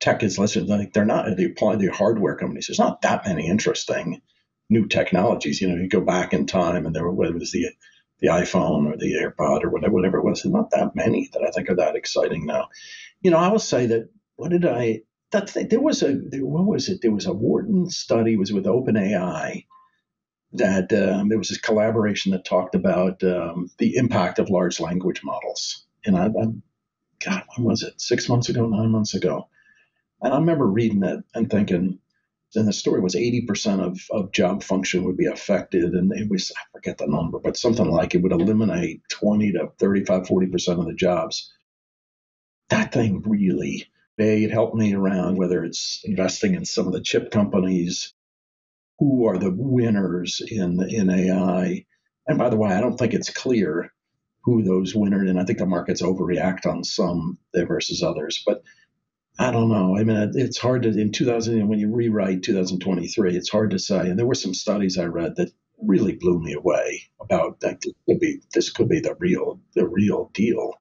tech 0.00 0.24
is 0.24 0.36
listen 0.36 0.66
like 0.66 0.94
they're 0.94 1.04
not 1.04 1.36
the 1.36 1.44
apply 1.44 1.76
the 1.76 1.88
hardware 1.88 2.34
companies. 2.34 2.66
There's 2.66 2.80
not 2.80 3.02
that 3.02 3.24
many 3.24 3.46
interesting 3.46 4.20
new 4.68 4.86
technologies. 4.86 5.60
You 5.60 5.68
know, 5.68 5.76
you 5.76 5.88
go 5.88 6.00
back 6.00 6.32
in 6.32 6.46
time 6.46 6.86
and 6.86 6.94
there 6.94 7.04
were, 7.04 7.12
whether 7.12 7.34
it 7.34 7.40
was 7.40 7.52
the 7.52 7.66
the 8.20 8.28
iPhone 8.28 8.92
or 8.92 8.96
the 8.96 9.14
AirPod 9.14 9.62
or 9.62 9.70
whatever, 9.70 9.94
whatever 9.94 10.18
it 10.18 10.24
was. 10.24 10.44
Not 10.44 10.70
that 10.70 10.96
many 10.96 11.30
that 11.32 11.44
I 11.46 11.50
think 11.50 11.70
are 11.70 11.76
that 11.76 11.94
exciting 11.94 12.46
now. 12.46 12.68
You 13.20 13.30
know, 13.30 13.38
I 13.38 13.48
will 13.48 13.60
say 13.60 13.86
that 13.86 14.08
what 14.36 14.50
did 14.50 14.66
I 14.66 15.02
that 15.30 15.50
thing, 15.50 15.68
there 15.68 15.80
was 15.80 16.02
a 16.02 16.14
there, 16.14 16.44
what 16.44 16.66
was 16.66 16.88
it? 16.88 17.00
There 17.02 17.12
was 17.12 17.26
a 17.26 17.32
Wharton 17.32 17.90
study 17.90 18.36
was 18.36 18.52
with 18.52 18.64
OpenAI 18.64 19.66
that 20.52 20.92
um, 20.92 21.28
there 21.28 21.38
was 21.38 21.48
this 21.48 21.58
collaboration 21.58 22.32
that 22.32 22.44
talked 22.44 22.74
about 22.74 23.22
um, 23.22 23.70
the 23.78 23.96
impact 23.96 24.38
of 24.38 24.48
large 24.48 24.80
language 24.80 25.22
models. 25.22 25.84
And 26.06 26.16
I, 26.16 26.26
I, 26.26 26.46
God, 27.24 27.42
when 27.54 27.66
was 27.66 27.82
it? 27.82 28.00
Six 28.00 28.28
months 28.28 28.48
ago, 28.48 28.66
nine 28.66 28.90
months 28.90 29.14
ago. 29.14 29.48
And 30.22 30.32
I 30.32 30.38
remember 30.38 30.66
reading 30.66 31.02
it 31.04 31.22
and 31.34 31.50
thinking, 31.50 31.98
and 32.54 32.66
the 32.66 32.72
story 32.72 33.00
was 33.00 33.14
80% 33.14 33.80
of, 33.80 34.00
of 34.10 34.32
job 34.32 34.62
function 34.62 35.04
would 35.04 35.16
be 35.16 35.26
affected. 35.26 35.92
And 35.92 36.12
it 36.12 36.30
was, 36.30 36.50
I 36.56 36.62
forget 36.72 36.98
the 36.98 37.06
number, 37.06 37.38
but 37.38 37.56
something 37.56 37.90
like 37.90 38.14
it 38.14 38.22
would 38.22 38.32
eliminate 38.32 39.02
20 39.10 39.52
to 39.52 39.72
35, 39.78 40.22
40% 40.22 40.78
of 40.78 40.86
the 40.86 40.94
jobs. 40.94 41.52
That 42.70 42.92
thing 42.92 43.22
really, 43.22 43.86
it 44.16 44.50
helped 44.50 44.76
me 44.76 44.94
around, 44.94 45.36
whether 45.36 45.64
it's 45.64 46.00
investing 46.04 46.54
in 46.54 46.64
some 46.64 46.86
of 46.86 46.92
the 46.92 47.00
chip 47.00 47.30
companies, 47.30 48.14
who 48.98 49.26
are 49.26 49.38
the 49.38 49.54
winners 49.54 50.42
in 50.46 50.82
in 50.88 51.08
AI. 51.08 51.84
And 52.26 52.38
by 52.38 52.48
the 52.50 52.56
way, 52.56 52.70
I 52.70 52.80
don't 52.80 52.96
think 52.96 53.14
it's 53.14 53.30
clear 53.30 53.92
who 54.42 54.62
those 54.62 54.94
winners, 54.94 55.30
and 55.30 55.38
I 55.38 55.44
think 55.44 55.58
the 55.58 55.66
markets 55.66 56.02
overreact 56.02 56.66
on 56.66 56.84
some 56.84 57.38
versus 57.54 58.02
others. 58.02 58.42
But 58.44 58.62
I 59.38 59.52
don't 59.52 59.68
know. 59.68 59.96
I 59.96 60.02
mean, 60.02 60.32
it's 60.34 60.58
hard 60.58 60.82
to 60.82 60.88
in 60.88 61.12
2000 61.12 61.68
when 61.68 61.78
you 61.78 61.94
rewrite 61.94 62.42
2023, 62.42 63.36
it's 63.36 63.50
hard 63.50 63.70
to 63.70 63.78
say. 63.78 64.00
And 64.00 64.18
there 64.18 64.26
were 64.26 64.34
some 64.34 64.54
studies 64.54 64.98
I 64.98 65.04
read 65.04 65.36
that 65.36 65.52
really 65.80 66.14
blew 66.14 66.40
me 66.40 66.54
away 66.54 67.02
about 67.20 67.60
that. 67.60 67.80
This 67.82 67.94
could 68.06 68.18
be 68.18 68.40
this 68.52 68.70
could 68.70 68.88
be 68.88 69.00
the 69.00 69.14
real 69.20 69.60
the 69.74 69.86
real 69.86 70.30
deal. 70.34 70.74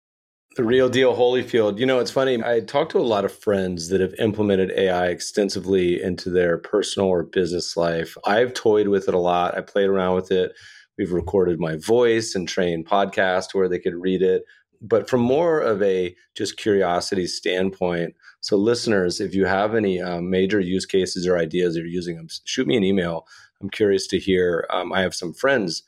The 0.56 0.64
real 0.64 0.90
deal, 0.90 1.16
Holyfield. 1.16 1.78
You 1.78 1.86
know, 1.86 2.00
it's 2.00 2.10
funny. 2.10 2.44
I 2.44 2.62
talked 2.62 2.94
to 2.94 2.98
a 2.98 3.02
lot 3.02 3.26
of 3.26 3.32
friends 3.32 3.90
that 3.90 4.02
have 4.02 4.16
implemented 4.16 4.72
AI 4.72 5.10
extensively 5.10 6.02
into 6.02 6.32
their 6.32 6.58
personal 6.58 7.10
or 7.10 7.22
business 7.22 7.78
life. 7.78 8.18
I've 8.26 8.56
toyed 8.56 8.88
with 8.88 9.08
it 9.08 9.14
a 9.14 9.20
lot. 9.20 9.56
I 9.56 9.62
played 9.62 9.88
around 9.88 10.16
with 10.16 10.32
it. 10.32 10.54
We've 10.98 11.12
recorded 11.12 11.60
my 11.60 11.76
voice 11.76 12.34
and 12.34 12.48
trained 12.48 12.88
podcast 12.88 13.54
where 13.54 13.70
they 13.70 13.78
could 13.78 13.94
read 13.94 14.24
it. 14.24 14.46
But 14.82 15.08
from 15.08 15.22
more 15.22 15.60
of 15.60 15.84
a 15.84 16.16
just 16.36 16.58
curiosity 16.58 17.28
standpoint, 17.28 18.16
so 18.48 18.56
listeners, 18.56 19.20
if 19.20 19.36
you 19.36 19.44
have 19.44 19.76
any 19.76 20.02
um, 20.02 20.30
major 20.30 20.62
use 20.62 20.86
cases 20.86 21.28
or 21.28 21.38
ideas 21.38 21.76
you're 21.76 21.86
using 21.86 22.16
them, 22.16 22.30
shoot 22.46 22.66
me 22.66 22.78
an 22.78 22.84
email. 22.86 23.28
I'm 23.60 23.70
curious 23.70 24.08
to 24.08 24.20
hear. 24.20 24.66
Um, 24.70 24.94
I 24.94 25.02
have 25.02 25.14
some 25.14 25.34
friends 25.34 25.84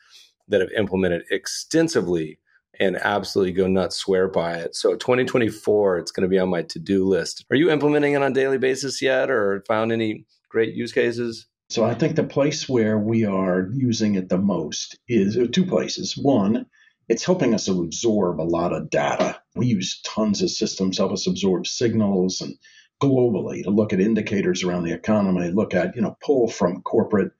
that 0.49 0.59
have 0.59 0.69
implemented 0.75 1.23
extensively 1.31 2.37
and 2.77 2.97
absolutely 2.97 3.53
go 3.53 3.67
nuts, 3.67 3.95
swear 3.95 4.27
by 4.27 4.55
it. 4.55 4.75
So 4.75 4.97
2024, 4.97 5.99
it's 5.99 6.11
going 6.11 6.23
to 6.23 6.27
be 6.27 6.37
on 6.37 6.49
my 6.49 6.63
to-do 6.63 7.07
list. 7.07 7.45
Are 7.49 7.55
you 7.55 7.71
implementing 7.71 8.11
it 8.11 8.21
on 8.21 8.31
a 8.31 8.35
daily 8.35 8.57
basis 8.57 9.01
yet 9.01 9.29
or 9.29 9.63
found 9.65 9.93
any 9.93 10.25
great 10.49 10.73
use 10.73 10.91
cases? 10.91 11.47
So 11.69 11.85
I 11.85 11.93
think 11.93 12.17
the 12.17 12.23
place 12.25 12.67
where 12.67 12.97
we 12.97 13.23
are 13.23 13.69
using 13.73 14.15
it 14.15 14.27
the 14.27 14.37
most 14.37 14.99
is 15.07 15.37
uh, 15.37 15.47
two 15.49 15.65
places. 15.65 16.17
One, 16.17 16.65
it's 17.09 17.25
helping 17.25 17.53
us 17.53 17.67
absorb 17.67 18.39
a 18.39 18.43
lot 18.43 18.71
of 18.71 18.89
data. 18.89 19.41
We 19.55 19.65
use 19.65 19.99
tons 20.03 20.41
of 20.41 20.51
systems 20.51 20.95
to 20.95 21.01
help 21.01 21.11
us 21.11 21.27
absorb 21.27 21.67
signals 21.67 22.41
and 22.41 22.55
globally 23.01 23.63
to 23.63 23.71
look 23.71 23.93
at 23.93 23.99
indicators 23.99 24.63
around 24.63 24.83
the 24.83 24.93
economy, 24.93 25.49
look 25.49 25.73
at, 25.73 25.95
you 25.95 26.01
know, 26.01 26.15
pull 26.23 26.47
from 26.47 26.81
corporate 26.83 27.31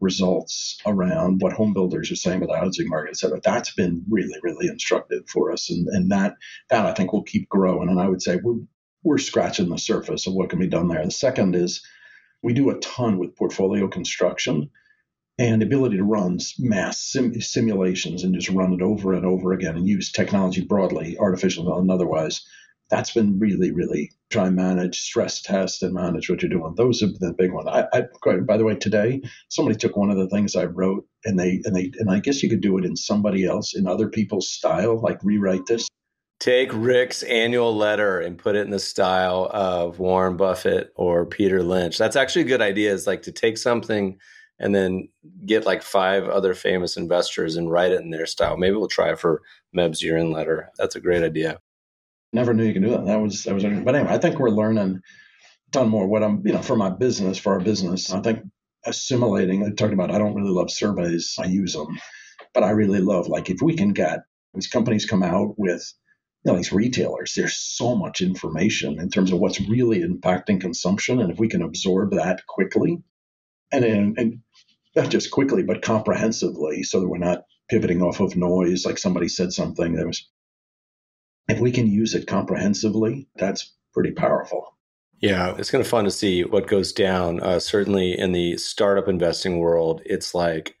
results 0.00 0.78
around 0.84 1.40
what 1.40 1.52
home 1.52 1.72
builders 1.72 2.10
are 2.10 2.16
saying 2.16 2.42
about 2.42 2.54
the 2.54 2.58
housing 2.58 2.88
market, 2.88 3.10
et 3.10 3.16
cetera. 3.16 3.40
That's 3.40 3.72
been 3.72 4.04
really, 4.10 4.36
really 4.42 4.66
instructive 4.66 5.28
for 5.28 5.52
us. 5.52 5.70
And, 5.70 5.86
and 5.88 6.10
that, 6.10 6.34
that 6.70 6.84
I 6.84 6.92
think 6.92 7.12
will 7.12 7.22
keep 7.22 7.48
growing. 7.48 7.88
And 7.88 8.00
I 8.00 8.08
would 8.08 8.22
say 8.22 8.40
we're, 8.42 8.58
we're 9.04 9.18
scratching 9.18 9.68
the 9.68 9.78
surface 9.78 10.26
of 10.26 10.34
what 10.34 10.50
can 10.50 10.58
be 10.58 10.66
done 10.66 10.88
there. 10.88 11.04
The 11.04 11.12
second 11.12 11.54
is 11.54 11.86
we 12.42 12.54
do 12.54 12.70
a 12.70 12.80
ton 12.80 13.18
with 13.18 13.36
portfolio 13.36 13.86
construction 13.86 14.70
and 15.38 15.62
ability 15.62 15.96
to 15.96 16.04
run 16.04 16.38
mass 16.58 17.00
sim- 17.00 17.40
simulations 17.40 18.22
and 18.22 18.34
just 18.34 18.50
run 18.50 18.72
it 18.72 18.82
over 18.82 19.12
and 19.12 19.24
over 19.24 19.52
again 19.52 19.76
and 19.76 19.88
use 19.88 20.12
technology 20.12 20.62
broadly, 20.62 21.16
artificial 21.18 21.78
and 21.78 21.90
otherwise 21.90 22.42
that's 22.92 23.12
been 23.12 23.38
really, 23.38 23.72
really 23.72 24.12
try 24.30 24.48
and 24.48 24.54
manage 24.54 25.00
stress 25.00 25.40
test 25.40 25.82
and 25.82 25.94
manage 25.94 26.28
what 26.28 26.42
you're 26.42 26.50
doing. 26.50 26.74
Those 26.76 27.02
are 27.02 27.06
the 27.06 27.34
big 27.36 27.50
ones. 27.50 27.66
I, 27.66 27.86
I, 27.90 28.36
by 28.40 28.58
the 28.58 28.64
way, 28.64 28.76
today 28.76 29.22
somebody 29.48 29.78
took 29.78 29.96
one 29.96 30.10
of 30.10 30.18
the 30.18 30.28
things 30.28 30.54
I 30.54 30.66
wrote 30.66 31.06
and 31.24 31.40
they 31.40 31.62
and 31.64 31.74
they 31.74 31.90
and 31.98 32.10
I 32.10 32.20
guess 32.20 32.42
you 32.42 32.50
could 32.50 32.60
do 32.60 32.76
it 32.76 32.84
in 32.84 32.94
somebody 32.94 33.46
else 33.46 33.74
in 33.74 33.86
other 33.86 34.10
people's 34.10 34.52
style, 34.52 35.00
like 35.00 35.18
rewrite 35.24 35.64
this. 35.66 35.88
Take 36.38 36.70
Rick's 36.74 37.22
annual 37.22 37.74
letter 37.74 38.20
and 38.20 38.36
put 38.36 38.56
it 38.56 38.66
in 38.66 38.70
the 38.70 38.78
style 38.78 39.48
of 39.54 39.98
Warren 39.98 40.36
Buffett 40.36 40.92
or 40.94 41.24
Peter 41.24 41.62
Lynch. 41.62 41.96
That's 41.96 42.16
actually 42.16 42.42
a 42.42 42.46
good 42.46 42.62
idea. 42.62 42.92
Is 42.92 43.06
like 43.06 43.22
to 43.22 43.32
take 43.32 43.56
something 43.56 44.18
and 44.62 44.74
then 44.74 45.08
get 45.44 45.66
like 45.66 45.82
five 45.82 46.26
other 46.28 46.54
famous 46.54 46.96
investors 46.96 47.56
and 47.56 47.70
write 47.70 47.92
it 47.92 48.00
in 48.00 48.10
their 48.10 48.26
style. 48.26 48.56
Maybe 48.56 48.76
we'll 48.76 48.88
try 48.88 49.14
for 49.14 49.42
Meb's 49.74 50.02
year-end 50.02 50.32
letter. 50.32 50.70
That's 50.78 50.96
a 50.96 51.00
great 51.00 51.22
idea 51.22 51.58
never 52.32 52.54
knew 52.54 52.64
you 52.64 52.72
could 52.72 52.82
do 52.82 52.90
that. 52.90 53.06
That 53.06 53.20
was 53.20 53.44
that 53.44 53.54
was. 53.54 53.62
But 53.62 53.94
anyway, 53.94 54.12
I 54.12 54.18
think 54.18 54.38
we're 54.38 54.50
learning 54.50 55.00
ton 55.70 55.88
more. 55.88 56.06
What 56.06 56.22
I'm, 56.22 56.42
you 56.46 56.52
know, 56.52 56.62
for 56.62 56.76
my 56.76 56.90
business, 56.90 57.38
for 57.38 57.52
our 57.52 57.60
business, 57.60 58.12
I 58.12 58.20
think 58.20 58.40
assimilating. 58.84 59.64
I 59.64 59.70
talked 59.70 59.92
about. 59.92 60.10
I 60.10 60.18
don't 60.18 60.34
really 60.34 60.50
love 60.50 60.70
surveys. 60.70 61.36
I 61.38 61.46
use 61.46 61.74
them, 61.74 61.98
but 62.54 62.62
I 62.62 62.70
really 62.70 63.00
love 63.00 63.28
like 63.28 63.50
if 63.50 63.60
we 63.62 63.76
can 63.76 63.92
get 63.92 64.20
these 64.54 64.68
companies 64.68 65.06
come 65.06 65.22
out 65.22 65.58
with. 65.58 65.92
You 66.44 66.50
know, 66.50 66.56
these 66.56 66.72
retailers, 66.72 67.34
there's 67.36 67.54
so 67.54 67.94
much 67.94 68.20
information 68.20 68.98
in 68.98 69.10
terms 69.10 69.30
of 69.30 69.38
what's 69.38 69.60
really 69.60 70.00
impacting 70.00 70.60
consumption. 70.60 71.20
And 71.20 71.30
if 71.30 71.38
we 71.38 71.46
can 71.46 71.62
absorb 71.62 72.14
that 72.14 72.44
quickly, 72.48 73.00
and, 73.70 73.84
and 73.84 74.40
not 74.94 75.10
just 75.10 75.30
quickly, 75.30 75.62
but 75.62 75.82
comprehensively, 75.82 76.82
so 76.82 77.00
that 77.00 77.08
we're 77.08 77.18
not 77.18 77.44
pivoting 77.68 78.02
off 78.02 78.20
of 78.20 78.36
noise. 78.36 78.84
Like 78.84 78.98
somebody 78.98 79.28
said 79.28 79.52
something 79.52 79.94
that 79.94 80.06
was 80.06 80.28
if 81.48 81.60
we 81.60 81.72
can 81.72 81.86
use 81.86 82.14
it 82.14 82.26
comprehensively, 82.26 83.28
that's 83.36 83.74
pretty 83.92 84.12
powerful. 84.12 84.76
Yeah, 85.20 85.54
it's 85.56 85.70
kind 85.70 85.80
of 85.80 85.88
fun 85.88 86.04
to 86.04 86.10
see 86.10 86.42
what 86.44 86.66
goes 86.66 86.92
down. 86.92 87.40
Uh, 87.40 87.60
certainly 87.60 88.18
in 88.18 88.32
the 88.32 88.56
startup 88.56 89.08
investing 89.08 89.58
world, 89.58 90.02
it's 90.04 90.34
like 90.34 90.74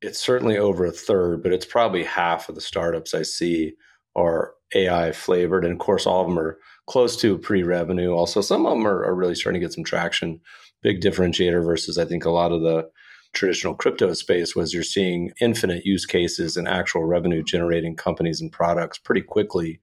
it's 0.00 0.18
certainly 0.18 0.58
over 0.58 0.84
a 0.84 0.90
third, 0.90 1.42
but 1.42 1.52
it's 1.52 1.66
probably 1.66 2.02
half 2.02 2.48
of 2.48 2.56
the 2.56 2.60
startups 2.60 3.14
I 3.14 3.22
see 3.22 3.74
are 4.16 4.54
AI 4.74 5.12
flavored. 5.12 5.64
And 5.64 5.72
of 5.72 5.78
course, 5.78 6.06
all 6.06 6.22
of 6.22 6.28
them 6.28 6.38
are 6.38 6.58
close 6.86 7.16
to 7.18 7.38
pre 7.38 7.62
revenue. 7.62 8.12
Also, 8.12 8.40
some 8.40 8.66
of 8.66 8.76
them 8.76 8.86
are, 8.86 9.04
are 9.04 9.14
really 9.14 9.36
starting 9.36 9.60
to 9.60 9.64
get 9.64 9.72
some 9.72 9.84
traction. 9.84 10.40
Big 10.82 11.00
differentiator 11.00 11.64
versus, 11.64 11.98
I 11.98 12.04
think, 12.04 12.24
a 12.24 12.30
lot 12.30 12.50
of 12.50 12.62
the 12.62 12.88
traditional 13.32 13.74
crypto 13.74 14.12
space 14.12 14.54
was 14.54 14.74
you're 14.74 14.82
seeing 14.82 15.32
infinite 15.40 15.84
use 15.84 16.06
cases 16.06 16.56
and 16.56 16.68
actual 16.68 17.04
revenue 17.04 17.42
generating 17.42 17.96
companies 17.96 18.40
and 18.40 18.52
products 18.52 18.98
pretty 18.98 19.22
quickly, 19.22 19.80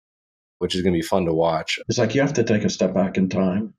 which 0.59 0.75
is 0.75 0.81
going 0.81 0.93
to 0.93 0.99
be 0.99 1.05
fun 1.05 1.25
to 1.25 1.33
watch. 1.33 1.79
It's 1.87 1.97
like 1.97 2.15
you 2.15 2.21
have 2.21 2.33
to 2.33 2.43
take 2.43 2.63
a 2.63 2.69
step 2.69 2.93
back 2.93 3.17
in 3.17 3.29
time. 3.29 3.73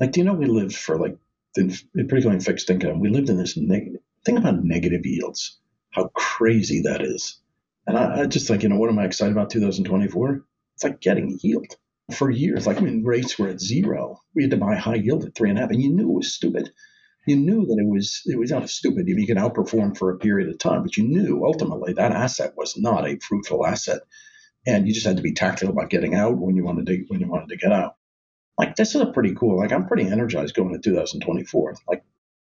Like, 0.00 0.12
do 0.12 0.20
you 0.20 0.24
know 0.24 0.34
we 0.34 0.46
lived 0.46 0.76
for 0.76 0.98
like, 0.98 1.16
particularly 1.54 2.36
in 2.36 2.40
fixed 2.40 2.68
income, 2.68 3.00
we 3.00 3.08
lived 3.08 3.28
in 3.28 3.38
this 3.38 3.56
negative, 3.56 4.00
think 4.24 4.38
about 4.38 4.64
negative 4.64 5.06
yields, 5.06 5.58
how 5.90 6.08
crazy 6.08 6.82
that 6.82 7.00
is. 7.00 7.38
And 7.86 7.96
I, 7.96 8.22
I 8.22 8.26
just 8.26 8.48
think, 8.48 8.62
you 8.62 8.68
know, 8.68 8.76
what 8.76 8.90
am 8.90 8.98
I 8.98 9.04
excited 9.04 9.32
about 9.32 9.50
2024? 9.50 10.44
It's 10.74 10.84
like 10.84 11.00
getting 11.00 11.38
yield 11.42 11.76
for 12.12 12.30
years. 12.30 12.66
Like, 12.66 12.78
I 12.78 12.80
mean, 12.80 13.04
rates 13.04 13.38
were 13.38 13.48
at 13.48 13.60
zero. 13.60 14.20
We 14.34 14.42
had 14.42 14.50
to 14.50 14.56
buy 14.56 14.74
high 14.74 14.96
yield 14.96 15.24
at 15.24 15.34
three 15.34 15.50
and 15.50 15.58
a 15.58 15.62
half, 15.62 15.70
and 15.70 15.80
you 15.80 15.90
knew 15.90 16.10
it 16.10 16.14
was 16.14 16.34
stupid 16.34 16.70
you 17.26 17.36
knew 17.36 17.66
that 17.66 17.78
it 17.78 17.88
was 17.88 18.22
it 18.26 18.38
was 18.38 18.50
not 18.50 18.68
stupid 18.68 19.08
you 19.08 19.26
can 19.26 19.38
outperform 19.38 19.96
for 19.96 20.10
a 20.10 20.18
period 20.18 20.48
of 20.48 20.58
time, 20.58 20.82
but 20.82 20.96
you 20.96 21.04
knew 21.04 21.44
ultimately 21.44 21.92
that 21.94 22.12
asset 22.12 22.54
was 22.56 22.76
not 22.76 23.08
a 23.08 23.18
fruitful 23.18 23.66
asset, 23.66 24.02
and 24.66 24.86
you 24.86 24.94
just 24.94 25.06
had 25.06 25.16
to 25.16 25.22
be 25.22 25.32
tactical 25.32 25.72
about 25.72 25.90
getting 25.90 26.14
out 26.14 26.36
when 26.36 26.56
you 26.56 26.64
wanted 26.64 26.86
to 26.86 27.04
when 27.08 27.20
you 27.20 27.28
wanted 27.28 27.48
to 27.48 27.56
get 27.56 27.72
out. 27.72 27.96
Like 28.58 28.76
this 28.76 28.94
is 28.94 29.00
a 29.00 29.06
pretty 29.06 29.34
cool. 29.34 29.58
Like 29.58 29.72
I'm 29.72 29.86
pretty 29.86 30.06
energized 30.06 30.54
going 30.54 30.72
to 30.72 30.78
2024. 30.78 31.74
Like 31.88 32.04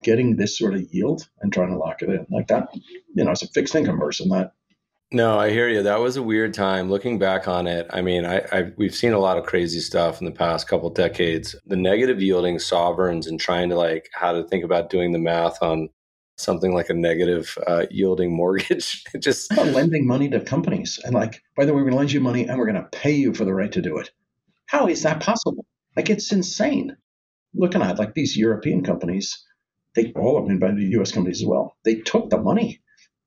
getting 0.03 0.37
this 0.37 0.59
sort 0.59 0.75
of 0.75 0.83
yield 0.93 1.29
and 1.41 1.53
trying 1.53 1.71
to 1.71 1.79
lock 1.79 2.03
it 2.03 2.09
in 2.09 2.27
like 2.31 2.49
that. 2.49 2.69
You 3.15 3.25
know, 3.25 3.31
as 3.31 3.43
a 3.43 3.49
fixed 3.49 3.75
income 3.75 4.01
person, 4.01 4.29
that 4.31 4.53
no, 5.13 5.39
I 5.39 5.51
hear 5.51 5.69
you. 5.69 5.83
That 5.83 6.01
was 6.01 6.17
a 6.17 6.23
weird 6.23 6.55
time. 6.55 6.91
Looking 6.91 7.19
back 7.19 7.47
on 7.47 7.67
it, 7.67 7.87
I 7.91 8.01
mean, 8.01 8.25
I, 8.25 8.39
I 8.53 8.73
we've 8.77 8.95
seen 8.95 9.13
a 9.13 9.19
lot 9.19 9.39
of 9.39 9.45
crazy 9.45 9.81
stuff 9.81 10.21
in 10.21 10.25
the 10.25 10.33
past 10.33 10.69
couple 10.69 10.89
decades. 10.91 11.55
The 11.67 11.77
negative 11.77 12.23
yielding 12.23 12.59
sovereigns 12.59 13.27
and 13.27 13.39
trying 13.39 13.69
to 13.69 13.77
like 13.77 14.09
how 14.15 14.33
to 14.33 14.45
think 14.45 14.65
about 14.65 14.91
doing 14.91 15.13
the 15.13 15.19
math 15.19 15.63
on 15.63 15.89
something 16.37 16.75
like 16.75 16.89
a 16.91 16.95
negative 16.95 17.57
uh, 17.67 17.87
yielding 17.91 18.33
mortgage. 18.37 19.05
just 19.21 19.55
lending 19.57 20.07
money 20.07 20.29
to 20.31 20.41
companies 20.41 20.99
and 21.05 21.15
like, 21.15 21.43
by 21.57 21.65
the 21.65 21.73
way, 21.73 21.83
we're 21.83 21.91
going 21.91 21.93
to 21.93 21.99
lend 21.99 22.13
you 22.13 22.21
money 22.21 22.47
and 22.47 22.59
we're 22.59 22.71
going 22.71 22.83
to 22.83 22.89
pay 22.91 23.13
you 23.13 23.35
for 23.35 23.45
the 23.45 23.55
right 23.55 23.73
to 23.73 23.83
do 23.83 23.99
it. 23.99 24.11
How 24.67 24.89
is 24.89 25.03
that 25.03 25.21
possible? 25.21 25.67
Like, 25.97 26.09
it's 26.09 26.33
insane. 26.33 26.97
Looking 27.55 27.83
at 27.83 27.99
like 27.99 28.15
these 28.15 28.37
European 28.37 28.83
companies, 28.83 29.45
they 29.95 30.13
all 30.17 30.39
of 30.39 30.49
them, 30.49 30.59
by 30.59 30.71
the 30.73 30.85
U.S. 30.93 31.13
companies 31.13 31.43
as 31.43 31.47
well. 31.47 31.77
They 31.85 31.97
took 31.97 32.31
the 32.31 32.39
money 32.39 32.82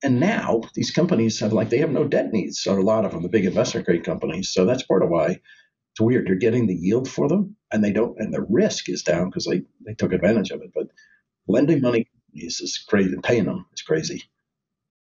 and 0.06 0.20
now 0.20 0.62
these 0.76 0.92
companies 0.92 1.40
have 1.40 1.52
like 1.52 1.70
they 1.70 1.80
have 1.80 1.90
no 1.90 2.08
debt 2.08 2.32
needs, 2.32 2.68
or 2.68 2.78
a 2.78 2.84
lot 2.84 3.06
of 3.06 3.12
them, 3.12 3.24
the 3.24 3.30
big 3.30 3.46
investment 3.46 3.88
grade 3.88 4.04
companies. 4.04 4.52
So 4.54 4.64
that's 4.64 4.84
part 4.84 5.02
of 5.02 5.10
why 5.10 5.30
it's 5.32 6.00
weird. 6.00 6.28
You're 6.28 6.38
getting 6.38 6.68
the 6.68 6.76
yield 6.76 7.10
for 7.10 7.28
them, 7.28 7.56
and 7.72 7.84
they 7.84 7.92
don't, 7.92 8.16
and 8.20 8.32
the 8.32 8.46
risk 8.48 8.88
is 8.88 9.02
down 9.02 9.30
because 9.30 9.46
they 9.46 9.64
they 9.84 9.96
took 9.96 10.14
advantage 10.14 10.52
of 10.52 10.62
it. 10.62 10.70
But 10.76 10.88
lending 11.48 11.82
money 11.82 12.08
is, 12.36 12.62
is 12.62 12.86
crazy, 12.88 13.16
paying 13.24 13.46
them 13.46 13.66
is 13.74 13.82
crazy. 13.82 14.22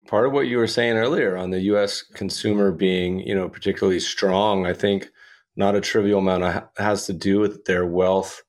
Part 0.07 0.27
of 0.27 0.33
what 0.33 0.47
you 0.47 0.57
were 0.57 0.67
saying 0.67 0.97
earlier 0.97 1.35
on 1.35 1.49
the 1.49 1.61
U.S. 1.61 2.03
consumer 2.03 2.71
being, 2.71 3.19
you 3.21 3.33
know, 3.33 3.49
particularly 3.49 3.99
strong, 3.99 4.67
I 4.67 4.73
think 4.73 5.09
not 5.55 5.75
a 5.75 5.81
trivial 5.81 6.19
amount 6.19 6.63
has 6.77 7.07
to 7.07 7.13
do 7.13 7.39
with 7.39 7.65
their 7.65 7.87
wealth 7.87 8.43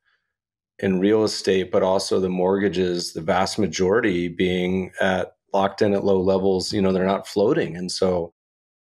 in 0.78 1.00
real 1.00 1.24
estate, 1.24 1.70
but 1.70 1.82
also 1.82 2.20
the 2.20 2.28
mortgages, 2.28 3.14
the 3.14 3.20
vast 3.22 3.58
majority 3.58 4.28
being 4.28 4.92
at 5.00 5.32
locked 5.52 5.82
in 5.82 5.94
at 5.94 6.04
low 6.04 6.20
levels, 6.20 6.72
you 6.72 6.82
know, 6.82 6.92
they're 6.92 7.04
not 7.04 7.26
floating. 7.26 7.76
And 7.76 7.90
so 7.90 8.32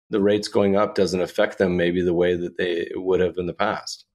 the 0.10 0.22
rates 0.22 0.48
going 0.48 0.76
up 0.76 0.96
doesn't 0.96 1.22
affect 1.22 1.58
them 1.58 1.78
maybe 1.78 2.02
the 2.02 2.14
way 2.14 2.36
that 2.36 2.58
they 2.58 2.90
would 2.96 3.20
have 3.20 3.38
in 3.38 3.46
the 3.46 3.54
past. 3.54 4.06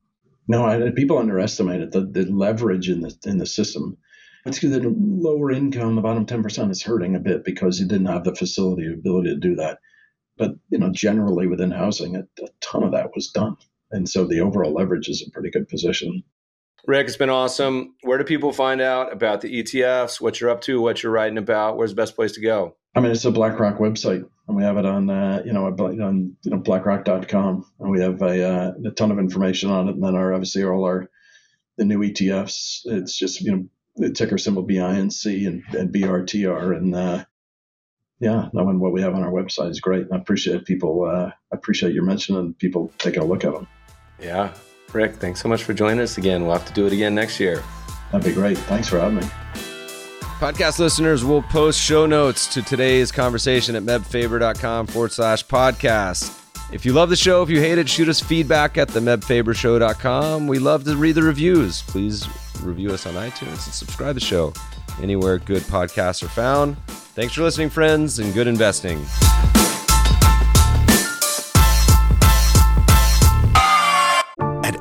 No, 0.48 0.64
I, 0.64 0.90
people 0.90 1.18
underestimate 1.18 1.80
it. 1.80 1.92
The, 1.92 2.00
the 2.00 2.24
leverage 2.24 2.88
in 2.88 3.02
the 3.02 3.16
in 3.24 3.38
the 3.38 3.46
system. 3.46 3.96
It's 4.46 4.60
that 4.60 4.82
the 4.82 4.94
lower 4.98 5.50
income, 5.50 5.96
the 5.96 6.00
bottom 6.00 6.24
10% 6.24 6.70
is 6.70 6.82
hurting 6.82 7.14
a 7.14 7.20
bit 7.20 7.44
because 7.44 7.78
you 7.78 7.86
didn't 7.86 8.06
have 8.06 8.24
the 8.24 8.34
facility 8.34 8.90
ability 8.90 9.28
to 9.30 9.36
do 9.36 9.54
that. 9.56 9.78
But, 10.38 10.52
you 10.70 10.78
know, 10.78 10.90
generally 10.90 11.46
within 11.46 11.70
housing, 11.70 12.16
a, 12.16 12.20
a 12.42 12.48
ton 12.62 12.82
of 12.82 12.92
that 12.92 13.10
was 13.14 13.30
done. 13.30 13.56
And 13.90 14.08
so 14.08 14.24
the 14.24 14.40
overall 14.40 14.72
leverage 14.72 15.08
is 15.08 15.22
a 15.22 15.30
pretty 15.30 15.50
good 15.50 15.68
position. 15.68 16.22
Rick, 16.86 17.06
it's 17.06 17.16
been 17.16 17.30
awesome. 17.30 17.94
Where 18.02 18.18
do 18.18 18.24
people 18.24 18.52
find 18.52 18.80
out 18.80 19.12
about 19.12 19.40
the 19.40 19.62
ETFs, 19.62 20.20
what 20.20 20.40
you're 20.40 20.50
up 20.50 20.62
to, 20.62 20.80
what 20.80 21.02
you're 21.02 21.12
writing 21.12 21.38
about? 21.38 21.76
Where's 21.76 21.90
the 21.90 21.96
best 21.96 22.16
place 22.16 22.32
to 22.32 22.40
go? 22.40 22.76
I 22.94 23.00
mean, 23.00 23.12
it's 23.12 23.24
a 23.24 23.30
BlackRock 23.30 23.78
website, 23.78 24.28
and 24.48 24.56
we 24.56 24.64
have 24.64 24.76
it 24.76 24.84
on, 24.84 25.08
uh, 25.10 25.42
you 25.44 25.52
know, 25.52 25.66
on 25.66 26.36
you 26.42 26.50
know 26.50 26.58
BlackRock.com, 26.58 27.64
and 27.78 27.90
we 27.90 28.00
have 28.00 28.20
a, 28.22 28.48
uh, 28.48 28.72
a 28.86 28.90
ton 28.90 29.12
of 29.12 29.18
information 29.18 29.70
on 29.70 29.88
it. 29.88 29.94
And 29.94 30.02
then 30.02 30.16
our 30.16 30.32
obviously 30.32 30.64
all 30.64 30.84
our 30.84 31.08
the 31.76 31.84
new 31.84 32.00
ETFs. 32.00 32.80
It's 32.84 33.16
just 33.16 33.40
you 33.40 33.52
know 33.52 33.64
the 33.96 34.10
ticker 34.10 34.38
symbol 34.38 34.66
BINC 34.66 35.46
and, 35.46 35.62
and 35.74 35.92
BRTR, 35.92 36.76
and 36.76 36.94
uh, 36.94 37.24
yeah, 38.18 38.48
knowing 38.52 38.80
what 38.80 38.92
we 38.92 39.02
have 39.02 39.14
on 39.14 39.22
our 39.22 39.32
website 39.32 39.70
is 39.70 39.80
great. 39.80 40.02
And 40.02 40.14
I 40.14 40.16
appreciate 40.16 40.64
people. 40.64 41.04
Uh, 41.04 41.30
I 41.30 41.54
appreciate 41.54 41.94
you 41.94 42.02
mentioning 42.02 42.54
people 42.54 42.92
taking 42.98 43.22
a 43.22 43.24
look 43.24 43.44
at 43.44 43.54
them. 43.54 43.68
Yeah, 44.20 44.52
Rick, 44.94 45.16
thanks 45.16 45.40
so 45.40 45.48
much 45.48 45.64
for 45.64 45.72
joining 45.72 46.00
us 46.00 46.18
again. 46.18 46.42
We'll 46.42 46.56
have 46.56 46.66
to 46.66 46.72
do 46.72 46.86
it 46.86 46.92
again 46.92 47.14
next 47.14 47.40
year. 47.40 47.62
That'd 48.10 48.26
be 48.26 48.34
great. 48.34 48.58
Thanks 48.58 48.88
for 48.88 48.98
having 48.98 49.18
me. 49.18 49.26
Podcast 50.40 50.78
listeners 50.78 51.24
will 51.24 51.42
post 51.42 51.80
show 51.80 52.06
notes 52.06 52.46
to 52.54 52.62
today's 52.62 53.12
conversation 53.12 53.76
at 53.76 53.82
mebfaber.com 53.82 54.86
forward 54.86 55.12
slash 55.12 55.46
podcast. 55.46 56.36
If 56.72 56.86
you 56.86 56.92
love 56.92 57.10
the 57.10 57.16
show, 57.16 57.42
if 57.42 57.50
you 57.50 57.60
hate 57.60 57.78
it, 57.78 57.88
shoot 57.88 58.08
us 58.08 58.20
feedback 58.20 58.78
at 58.78 58.88
the 58.88 59.00
mebfabershow.com. 59.00 60.46
We 60.46 60.58
love 60.58 60.84
to 60.84 60.96
read 60.96 61.12
the 61.16 61.22
reviews. 61.22 61.82
Please 61.82 62.26
review 62.62 62.92
us 62.92 63.06
on 63.06 63.14
iTunes 63.14 63.48
and 63.48 63.74
subscribe 63.74 64.10
to 64.10 64.14
the 64.14 64.20
show 64.20 64.52
anywhere 65.02 65.38
good 65.38 65.62
podcasts 65.62 66.22
are 66.22 66.28
found. 66.28 66.76
Thanks 66.88 67.34
for 67.34 67.42
listening, 67.42 67.70
friends, 67.70 68.18
and 68.18 68.32
good 68.34 68.46
investing. 68.46 69.04